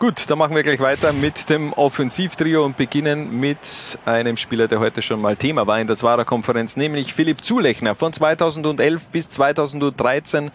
[0.00, 4.80] Gut, dann machen wir gleich weiter mit dem Offensivtrio und beginnen mit einem Spieler, der
[4.80, 7.94] heute schon mal Thema war in der Zwarer-Konferenz, nämlich Philipp Zulechner.
[7.94, 10.52] Von 2011 bis 2013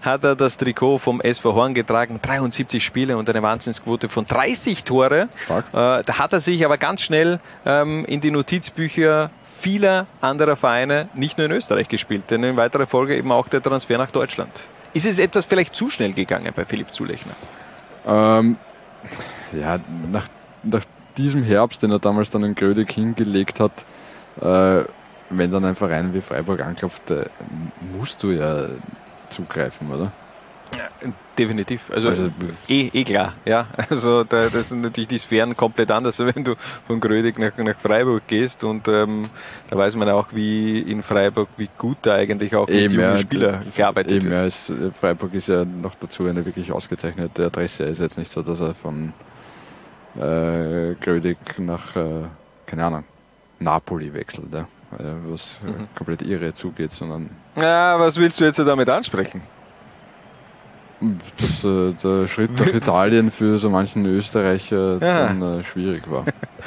[0.00, 4.84] hat er das Trikot vom SV Horn getragen, 73 Spiele und eine Wahnsinnsquote von 30
[4.84, 5.28] Tore.
[5.36, 5.66] Stark.
[5.74, 11.10] Äh, da hat er sich aber ganz schnell ähm, in die Notizbücher vieler anderer Vereine,
[11.12, 14.70] nicht nur in Österreich gespielt, denn in weiterer Folge eben auch der Transfer nach Deutschland.
[14.94, 17.34] Ist es etwas vielleicht zu schnell gegangen bei Philipp Zulechner?
[18.06, 18.56] Ähm,
[19.52, 19.78] ja,
[20.10, 20.28] nach,
[20.62, 20.84] nach
[21.16, 23.86] diesem Herbst, den er damals dann in Grödig hingelegt hat,
[24.40, 24.84] äh,
[25.30, 27.24] wenn dann ein Verein wie Freiburg anklopft, äh,
[27.96, 28.66] musst du ja
[29.28, 30.12] zugreifen, oder?
[30.74, 30.88] Ja,
[31.38, 31.90] definitiv.
[31.90, 32.30] Also, also
[32.68, 33.68] eh, eh klar, ja.
[33.88, 36.54] Also da, das sind natürlich die Sphären komplett anders, wenn du
[36.86, 39.28] von Grödig nach, nach Freiburg gehst und ähm,
[39.70, 43.60] da weiß man auch, wie in Freiburg, wie gut da eigentlich auch mit jungen Spieler
[43.76, 44.34] gearbeitet eben, wird.
[44.34, 47.84] Ja, es, Freiburg ist ja noch dazu eine wirklich ausgezeichnete Adresse.
[47.84, 49.12] Es ist jetzt nicht so, dass er von
[50.16, 52.24] äh, Grödig nach, äh,
[52.66, 53.04] keine Ahnung,
[53.60, 54.66] Napoli wechselt, ja?
[55.28, 55.88] was mhm.
[55.94, 57.30] komplett irre zugeht, sondern.
[57.56, 59.42] Ja, was willst du jetzt damit ansprechen?
[61.38, 65.26] Dass äh, der Schritt nach Italien für so manchen Österreicher ja.
[65.26, 66.24] dann äh, schwierig war.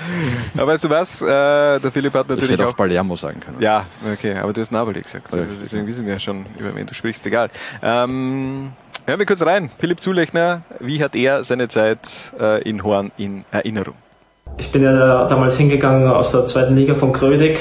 [0.57, 1.21] aber weißt du was?
[1.21, 3.61] Äh, der Philipp hat natürlich ich hätte auch, auch Palermo sagen können.
[3.61, 5.33] Ja, okay, aber du hast Napoli gesagt.
[5.33, 7.25] Also deswegen wissen wir ja schon, über wen du sprichst.
[7.25, 7.49] Egal.
[7.81, 8.71] Ähm,
[9.05, 9.69] hören wir kurz rein.
[9.77, 13.95] Philipp Zulechner, wie hat er seine Zeit äh, in Horn in Erinnerung?
[14.57, 17.59] Ich bin ja damals hingegangen aus der zweiten Liga von Krödig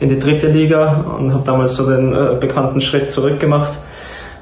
[0.00, 3.78] in die dritte Liga und habe damals so den äh, bekannten Schritt zurückgemacht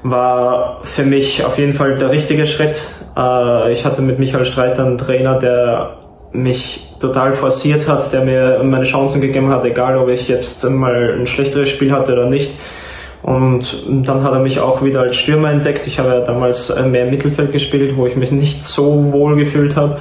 [0.03, 2.89] war für mich auf jeden Fall der richtige Schritt.
[3.17, 5.97] Äh, ich hatte mit Michael Streiter einen Trainer, der
[6.33, 11.19] mich total forciert hat, der mir meine Chancen gegeben hat, egal ob ich jetzt mal
[11.19, 12.53] ein schlechteres Spiel hatte oder nicht.
[13.23, 15.87] Und dann hat er mich auch wieder als Stürmer entdeckt.
[15.87, 19.75] Ich habe ja damals mehr im Mittelfeld gespielt, wo ich mich nicht so wohl gefühlt
[19.77, 19.99] habe.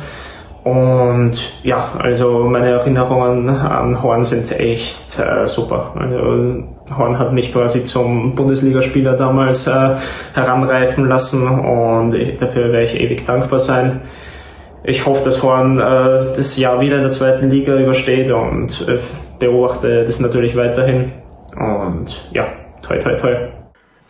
[0.68, 5.94] Und ja, also meine Erinnerungen an Horn sind echt äh, super.
[5.96, 6.64] Also,
[6.98, 9.96] Horn hat mich quasi zum Bundesligaspieler damals äh,
[10.34, 14.02] heranreifen lassen und ich, dafür werde ich ewig dankbar sein.
[14.84, 18.98] Ich hoffe, dass Horn äh, das Jahr wieder in der zweiten Liga übersteht und äh,
[19.40, 21.14] beobachte das natürlich weiterhin.
[21.56, 22.46] Und ja,
[22.82, 23.57] toi toi toi.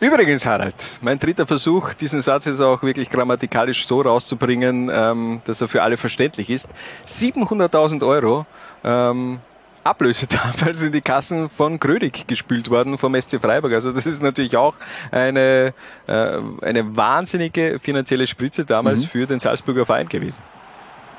[0.00, 5.60] Übrigens, Harald, mein dritter Versuch, diesen Satz jetzt auch wirklich grammatikalisch so rauszubringen, ähm, dass
[5.60, 6.70] er für alle verständlich ist.
[7.06, 8.46] 700.000 Euro
[8.84, 9.40] ähm,
[9.82, 13.72] Ablöse damals in die Kassen von Grödig gespült worden vom SC Freiburg.
[13.72, 14.76] Also das ist natürlich auch
[15.10, 15.74] eine,
[16.06, 19.08] äh, eine wahnsinnige finanzielle Spritze damals mhm.
[19.08, 20.42] für den Salzburger Verein gewesen.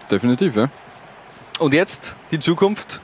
[0.09, 0.69] Definitiv, ja.
[1.59, 3.01] Und jetzt die Zukunft?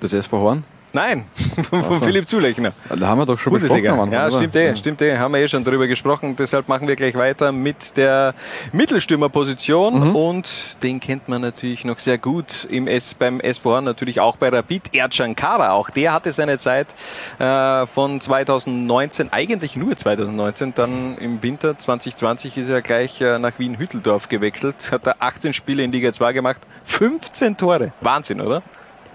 [0.00, 0.64] Das SV Horn?
[0.94, 1.24] Nein,
[1.70, 1.94] von so.
[1.94, 2.72] Philipp Zulechner.
[2.88, 5.18] Da haben wir doch schon besprochen am Anfang, Ja, stimmt eh, stimmt eh.
[5.18, 6.36] Haben wir eh schon darüber gesprochen.
[6.36, 8.32] Deshalb machen wir gleich weiter mit der
[8.72, 10.10] Mittelstürmerposition.
[10.10, 10.16] Mhm.
[10.16, 14.50] Und den kennt man natürlich noch sehr gut im S, beim SV natürlich auch bei
[14.50, 14.94] Rapid.
[14.94, 16.94] Ercan Kara, auch der hatte seine Zeit
[17.40, 23.58] äh, von 2019, eigentlich nur 2019, dann im Winter 2020 ist er gleich äh, nach
[23.58, 27.92] Wien-Hütteldorf gewechselt, hat er 18 Spiele in Liga 2 gemacht, 15 Tore.
[28.00, 28.62] Wahnsinn, oder?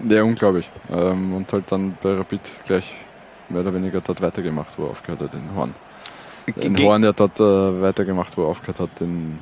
[0.08, 0.70] Ja, unglaublich.
[0.90, 2.94] Ähm, und halt dann bei Rapid gleich
[3.48, 5.74] mehr oder weniger dort weitergemacht, wo er aufgehört hat, in Horn.
[6.56, 9.38] In Horn ja dort äh, weitergemacht, wo er aufgehört hat, in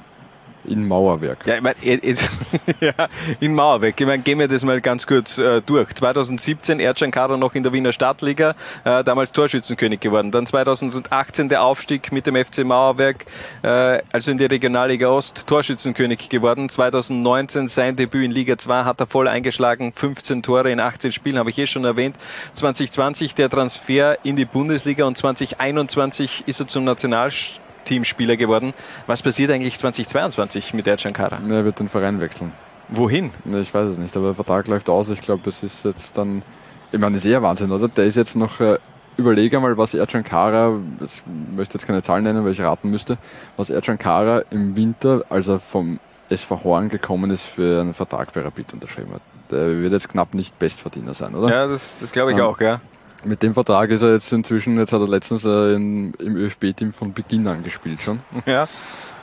[0.68, 1.46] in Mauerwerk.
[1.46, 2.30] Ja, ich meine, jetzt,
[2.80, 2.92] ja,
[3.40, 4.00] in Mauerwerk.
[4.00, 5.94] Ich meine, gehen wir das mal ganz kurz äh, durch.
[5.94, 8.54] 2017 Erdschan Kader noch in der Wiener Stadtliga,
[8.84, 10.30] äh, damals Torschützenkönig geworden.
[10.30, 13.26] Dann 2018 der Aufstieg mit dem FC Mauerwerk,
[13.62, 16.68] äh, also in die Regionalliga Ost, Torschützenkönig geworden.
[16.68, 21.38] 2019 sein Debüt in Liga 2 hat er voll eingeschlagen, 15 Tore in 18 Spielen,
[21.38, 22.16] habe ich eh schon erwähnt.
[22.54, 28.74] 2020 der Transfer in die Bundesliga und 2021 ist er zum Nationalspieler Teamspieler geworden.
[29.06, 31.40] Was passiert eigentlich 2022 mit Ercan Kara?
[31.48, 32.52] Er wird den Verein wechseln.
[32.88, 33.30] Wohin?
[33.44, 35.08] Ich weiß es nicht, aber der Vertrag läuft aus.
[35.10, 36.42] Ich glaube, es ist jetzt dann,
[36.90, 37.88] ich meine, das ist eher Wahnsinn, oder?
[37.88, 38.78] Der ist jetzt noch, äh,
[39.16, 41.22] überlege mal, was Ercan Kara, ich
[41.54, 43.18] möchte jetzt keine Zahlen nennen, weil ich raten müsste,
[43.56, 46.00] was Ercan Kara im Winter, als er vom
[46.30, 49.22] SV Horn gekommen ist, für einen Vertrag bei Rapid unterschrieben hat.
[49.50, 51.50] Der wird jetzt knapp nicht Bestverdiener sein, oder?
[51.50, 52.46] Ja, das, das glaube ich ja.
[52.46, 52.80] auch, ja.
[53.24, 56.92] Mit dem Vertrag ist er jetzt inzwischen, jetzt hat er letztens äh, in, im ÖFB-Team
[56.92, 58.20] von Beginn an gespielt schon.
[58.46, 58.68] Ja.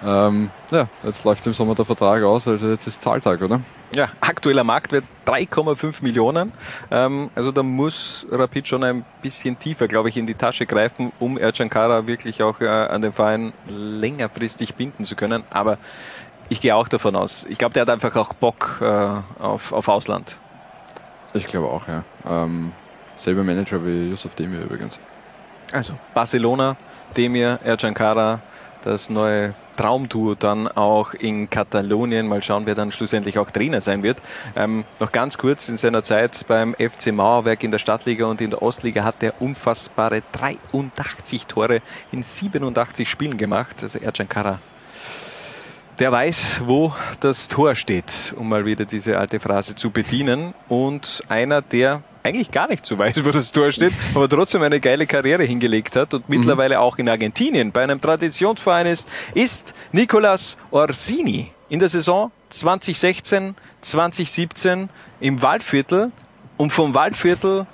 [0.04, 3.62] Ähm, ja, jetzt läuft im Sommer der Vertrag aus, also jetzt ist Zahltag, oder?
[3.96, 6.52] Ja, aktueller Marktwert 3,5 Millionen.
[6.92, 11.14] Ähm, also da muss Rapid schon ein bisschen tiefer, glaube ich, in die Tasche greifen,
[11.20, 15.44] um Ercan Kara wirklich auch äh, an den Verein längerfristig binden zu können.
[15.50, 15.78] Aber
[16.50, 17.46] ich gehe auch davon aus.
[17.50, 18.86] Ich glaube, der hat einfach auch Bock äh,
[19.42, 20.38] auf, auf Ausland.
[21.34, 22.04] Ich glaube auch, ja.
[22.26, 22.74] Ähm,
[23.16, 25.00] Selber Manager wie Yusuf Demir übrigens.
[25.72, 26.78] Also Barcelona,
[27.16, 28.40] Demir, Ercan Kara,
[28.84, 32.28] das neue Traumtour dann auch in Katalonien.
[32.28, 34.22] Mal schauen, wer dann schlussendlich auch Trainer sein wird.
[34.56, 38.52] Ähm, noch ganz kurz, in seiner Zeit beim FC Mauerwerk in der Stadtliga und in
[38.52, 41.82] der Ostliga hat er unfassbare 83 Tore
[42.12, 43.82] in 87 Spielen gemacht.
[43.82, 44.60] Also Ercan Kara
[46.00, 50.54] der weiß, wo das Tor steht, um mal wieder diese alte Phrase zu bedienen.
[50.68, 54.80] Und einer, der eigentlich gar nicht so weiß, wo das Tor steht, aber trotzdem eine
[54.80, 60.58] geile Karriere hingelegt hat und mittlerweile auch in Argentinien bei einem Traditionsverein ist, ist Nicolas
[60.72, 61.52] Orsini.
[61.70, 64.90] In der Saison 2016, 2017
[65.20, 66.12] im Waldviertel
[66.58, 67.68] und vom Waldviertel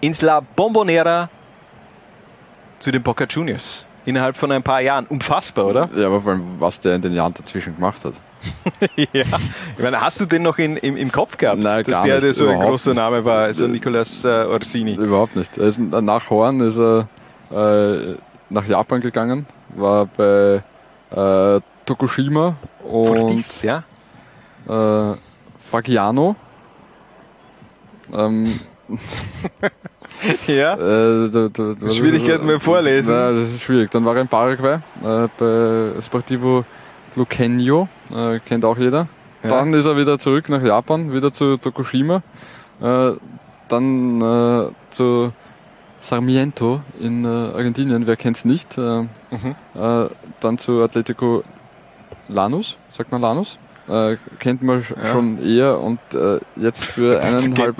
[0.00, 1.30] ins La Bombonera
[2.78, 3.86] zu den Boca Juniors.
[4.04, 5.06] Innerhalb von ein paar Jahren.
[5.06, 5.88] Unfassbar, oder?
[5.96, 8.12] Ja, aber vor allem, was der in den Jahren dazwischen gemacht hat.
[8.96, 12.20] ja, ich meine, hast du den noch in, im, im Kopf gehabt, Nein, dass der,
[12.20, 12.98] der so ein großer nicht.
[12.98, 14.94] Name war, also Nicolas äh, Orsini?
[14.94, 15.56] Überhaupt nicht.
[15.56, 17.08] Ist, nach Horn ist er
[17.50, 18.14] äh,
[18.50, 19.46] nach Japan gegangen,
[19.76, 20.62] war bei
[21.10, 23.84] äh, Tokushima und Fortis, ja?
[24.68, 25.16] äh,
[25.58, 26.36] Fagiano.
[28.12, 28.60] Ähm,
[30.46, 30.74] ja.
[30.74, 33.12] Äh, da, da, da, Schwierigkeiten beim Vorlesen.
[33.14, 33.90] Ja, das ist schwierig.
[33.90, 36.64] Dann war er in Paraguay äh, bei Sportivo
[37.16, 39.08] Luqueño, äh, kennt auch jeder.
[39.42, 39.48] Ja.
[39.50, 42.22] Dann ist er wieder zurück nach Japan, wieder zu Tokushima.
[42.80, 43.12] Äh,
[43.68, 45.32] dann äh, zu
[45.98, 48.76] Sarmiento in äh, Argentinien, wer kennt es nicht.
[48.78, 49.54] Äh, Mhm.
[49.74, 50.06] äh,
[50.40, 51.42] dann zu Atletico
[52.28, 53.58] Lanus, sagt man Lanus?
[54.38, 55.04] Kennt man Ja.
[55.12, 55.98] schon eher und
[56.56, 57.76] jetzt für eineinhalb,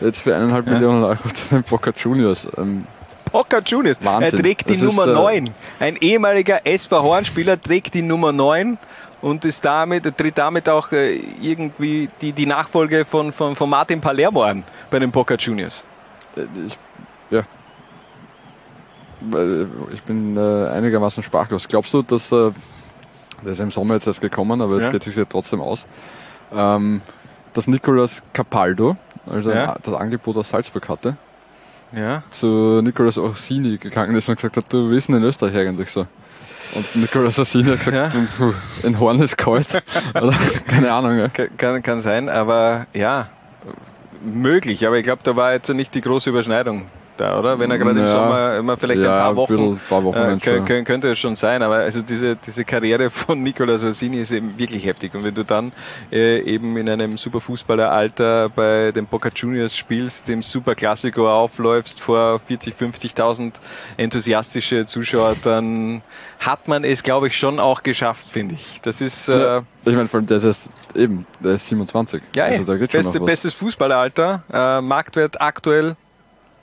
[0.00, 0.72] jetzt für eineinhalb Ja.
[0.72, 2.48] Millionen Euro zu den Boca Juniors.
[2.56, 2.88] Ähm,
[3.30, 3.98] Pocker Juniors.
[4.02, 4.38] Wahnsinn.
[4.38, 5.50] Er trägt die Das ist, Nummer äh, 9.
[5.80, 8.78] Ein ehemaliger SV Hornspieler trägt die Nummer 9
[9.20, 14.00] und ist damit, tritt damit auch äh, irgendwie die, die Nachfolge von, von, von Martin
[14.00, 15.84] Palermo an bei den Pocker Juniors.
[16.36, 16.78] Äh, ich,
[17.30, 17.42] ja.
[19.92, 21.66] Ich bin äh, einigermaßen sprachlos.
[21.66, 22.50] Glaubst du, dass äh,
[23.42, 24.90] der ist im Sommer jetzt erst gekommen, aber es Ja.
[24.90, 25.86] geht sich ja trotzdem aus,
[26.54, 27.00] ähm,
[27.52, 28.96] dass Nicolas Capaldo,
[29.28, 29.76] also Ja.
[29.82, 31.16] das Angebot aus Salzburg hatte,
[31.92, 32.22] Ja.
[32.30, 36.06] zu Nicolas Orsini gegangen ist und gesagt hat, du wissen in Österreich eigentlich so.
[36.74, 38.52] Und Nicolas Orsini hat gesagt, "Puh,
[38.82, 39.82] in Horn ist kalt.
[40.14, 40.34] Oder,
[40.66, 41.16] keine Ahnung.
[41.18, 41.28] Ja.
[41.28, 43.28] Kann, kann sein, aber ja,
[44.22, 44.86] möglich.
[44.86, 46.82] Aber ich glaube, da war jetzt nicht die große Überschneidung
[47.20, 47.58] da, oder?
[47.58, 48.08] Wenn er gerade im Ja.
[48.08, 50.66] Sommer immer vielleicht Ja, ein paar ein Wochen, bisschen- paar Wochen äh, dann kö- schon.
[50.66, 51.62] kö- könnte es schon sein.
[51.62, 55.14] Aber also diese, diese Karriere von Nicolas Orsini ist eben wirklich heftig.
[55.14, 55.72] Und wenn du dann
[56.12, 62.74] äh, eben in einem Superfußballeralter bei den Boca Juniors spielst, im Superklassiko aufläufst vor 40,
[62.74, 63.52] 50.000
[63.96, 66.02] enthusiastische Zuschauer, dann
[66.38, 68.80] hat man es, glaube ich, schon auch geschafft, finde ich.
[68.82, 72.22] Das ist äh, Ja, ich meine, vor allem, der ist erst eben, der ist 27.
[72.34, 73.32] ja, also da geht schon beste, noch was.
[73.32, 75.96] bestes Fußballeralter, äh, Marktwert aktuell.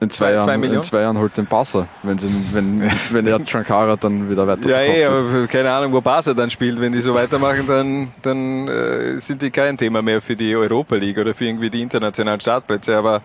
[0.01, 3.43] In zwei, Jahren, zwei in zwei Jahren holt den Barca, wenn, sie, wenn, wenn er
[3.45, 5.35] Chankara dann wieder weiter Ja, eh, verkauft wird.
[5.35, 6.81] aber keine Ahnung, wo Barca dann spielt.
[6.81, 10.95] Wenn die so weitermachen, dann, dann äh, sind die kein Thema mehr für die Europa
[10.95, 12.97] League oder für irgendwie die internationalen Startplätze.
[12.97, 13.21] Aber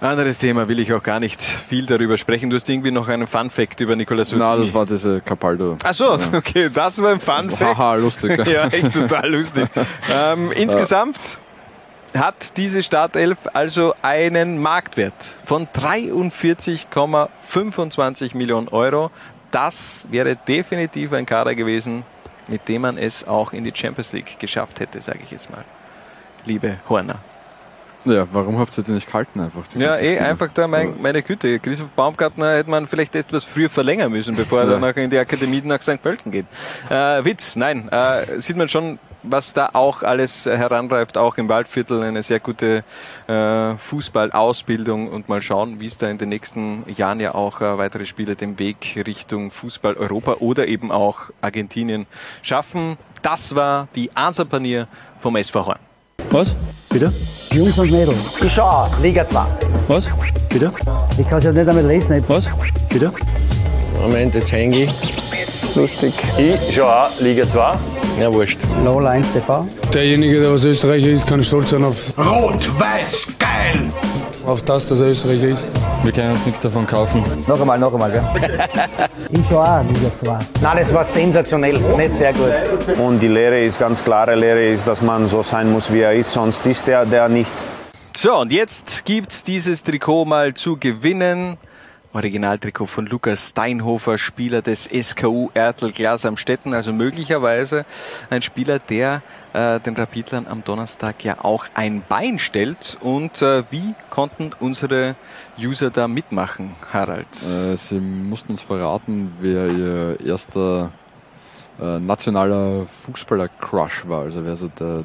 [0.00, 2.50] anderes Thema will ich auch gar nicht viel darüber sprechen.
[2.50, 4.64] Du hast irgendwie noch einen Fun Fact über Nicolas Na, Ossini.
[4.66, 5.76] das war diese Capaldo.
[5.82, 7.78] Ach so, okay, das war ein Fun Fact.
[7.78, 8.46] Haha, lustig.
[8.52, 9.68] ja, echt total lustig.
[10.14, 11.38] ähm, insgesamt
[12.14, 19.10] hat diese Startelf also einen Marktwert von 43,25 Millionen Euro.
[19.50, 22.04] Das wäre definitiv ein Kader gewesen,
[22.48, 25.64] mit dem man es auch in die Champions League geschafft hätte, sage ich jetzt mal.
[26.44, 27.16] Liebe Horner.
[28.06, 29.62] Ja, warum habt ihr die nicht gehalten einfach?
[29.76, 30.28] Ja, eh, Spieler?
[30.30, 31.58] einfach da mein, meine Güte.
[31.58, 34.78] Christoph Baumgartner hätte man vielleicht etwas früher verlängern müssen, bevor er Ja.
[34.78, 36.00] dann in die Akademie nach St.
[36.02, 36.46] Pölten geht.
[36.88, 37.90] Äh, Witz, nein.
[37.90, 42.02] Äh, sieht man schon, was da auch alles heranreift, auch im Waldviertel.
[42.02, 42.84] Eine sehr gute
[43.26, 47.78] äh, Fußballausbildung und mal schauen, wie es da in den nächsten Jahren ja auch äh,
[47.78, 52.06] weitere Spiele den Weg Richtung Fußball Europa oder eben auch Argentinien
[52.42, 52.96] schaffen.
[53.22, 54.88] Das war die Ansapanier
[55.18, 55.78] vom SV Horn.
[56.30, 56.54] Was?
[56.88, 57.12] Bitte?
[57.52, 58.40] Jungs und Mädels.
[58.42, 59.44] Ich schau, Liga 2.
[59.88, 60.08] Was?
[60.48, 60.72] Bitte?
[61.18, 62.24] Ich kann es ja nicht einmal lesen.
[62.28, 62.48] Was?
[62.88, 63.12] Bitte?
[64.00, 64.90] Moment, jetzt hänge ich.
[65.76, 66.14] Lustig.
[66.38, 67.78] Ich schau auch Liga 2.
[68.20, 68.60] Ja, wurscht.
[68.84, 69.66] Lola 1 TV.
[69.92, 73.90] Derjenige, der aus Österreicher ist, kann stolz sein auf, Rot-Weiß, geil!
[74.46, 75.64] auf das, dass er Österreicher ist.
[76.02, 77.22] Wir können uns nichts davon kaufen.
[77.46, 78.24] Noch einmal, noch einmal, gell?
[79.30, 80.38] ich schau auch Liga 2.
[80.60, 82.98] Nein, das war sensationell, nicht sehr gut.
[82.98, 86.14] Und die Lehre ist ganz klare Lehre ist, dass man so sein muss, wie er
[86.14, 87.52] ist, sonst ist er der nicht.
[88.16, 91.56] So, und jetzt gibt's dieses Trikot mal zu gewinnen.
[92.12, 97.84] Originaltrikot von Lukas Steinhofer, Spieler des SKU Ertel Glas am Stetten, also möglicherweise
[98.30, 99.22] ein Spieler, der
[99.52, 102.98] äh, den Rapidlern am Donnerstag ja auch ein Bein stellt.
[103.00, 105.14] Und äh, wie konnten unsere
[105.56, 107.28] User da mitmachen, Harald?
[107.42, 110.90] Äh, sie mussten uns verraten, wer ihr erster
[111.80, 115.04] äh, nationaler Fußballer-Crush war, also wer so der,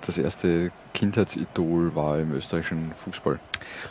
[0.00, 3.40] das erste Kindheitsidol war im österreichischen Fußball.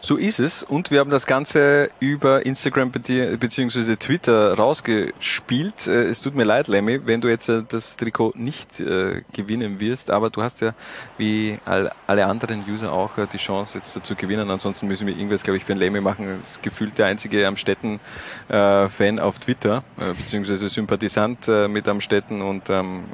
[0.01, 0.63] So ist es.
[0.63, 3.95] Und wir haben das Ganze über Instagram bzw.
[3.95, 5.87] Twitter rausgespielt.
[5.87, 9.79] Äh, Es tut mir leid, Lemmy, wenn du jetzt äh, das Trikot nicht äh, gewinnen
[9.79, 10.73] wirst, aber du hast ja
[11.17, 14.49] wie all, alle anderen User auch die Chance jetzt zu gewinnen.
[14.49, 16.37] Ansonsten müssen wir irgendwas, glaube ich, für ein Lemmy machen.
[16.39, 23.05] Das ist gefühlt der einzige Amstetten-Fan auf Twitter, beziehungsweise Sympathisant mit Amstetten und ähm,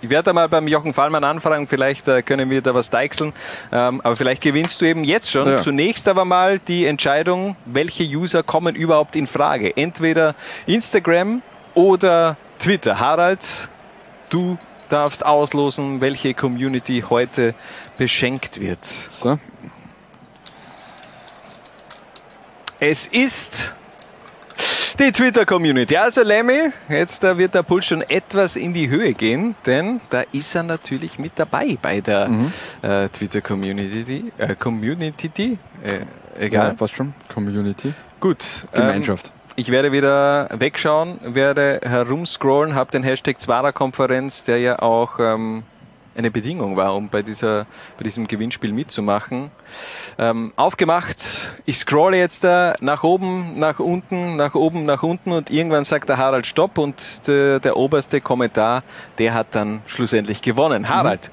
[0.00, 3.32] ich werde mal beim Jochen Fallmann anfragen, vielleicht äh, können wir da was deichseln.
[3.72, 5.48] Ähm, aber vielleicht gewinnst du eben jetzt schon.
[5.48, 5.60] Ja.
[5.60, 9.76] Zunächst aber mal die Entscheidung, welche User kommen überhaupt in Frage.
[9.76, 10.34] Entweder
[10.66, 11.42] Instagram
[11.74, 12.98] oder Twitter.
[12.98, 13.68] Harald,
[14.30, 14.58] du
[14.88, 17.54] darfst auslosen, welche Community heute
[17.96, 18.84] beschenkt wird.
[18.84, 19.38] So.
[22.80, 23.74] Es ist
[24.98, 25.96] Die Twitter-Community.
[25.96, 30.22] Also Lemmy, jetzt äh, wird der Puls schon etwas in die Höhe gehen, denn da
[30.32, 32.52] ist er natürlich mit dabei bei der Mhm.
[32.82, 34.32] äh, Twitter-Community.
[34.38, 36.00] Äh, Community, äh,
[36.44, 36.68] egal.
[36.68, 37.14] Ja, passt schon.
[37.32, 37.92] Community.
[38.18, 38.44] Gut.
[38.72, 39.28] Gemeinschaft.
[39.28, 45.62] Ähm, ich werde wieder wegschauen, werde herumscrollen, habe den Hashtag Zwara-Konferenz, der ja auch ähm,
[46.18, 47.66] eine Bedingung war, um bei, dieser,
[47.96, 49.50] bei diesem Gewinnspiel mitzumachen,
[50.18, 51.56] ähm, aufgemacht.
[51.64, 56.08] Ich scrolle jetzt da nach oben, nach unten, nach oben, nach unten und irgendwann sagt
[56.08, 58.82] der Harald Stopp und der, der oberste Kommentar,
[59.18, 60.88] der hat dann schlussendlich gewonnen.
[60.88, 61.30] Harald.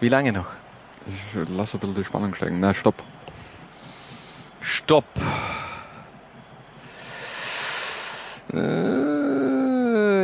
[0.00, 0.46] Wie lange noch?
[1.06, 2.58] Ich lasse ein bisschen die Spannung steigen.
[2.58, 3.04] Nein, stopp.
[4.60, 5.04] Stopp.
[8.52, 9.11] Äh,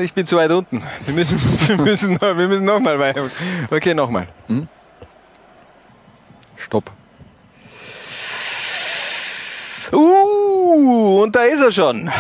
[0.03, 0.83] Ich bin zu weit unten.
[1.05, 3.25] Wir müssen, wir müssen, wir müssen noch mal weiter.
[3.71, 4.29] Okay, nochmal.
[6.57, 6.91] Stopp.
[9.93, 12.11] Uh, und da ist er schon.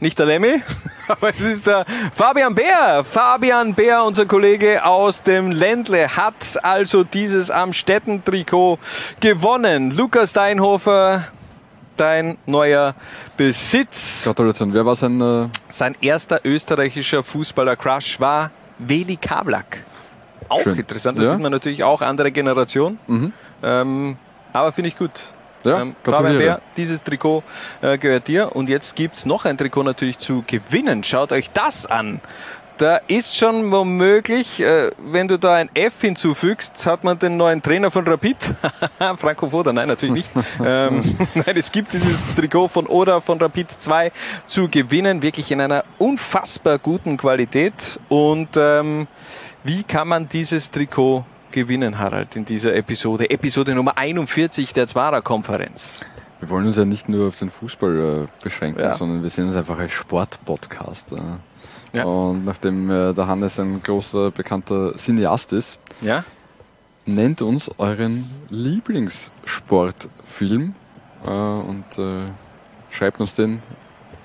[0.00, 0.62] Nicht der Lemmy,
[1.08, 1.84] aber es ist der
[2.14, 3.04] Fabian Bär.
[3.04, 8.78] Fabian Bär, unser Kollege aus dem Ländle, hat also dieses Amstetten-Trikot
[9.20, 9.90] gewonnen.
[9.90, 11.24] Lukas Steinhofer,
[12.00, 12.94] dein neuer
[13.36, 14.24] Besitz.
[14.24, 14.72] Gratulation.
[14.72, 15.20] Wer war sein.
[15.20, 19.84] Äh, Sein erster österreichischer Fußballer-Crush war Veli Kablak.
[20.48, 20.76] Auch Schön.
[20.78, 21.32] interessant, das Ja.
[21.32, 22.98] sieht man natürlich auch andere Generation.
[23.06, 23.32] Mhm.
[23.62, 24.16] Ähm,
[24.52, 25.10] aber finde ich gut.
[25.62, 26.38] Ja, ähm, Fabian.
[26.38, 27.42] Bär, dieses Trikot
[27.82, 28.56] äh, gehört dir.
[28.56, 31.04] Und jetzt gibt es noch ein Trikot natürlich zu gewinnen.
[31.04, 32.20] Schaut euch das an.
[32.80, 37.60] Da ist schon womöglich, äh, wenn du da ein F hinzufügst, hat man den neuen
[37.60, 38.54] Trainer von Rapid.
[39.18, 40.30] Franco Foda, nein, natürlich nicht.
[40.64, 44.12] ähm, nein, es gibt dieses Trikot von Oda von Rapid 2
[44.46, 45.20] zu gewinnen.
[45.20, 48.00] Wirklich in einer unfassbar guten Qualität.
[48.08, 49.08] Und ähm,
[49.62, 53.28] wie kann man dieses Trikot gewinnen, Harald, in dieser Episode?
[53.28, 56.00] Episode Nummer 41 der Zwara-Konferenz.
[56.40, 58.94] wir wollen uns ja nicht nur auf den Fußball äh, beschränken, Ja.
[58.94, 61.12] sondern wir sehen uns einfach als Sportpodcast.
[61.12, 61.16] Äh.
[61.92, 62.04] Ja.
[62.04, 66.22] Und nachdem äh, der Hannes ein großer, bekannter Cineast ist, Ja?
[67.06, 70.74] nennt uns euren Lieblingssportfilm
[71.26, 72.26] äh, und äh,
[72.90, 73.60] schreibt uns den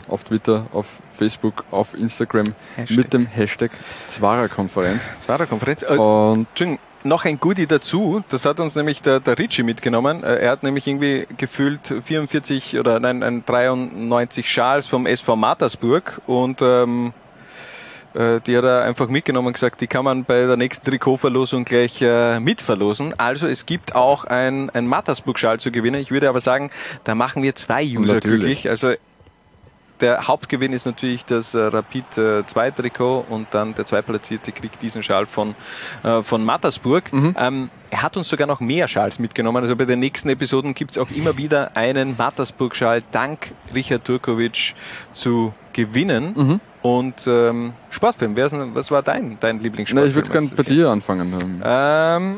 [0.08, 2.98] auf Twitter, auf Facebook, auf Instagram Hashtag.
[2.98, 3.72] mit dem Hashtag
[4.08, 5.12] Zwara-Konferenz.
[5.22, 5.82] Zwara-Konferenz.
[5.84, 10.24] Äh, Und Entschuldigung, noch ein Goodie dazu, das hat uns nämlich der, der Ritchie mitgenommen.
[10.24, 16.22] Äh, Er hat nämlich irgendwie gefühlt 44 oder nein, ein 93 Schals vom SV Mattersburg
[16.28, 17.12] und ähm, äh,
[18.16, 22.02] die hat er einfach mitgenommen und gesagt, die kann man bei der nächsten Trikotverlosung gleich
[22.02, 23.14] äh, mitverlosen.
[23.18, 26.02] Also es gibt auch ein, ein Mattersburg-Schal zu gewinnen.
[26.02, 26.72] Ich würde aber sagen,
[27.04, 28.22] da machen wir zwei User Natürlich.
[28.40, 28.70] glücklich.
[28.70, 28.94] Also
[30.02, 34.82] der Hauptgewinn ist natürlich das äh, Rapid äh, 2 Trikot und dann der Zweitplatzierte kriegt
[34.82, 35.56] diesen Schal von,
[36.04, 37.06] äh, von Mattersburg.
[37.38, 39.64] Ähm, er hat uns sogar noch mehr Schals mitgenommen.
[39.64, 44.76] Also bei den nächsten Episoden gibt es auch immer wieder einen Mattersburg-Schal dank Richard Turkovic
[45.14, 46.34] zu gewinnen.
[46.36, 46.62] Mhm.
[46.86, 50.08] Und ähm, Sportfilm, wer ist, was war dein, dein Lieblingssportfilm?
[50.08, 51.34] ich würde gerne bei dir anfangen.
[51.34, 52.38] Ähm, Ähm,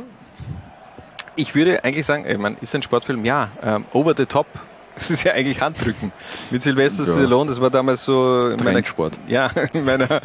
[1.35, 3.25] ich würde eigentlich sagen, ich meine, ist ein Sportfilm?
[3.25, 4.47] Ja, ähm, Over the Top.
[4.95, 6.13] Das ist ja eigentlich Handrücken.
[6.49, 7.11] Mit Sylvester Ja.
[7.11, 9.19] Stallone, das war damals so in meiner, Trendsport.
[9.27, 10.21] ja, in meiner,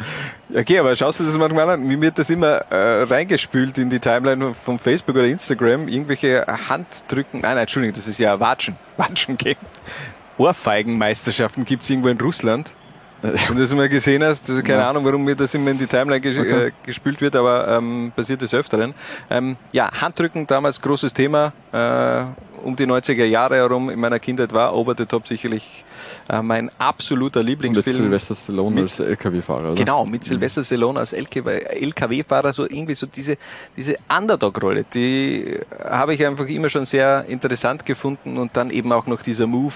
[0.55, 1.87] okay, aber schaust du das manchmal an?
[1.89, 5.89] Wie wird das immer äh, reingespült in die Timeline von Facebook oder Instagram?
[5.89, 9.57] Irgendwelche Handdrücken, nein, nein, Entschuldigung, das ist ja Watschen, Watschen gehen.
[10.37, 12.73] Ohrfeigenmeisterschaften gibt es irgendwo in Russland.
[13.23, 14.89] Wenn du das mal gesehen hast, also keine Ja.
[14.89, 16.67] Ahnung, warum mir das immer in die Timeline ges Okay.
[16.67, 18.93] äh, gespült wird, aber ähm, passiert des Öfteren.
[19.29, 21.53] Ähm, ja, Handdrücken damals großes Thema.
[21.71, 22.25] Äh,
[22.65, 25.83] um die 90er Jahre herum in meiner Kindheit war Over the Top sicherlich
[26.29, 27.95] äh, mein absoluter mit Lieblingsfilm.
[27.97, 29.75] Sylvester Stallone Mit- als LKW-Fahrer, oder?
[29.75, 33.37] Genau, mit Sylvester Stallone als LKW-Fahrer, so irgendwie so diese,
[33.75, 39.07] diese Underdog-Rolle, die habe ich einfach immer schon sehr interessant gefunden und dann eben auch
[39.07, 39.73] noch dieser Move,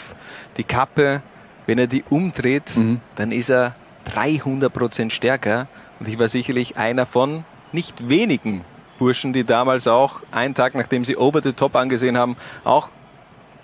[0.58, 1.22] die Kappe,
[1.68, 3.02] wenn er die umdreht, Mhm.
[3.16, 3.76] dann ist er
[4.06, 5.68] 300% stärker
[6.00, 8.62] und ich war sicherlich einer von nicht wenigen
[8.98, 12.90] Burschen, die damals auch einen Tag, nachdem sie Over the Top angesehen haben, auch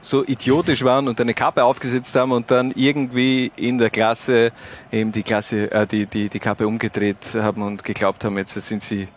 [0.03, 4.51] so idiotisch waren und eine Kappe aufgesetzt haben und dann irgendwie in der Klasse
[4.91, 8.81] eben die Klasse, äh, die, die, die Kappe umgedreht haben und geglaubt haben, jetzt sind
[8.83, 9.07] sie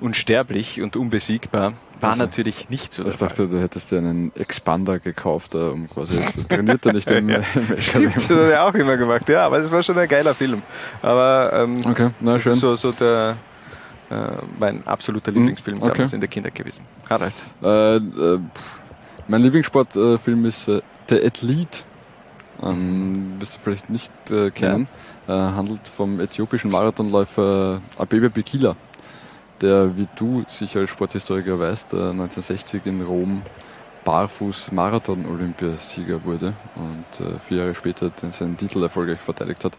[0.00, 1.72] unsterblich und unbesiegbar.
[2.00, 3.04] War Also, natürlich nicht so.
[3.06, 7.28] Ich dachte, du hättest dir einen Expander gekauft, äh, um quasi trainiert er nicht im,
[7.30, 7.36] Ja.
[7.54, 7.80] im.
[7.80, 10.62] Stimmt, das hat er auch immer gemacht, ja, aber es war schon ein geiler Film.
[11.02, 12.52] Aber ähm, Okay, na das schön.
[12.52, 13.36] ist so, so der,
[14.10, 14.14] äh,
[14.60, 15.88] mein absoluter Lieblingsfilm okay.
[15.92, 16.84] damals in der Kindheit gewesen.
[17.10, 17.32] Harald.
[17.62, 18.38] Äh, äh,
[19.28, 21.84] mein Lieblingssportfilm ist äh, The Athlete.
[22.62, 24.88] Ähm, wirst du vielleicht nicht äh, kennen.
[25.28, 28.76] Äh, handelt vom äthiopischen Marathonläufer Abebe Bikila,
[29.60, 33.42] der, wie du sicher als Sporthistoriker weißt, äh, 1960 in Rom
[34.04, 37.04] Barfuß-Marathon-Olympiasieger wurde und
[37.40, 39.76] vier Jahre später den, seinen Titel erfolgreich verteidigt hat.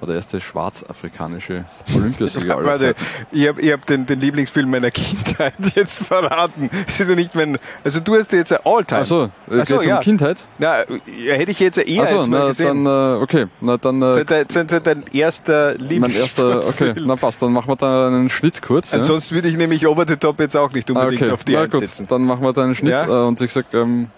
[0.00, 2.94] War der erste schwarzafrikanische Olympiasieger aller Warte,
[3.32, 6.70] ich habe hab den, den Lieblingsfilm meiner Kindheit jetzt verraten.
[6.86, 7.58] Das ist ja nicht, wenn.
[7.82, 9.00] Also, du hast jetzt ein Alltime.
[9.00, 10.36] Ach so, äh, Ach so, geht's um Kindheit?
[10.60, 12.84] Ja, ja, hätte ich jetzt eher Ach so, jetzt mal na, gesehen.
[12.84, 14.00] dann, äh, okay, na dann.
[14.02, 16.50] Äh, Dein, dein, dein, erster mein Lieblingsfilm.
[16.52, 18.92] erster, okay, na passt, dann machen wir da einen Schnitt kurz.
[18.92, 18.98] ja.
[18.98, 21.32] Ansonsten würde ich nämlich Over the Top jetzt auch nicht Ah, unbedingt okay.
[21.32, 23.04] auf die Na gut, dann machen wir da einen Schnitt Ja?
[23.24, 24.10] und ich sag, ähm,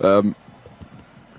[0.00, 0.34] ähm,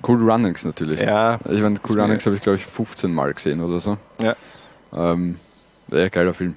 [0.08, 1.00] Cool Runnings natürlich.
[1.00, 1.40] Ja.
[1.50, 3.98] Ich meine, Cool Runnings habe ich glaube ich 15 Mal gesehen oder so.
[4.22, 4.36] Ja.
[4.94, 5.40] Ähm,
[5.92, 6.56] ja, geiler Film.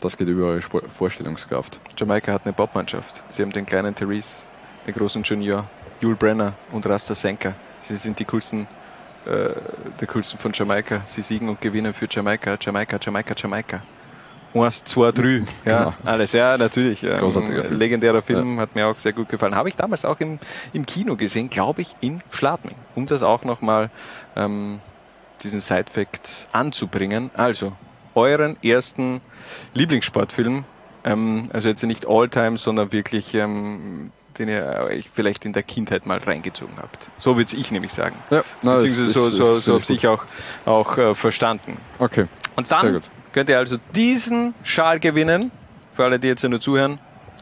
[0.00, 1.80] Das geht über eure Spor- Vorstellungskraft.
[1.96, 3.22] Jamaika hat eine Bobmannschaft.
[3.28, 4.42] Sie haben den kleinen Therese,
[4.86, 5.68] den großen Junior,
[6.00, 7.54] Jule Brenner und Rasta Senka.
[7.80, 8.66] Sie sind die coolsten,
[9.26, 9.50] äh,
[10.00, 11.02] der coolsten von Jamaika.
[11.06, 13.82] Sie siegen und gewinnen für Jamaika, Jamaika, Jamaika, Jamaika.
[14.54, 15.42] Eins, zwei, drei.
[15.64, 15.94] Ja, Genau.
[16.04, 16.32] alles.
[16.32, 17.02] Ja, natürlich.
[17.04, 17.78] Ähm, Großartiger Film.
[17.78, 19.54] Legendärer Film, hat mir auch sehr gut gefallen.
[19.54, 20.38] Habe ich damals auch im,
[20.72, 22.74] im Kino gesehen, glaube ich, in Schladming.
[22.94, 23.90] Um das auch nochmal
[24.36, 24.80] ähm,
[25.42, 27.30] diesen Side-Fact anzubringen.
[27.34, 27.72] Also,
[28.14, 29.20] euren ersten
[29.74, 30.64] Lieblingssportfilm,
[31.04, 36.06] ähm, also jetzt nicht All-Time, sondern wirklich, ähm, den ihr euch vielleicht in der Kindheit
[36.06, 37.10] mal reingezogen habt.
[37.18, 38.16] So würde ich nämlich sagen.
[38.30, 40.24] Ja, na, Beziehungsweise ist- so, so, so habe ich auch,
[40.64, 41.78] auch äh, verstanden.
[41.98, 42.26] Okay.
[42.56, 43.02] Und Sehr dann gut.
[43.32, 45.50] Könnt ihr also diesen Schal gewinnen.
[45.94, 46.98] Für alle, die jetzt nur zuhören,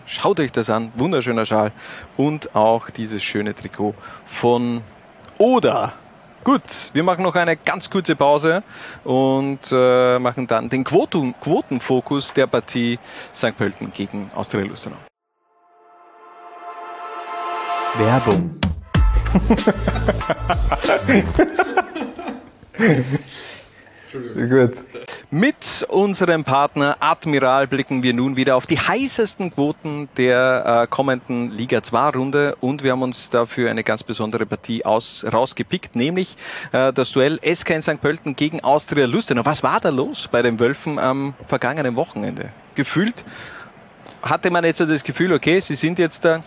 [0.07, 0.93] schaut euch das an.
[0.97, 1.73] Wunderschöner Schal.
[2.17, 3.95] Und auch dieses schöne Trikot
[4.27, 4.83] von
[5.39, 5.95] Oda.
[6.43, 8.63] Gut, wir machen noch eine ganz kurze Pause
[9.05, 12.99] und äh, machen dann den Quoten, Quotenfokus der Partie
[13.35, 13.57] St.
[13.57, 14.97] Pölten gegen Austria Lustenau.
[17.99, 18.59] Werbung.
[24.13, 24.73] Gut.
[25.31, 31.53] Mit unserem Partner Admiral blicken wir nun wieder auf die heißesten Quoten der äh, kommenden
[31.53, 36.37] Liga 2 Runde und wir haben uns dafür eine ganz besondere Partie aus, rausgepickt, nämlich
[36.73, 38.01] äh, das Duell SK in St.
[38.01, 39.45] Pölten gegen Austria Lustenau.
[39.45, 42.51] Was war da los bei den Wölfen am vergangenen Wochenende?
[42.75, 43.25] Gefühlt
[44.23, 46.41] hatte man jetzt das Gefühl, okay, sie sind jetzt da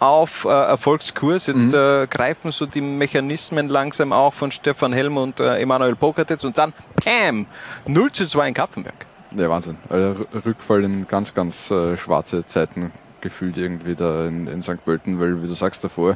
[0.00, 1.46] auf äh, Erfolgskurs.
[1.46, 6.44] Jetzt äh, greifen so die Mechanismen langsam auch von Stefan Helm und äh, Emanuel Pokatetz
[6.44, 6.72] und dann,
[7.04, 7.46] Pam,
[7.86, 9.06] 0 zu 2 in Kapfenberg.
[9.36, 9.76] Ja, Wahnsinn.
[9.88, 14.84] Also Rückfall in ganz, ganz äh, schwarze Zeiten gefühlt irgendwie da in, in St.
[14.84, 16.12] Pölten, weil, wie du sagst davor,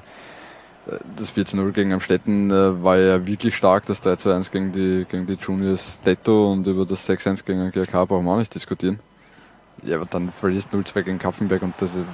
[0.87, 5.27] äh, das 14-0 gegen Amstetten äh, war ja wirklich stark, das 3-2-1 gegen die, gegen
[5.27, 9.01] die Juniors Detto und über das 6-1 gegen den GRK brauchen wir auch nicht diskutieren.
[9.85, 12.05] Ja, aber dann verlierst 0-2 gegen Kapfenberg und das ist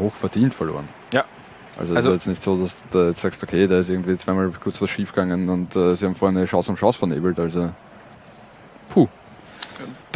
[0.00, 0.88] hoch verdient verloren.
[1.12, 1.24] Ja.
[1.78, 4.16] Also, Also- es ist jetzt nicht so, dass du jetzt sagst, okay, da ist irgendwie
[4.16, 7.38] zweimal kurz was schiefgegangen und äh, sie haben vorne Chance um Chance vernebelt.
[7.38, 7.72] Also,
[8.88, 9.06] puh.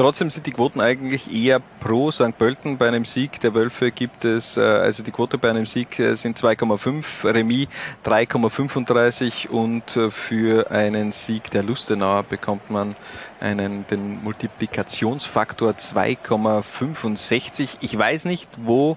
[0.02, 2.36] Trotzdem sind die Quoten eigentlich eher pro St.
[2.36, 2.76] Pölten.
[2.76, 6.16] Bei einem Sieg der Wölfe gibt es, äh, also die Quote bei einem Sieg äh,
[6.16, 7.68] sind 2,5, Remis
[8.04, 12.96] 3,35 und äh, für einen Sieg der Lustenauer bekommt man
[13.38, 17.76] einen, den Multiplikationsfaktor 2,65.
[17.80, 18.96] Ich weiß nicht, wo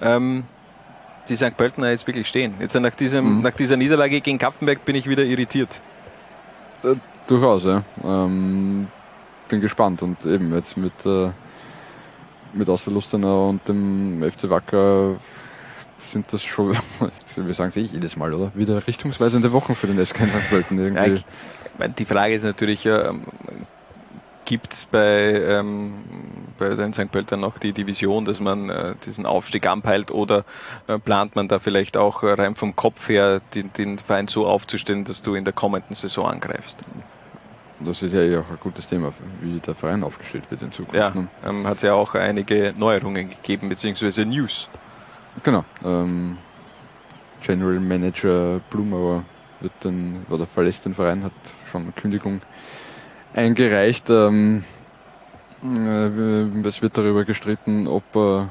[0.00, 0.44] ähm,
[1.28, 1.54] die St.
[1.58, 2.54] Pöltener jetzt wirklich stehen.
[2.60, 3.42] Jetzt nach, diesem, Mhm.
[3.42, 5.82] nach dieser Niederlage gegen Kapfenberg bin ich wieder irritiert.
[6.82, 6.94] Äh,
[7.26, 7.82] durchaus, ja.
[8.02, 8.88] Ähm,
[9.48, 11.30] bin gespannt und eben jetzt mit, äh,
[12.52, 15.16] mit Austerlustenau und dem FC Wacker
[15.96, 16.76] sind das schon,
[17.36, 18.52] wir sagen es eh jedes Mal, oder?
[18.54, 20.48] Wieder richtungsweisende Wochen für den SK in St.
[20.48, 20.78] Pölten.
[20.78, 21.24] Ja, Irgendwie.
[21.78, 23.22] meine, die Frage ist natürlich, ähm,
[24.44, 26.04] gibt es bei, ähm,
[26.58, 27.10] bei den St.
[27.10, 30.44] Pöltern noch die Division, dass man äh, diesen Aufstieg anpeilt oder
[30.86, 35.04] äh, plant man da vielleicht auch rein vom Kopf her den, den Verein so aufzustellen,
[35.04, 36.78] dass du in der kommenden Saison angreifst?
[37.80, 40.96] Das ist ja auch ein gutes Thema, wie der Verein aufgestellt wird in Zukunft.
[40.96, 41.28] Ja, ne?
[41.44, 44.70] ähm, hat es ja auch einige Neuerungen gegeben, beziehungsweise News.
[45.42, 45.64] Genau.
[45.84, 46.38] Ähm,
[47.42, 49.24] General Manager Blumauer
[49.60, 51.32] wird den, oder verlässt den Verein, hat
[51.70, 52.40] schon eine Kündigung
[53.34, 54.08] eingereicht.
[54.10, 54.64] Ähm,
[55.62, 58.48] äh, es wird darüber gestritten, ob er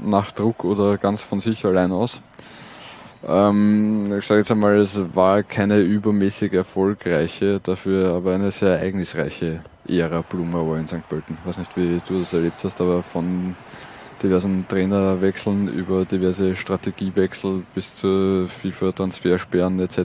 [0.00, 2.22] nach Druck oder ganz von sich allein aus.
[3.26, 9.60] Ähm, ich sage jetzt einmal, es war keine übermäßig erfolgreiche, dafür aber eine sehr ereignisreiche
[9.88, 11.08] Ära Blumauer in St.
[11.08, 11.38] Pölten.
[11.40, 13.56] Ich weiß nicht, wie du das erlebt hast, aber von
[14.22, 19.98] diversen Trainerwechseln über diverse Strategiewechsel bis zu FIFA-Transfersperren etc.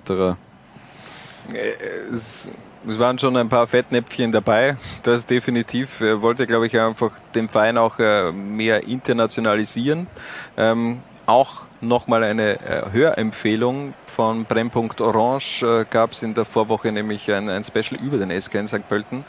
[1.53, 1.73] Äh,
[2.11, 2.49] Es,
[2.87, 6.01] es waren schon ein paar Fettnäpfchen dabei, das definitiv.
[6.01, 10.07] Er wollte, glaube ich, einfach den Verein auch äh, mehr internationalisieren.
[10.55, 16.91] Ähm, auch nochmal eine äh, Hörempfehlung von Brennpunkt Orange äh, gab es in der Vorwoche
[16.91, 18.87] nämlich ein, ein Special über den SK in St.
[18.87, 19.23] Pölten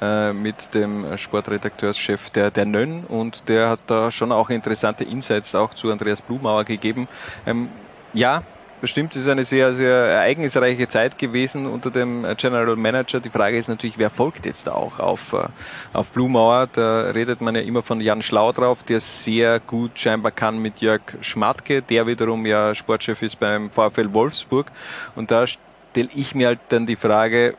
[0.00, 5.54] äh, mit dem Sportredakteurschef der, der Nönn und der hat da schon auch interessante Insights
[5.54, 7.08] auch zu Andreas Blumauer gegeben.
[7.46, 7.68] Ähm,
[8.12, 8.42] ja,
[8.80, 13.20] bestimmt ist eine sehr, sehr ereignisreiche Zeit gewesen unter dem General Manager.
[13.20, 15.48] Die Frage ist natürlich, wer folgt jetzt auch auf, äh,
[15.92, 16.68] auf Blumauer?
[16.72, 20.80] Da redet man ja immer von Jan Schlau drauf, der sehr gut scheinbar kann mit
[20.80, 24.66] Jörg Schmatke, der wiederum ja Sportchef ist beim VfL Wolfsburg.
[25.14, 27.56] Und da stelle ich mir halt dann die Frage,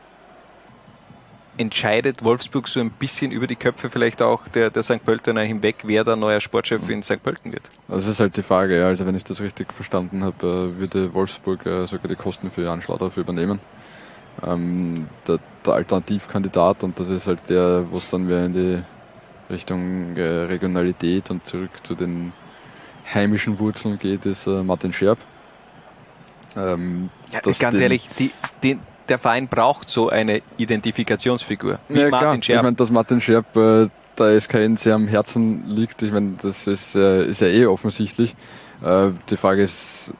[1.58, 5.04] entscheidet Wolfsburg so ein bisschen über die Köpfe vielleicht auch der, der St.
[5.04, 7.22] Pöltener hinweg, wer der neue Sportchef in St.
[7.22, 7.62] Pölten wird?
[7.88, 8.86] Also das ist halt die Frage, ja.
[8.86, 12.62] Also wenn ich das richtig verstanden habe, äh, würde Wolfsburg äh, sogar die Kosten für
[12.62, 13.60] Jan Schlaudorf übernehmen.
[14.46, 18.82] Ähm, der, der, Alternativkandidat und das ist halt der, wo es dann mehr in die
[19.52, 22.32] Richtung äh, Regionalität und zurück zu den
[23.12, 25.18] heimischen Wurzeln geht, ist äh, Martin Scherb.
[26.56, 28.30] Ähm, ja, ganz ehrlich, die,
[28.62, 31.78] den, der Verein braucht so eine Identifikationsfigur.
[31.88, 32.42] Wie ja, Martin klar.
[32.42, 32.56] Scherb.
[32.58, 33.88] Ich meine, dass Martin Scherb äh,
[34.18, 38.34] der SKN sehr am Herzen liegt, ich meine, das ist, äh, ist ja eh offensichtlich.
[38.84, 40.12] Äh, die Frage ist,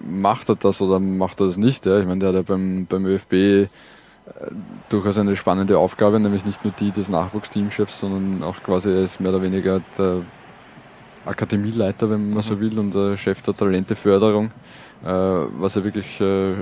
[0.00, 1.86] macht er das oder macht er das nicht?
[1.86, 1.98] Ja?
[1.98, 3.68] Ich meine, der hat ja beim, beim ÖFB äh,
[4.88, 9.20] durchaus eine spannende Aufgabe, nämlich nicht nur die des Nachwuchsteamchefs, sondern auch quasi er ist
[9.20, 10.22] mehr oder weniger der
[11.24, 12.42] Akademieleiter, wenn man mhm.
[12.42, 14.46] so will, und der Chef der Talenteförderung,
[15.04, 16.54] äh, was ja wirklich äh,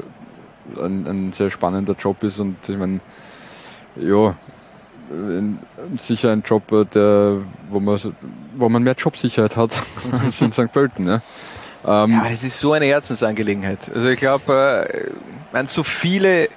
[0.81, 3.01] ein, ein sehr spannender Job ist und ich meine,
[3.97, 4.35] ja,
[5.97, 7.39] sicher ein Job, äh, der,
[7.71, 7.99] wo, man,
[8.57, 9.71] wo man mehr Jobsicherheit hat
[10.25, 10.73] als in St.
[10.73, 11.07] Pölten.
[11.07, 11.23] Ja.
[11.87, 13.91] Ähm, ja, das ist so eine Herzensangelegenheit.
[13.95, 15.11] Also ich glaube,
[15.53, 16.49] äh, so viele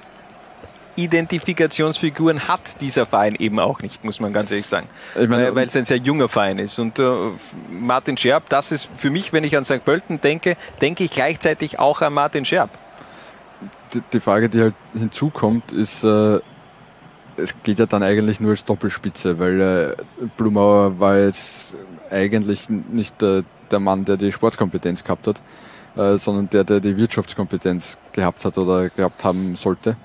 [0.96, 4.88] Identifikationsfiguren hat dieser Verein eben auch nicht, muss man ganz ehrlich sagen.
[5.18, 6.78] Ich meine, weil es ein sehr junger Verein ist.
[6.80, 7.30] Und äh,
[7.70, 9.86] Martin Scherb, das ist für mich, wenn ich an St.
[9.86, 12.70] Pölten denke, denke ich gleichzeitig auch an Martin Scherb
[14.14, 16.40] die Frage, die halt hinzukommt, ist, äh,
[17.38, 21.76] es geht ja dann eigentlich nur als Doppelspitze, weil äh, Blumauer war jetzt
[22.10, 25.42] eigentlich nicht der, der Mann, der die Sportkompetenz gehabt hat,
[25.96, 29.96] äh, sondern der, der die Wirtschaftskompetenz gehabt hat oder gehabt haben sollte.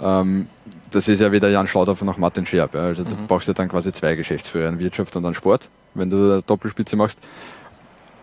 [0.00, 0.48] Ähm,
[0.90, 2.74] das ist ja weder Jan Schlaudorfer noch Martin Scherb.
[2.74, 2.82] Ja.
[2.82, 3.08] Also mhm.
[3.08, 6.42] du brauchst ja dann quasi zwei Geschäftsführer, in Wirtschaft und dann Sport, wenn du eine
[6.42, 7.20] Doppelspitze machst.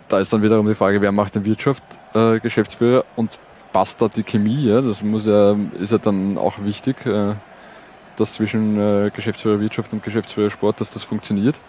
[0.08, 1.84] Da ist dann wiederum die Frage, wer macht den Wirtschaft
[2.14, 3.40] äh, Geschäftsführer und
[3.74, 4.82] passt da die Chemie, ja?
[4.82, 7.36] das muss ja, ist ja dann auch wichtig, äh,
[8.16, 11.60] dass zwischen äh, Geschäftsführer Wirtschaft und Geschäftsführer Sport, dass das funktioniert.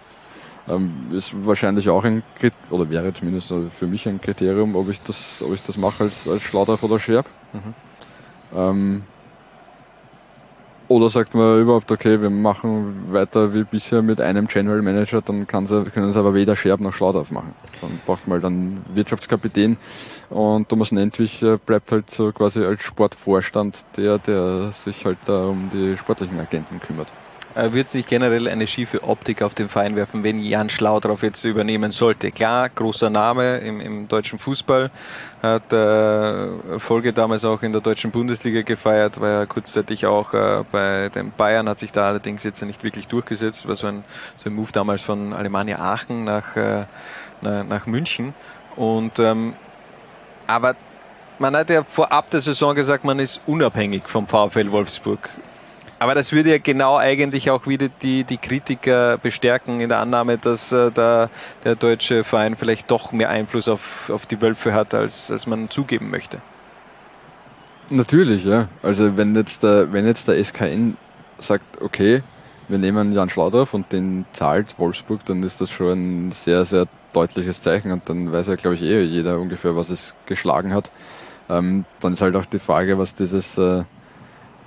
[0.69, 2.23] Ähm, ist wahrscheinlich auch ein
[2.71, 6.29] oder wäre zumindest für mich ein Kriterium, ob ich das, ob ich das mache als,
[6.29, 7.27] als Schlauder oder Scherb.
[7.53, 7.75] Mhm.
[8.57, 9.03] Ähm,
[10.89, 15.47] oder sagt man überhaupt, okay, wir machen weiter wie bisher mit einem General Manager, dann
[15.67, 17.55] sie, können sie aber weder Scherb noch Schlaudorf machen.
[17.81, 19.79] Dann braucht man dann Wirtschaftskapitän
[20.31, 25.47] und Thomas Nentwich äh, bleibt halt so quasi als Sportvorstand der, der sich halt da
[25.47, 27.13] um die sportlichen Agenten kümmert.
[27.55, 31.23] Äh, wird sich generell eine schiefe Optik auf den Verein werfen, wenn Jan Schlau darauf
[31.23, 32.33] jetzt übernehmen sollte.
[32.33, 34.91] Klar, großer Name im, im deutschen Fußball,
[35.41, 40.65] hat äh, Folge damals auch in der deutschen Bundesliga gefeiert, war ja kurzzeitig auch äh,
[40.73, 44.03] bei den Bayern, hat sich da allerdings jetzt nicht wirklich durchgesetzt, war so ein,
[44.37, 46.87] so ein Move damals von Alemannia Aachen nach, äh,
[47.43, 48.35] nach, München.
[48.75, 49.55] Und ähm,
[50.49, 50.75] aber
[51.39, 55.31] man hat ja vorab der Saison gesagt, man ist unabhängig vom VfL Wolfsburg.
[56.05, 60.37] Aber das würde ja genau eigentlich auch wieder die, die Kritiker bestärken in der Annahme,
[60.37, 61.31] dass äh, der,
[61.65, 65.71] der deutsche Verein vielleicht doch mehr Einfluss auf, auf die Wölfe hat, als, als man
[65.71, 66.43] zugeben möchte.
[67.89, 68.69] Natürlich, ja.
[68.83, 70.99] Also wenn jetzt der, wenn jetzt der SKN
[71.39, 72.23] sagt, okay,
[72.69, 76.85] wir nehmen Jan Schlaudorf und den zahlt Wolfsburg, dann ist das schon ein sehr, sehr
[77.15, 80.91] deutliches Zeichen und dann weiß ja, glaube ich, eh jeder ungefähr, was es geschlagen hat.
[81.49, 83.85] Ähm, dann ist halt auch die Frage, was dieses äh,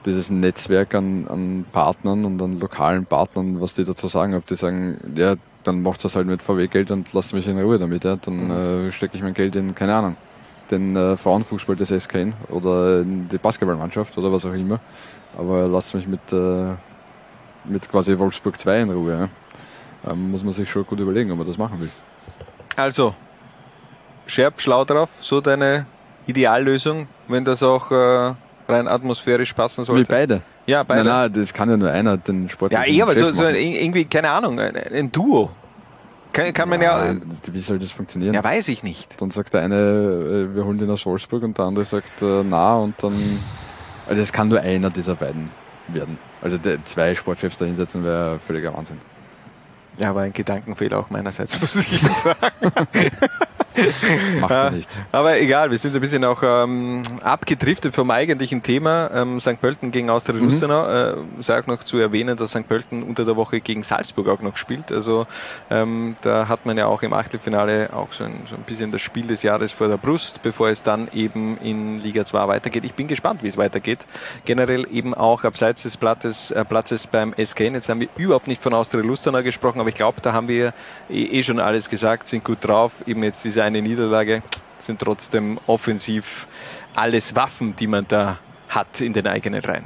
[0.07, 4.55] dieses Netzwerk an, an Partnern und an lokalen Partnern, was die dazu sagen, ob die
[4.55, 8.15] sagen, ja, dann macht das halt mit VW-Geld und lasst mich in Ruhe damit, ja,
[8.15, 8.87] dann mhm.
[8.87, 10.15] äh, stecke ich mein Geld in, keine Ahnung,
[10.71, 14.79] den äh, Frauenfußball des SKN oder in die Basketballmannschaft oder was auch immer,
[15.37, 16.75] aber lasst mich mit, äh,
[17.65, 19.29] mit quasi Wolfsburg 2 in Ruhe,
[20.05, 20.11] ja.
[20.11, 21.91] ähm, muss man sich schon gut überlegen, ob man das machen will.
[22.75, 23.13] Also,
[24.25, 25.85] Scherb, schlau drauf, so deine
[26.27, 28.33] Ideallösung, wenn das auch äh,
[28.67, 30.07] rein atmosphärisch passen sollte.
[30.07, 30.41] Wie beide?
[30.65, 31.03] Ja, beide.
[31.03, 34.05] Nein, nein, das kann ja nur einer den Sport Ja, eh, aber so, so irgendwie,
[34.05, 35.51] keine Ahnung, ein Duo.
[36.33, 37.15] Kann, kann man ja.
[37.51, 38.33] Wie soll das funktionieren?
[38.33, 39.19] Ja, weiß ich nicht.
[39.21, 42.43] Dann sagt der eine, äh, wir holen den aus Wolfsburg und der andere sagt, äh,
[42.43, 43.13] na, und dann.
[44.07, 45.49] Also, es kann nur einer dieser beiden
[45.87, 46.17] werden.
[46.41, 48.99] Also, zwei Sportchefs da hinsetzen wäre völliger Wahnsinn.
[49.97, 52.37] Ja, aber ein Gedankenfehler auch meinerseits, muss ich jetzt sagen.
[54.39, 55.03] Macht ja nichts.
[55.11, 59.09] Aber egal, wir sind ein bisschen auch ähm, abgedriftet vom eigentlichen Thema.
[59.13, 59.59] Ähm, St.
[59.61, 60.45] Pölten gegen Austria mhm.
[60.45, 60.87] Lustenau.
[60.87, 62.67] Äh, sei auch noch zu erwähnen, dass St.
[62.67, 64.91] Pölten unter der Woche gegen Salzburg auch noch spielt.
[64.91, 65.27] Also
[65.69, 69.01] ähm, da hat man ja auch im Achtelfinale auch so ein, so ein bisschen das
[69.01, 72.83] Spiel des Jahres vor der Brust, bevor es dann eben in Liga 2 weitergeht.
[72.85, 74.05] Ich bin gespannt, wie es weitergeht.
[74.45, 77.75] Generell eben auch abseits des Platzes, äh, Platzes beim SKN.
[77.75, 80.73] Jetzt haben wir überhaupt nicht von Austria Lustenau gesprochen, aber ich glaube, da haben wir
[81.09, 82.93] eh, eh schon alles gesagt, sind gut drauf.
[83.05, 84.41] Eben jetzt diese eine Niederlage
[84.77, 86.47] sind trotzdem offensiv
[86.95, 88.39] alles Waffen, die man da
[88.69, 89.85] hat in den eigenen Reihen.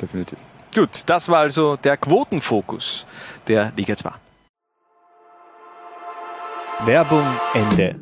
[0.00, 0.38] Definitiv.
[0.74, 3.06] Gut, das war also der Quotenfokus
[3.46, 4.10] der Liga 2.
[6.84, 7.24] Werbung
[7.54, 7.96] Ende.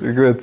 [0.00, 0.38] Gut.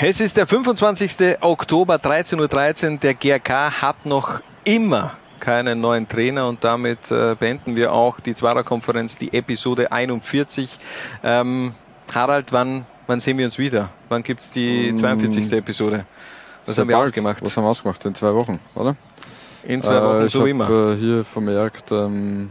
[0.00, 1.36] Es ist der 25.
[1.42, 2.46] Oktober 13.13 Uhr.
[2.46, 2.98] .13.
[2.98, 8.34] Der GRK hat noch immer keinen neuen Trainer und damit äh, beenden wir auch die
[8.34, 10.78] Zwarer-Konferenz, die Episode 41.
[11.24, 11.74] Ähm,
[12.14, 13.90] Harald, wann, wann sehen wir uns wieder?
[14.08, 15.50] Wann gibt es die 42.
[15.50, 15.54] Mm.
[15.54, 16.06] Episode?
[16.66, 17.08] Was haben wir bald.
[17.08, 17.42] ausgemacht?
[17.42, 18.04] Was haben wir ausgemacht?
[18.04, 18.96] In zwei Wochen, oder?
[19.64, 20.68] In zwei Wochen, äh, so immer.
[20.68, 22.50] Äh, hier vermerkt ähm,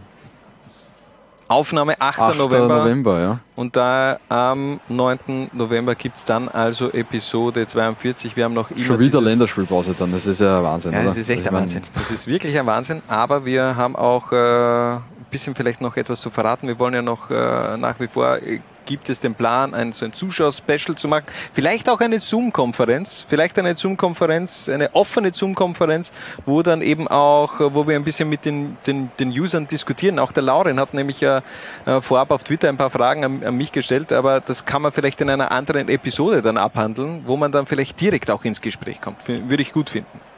[1.49, 2.19] Aufnahme 8.
[2.19, 2.38] 8.
[2.38, 2.77] November.
[2.77, 3.39] November ja.
[3.55, 5.49] Und da am 9.
[5.51, 8.35] November gibt es dann also Episode 42.
[8.35, 8.80] Wir haben noch immer.
[8.80, 10.93] Schon wieder Länderspielpause dann, das ist ja Wahnsinn.
[10.93, 11.07] Ja, oder?
[11.09, 11.81] das ist echt ein Wahnsinn.
[11.93, 13.01] Das ist wirklich ein Wahnsinn.
[13.07, 15.01] Aber wir haben auch äh, ein
[15.31, 16.67] bisschen vielleicht noch etwas zu verraten.
[16.67, 18.59] Wir wollen ja noch äh, nach wie vor äh,
[18.90, 21.26] gibt es den Plan, ein, so ein Zuschauer-Special zu machen.
[21.53, 26.11] Vielleicht auch eine Zoom-Konferenz, vielleicht eine Zoom-Konferenz, eine offene Zoom-Konferenz,
[26.48, 30.18] wo dann eben auch, wo wir ein bisschen mit den, den, den Usern diskutieren.
[30.18, 31.44] Auch der Lauren hat nämlich ja
[31.86, 34.91] äh, vorab auf Twitter ein paar Fragen an, an mich gestellt, aber das kann man
[34.91, 39.02] vielleicht in einer anderen Episode dann abhandeln, wo man dann vielleicht direkt auch ins Gespräch
[39.02, 39.28] kommt.
[39.28, 40.28] Würde ich gut finden.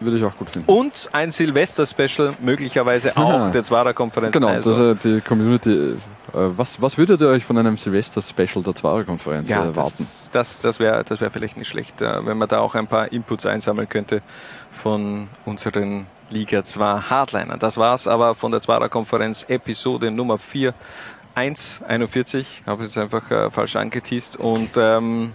[0.00, 0.70] Würde ich auch gut finden.
[0.70, 4.32] Und ein Silvester-Special, möglicherweise auch der Zwarer-Konferenz.
[4.32, 4.94] Genau, also.
[4.94, 5.96] die Community.
[6.32, 10.06] Was, was würdet ihr euch von einem Silvester-Special der Zwarer-Konferenz ja, erwarten?
[10.32, 13.12] Das, das, das wäre das wär vielleicht nicht schlecht, wenn man da auch ein paar
[13.12, 14.20] Inputs einsammeln könnte
[14.72, 17.58] von unseren Liga 2 Hardlinern.
[17.58, 20.74] Das war's aber von der Zwarer-Konferenz Episode Nummer 4.
[21.36, 25.32] 1,41, habe jetzt einfach äh, falsch angeteased und ähm,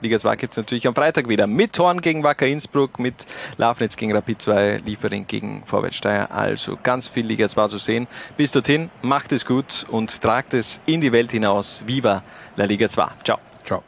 [0.00, 3.96] Liga 2 gibt es natürlich am Freitag wieder mit Horn gegen Wacker Innsbruck, mit Lafnitz
[3.96, 6.30] gegen Rapid 2, Liefering gegen Vorwärtssteier.
[6.30, 8.06] Also ganz viel Liga 2 zu sehen.
[8.36, 11.82] Bis dorthin, macht es gut und tragt es in die Welt hinaus.
[11.86, 12.22] Viva
[12.56, 13.06] la Liga 2.
[13.24, 13.38] Ciao.
[13.64, 13.82] Ciao.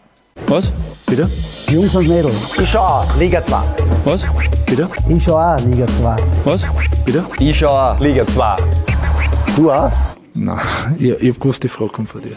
[0.47, 0.73] Was?
[1.07, 1.29] Bitte?
[1.69, 3.57] Jungs und Mädels, ich schau auch Liga 2.
[4.05, 4.27] Was?
[4.67, 4.89] Bitte?
[5.09, 6.17] Ich schau auch Liga 2.
[6.45, 6.67] Was?
[7.05, 7.25] Bitte?
[7.39, 8.57] Ich schau auch Liga 2.
[9.57, 9.93] Du auch?
[10.35, 10.61] Nein,
[10.99, 12.37] ich, ich hab gewusst, die Frage kommt von dir.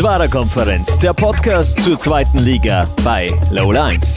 [0.00, 4.16] Zwarer Konferenz, der Podcast zur zweiten Liga bei Low Lines.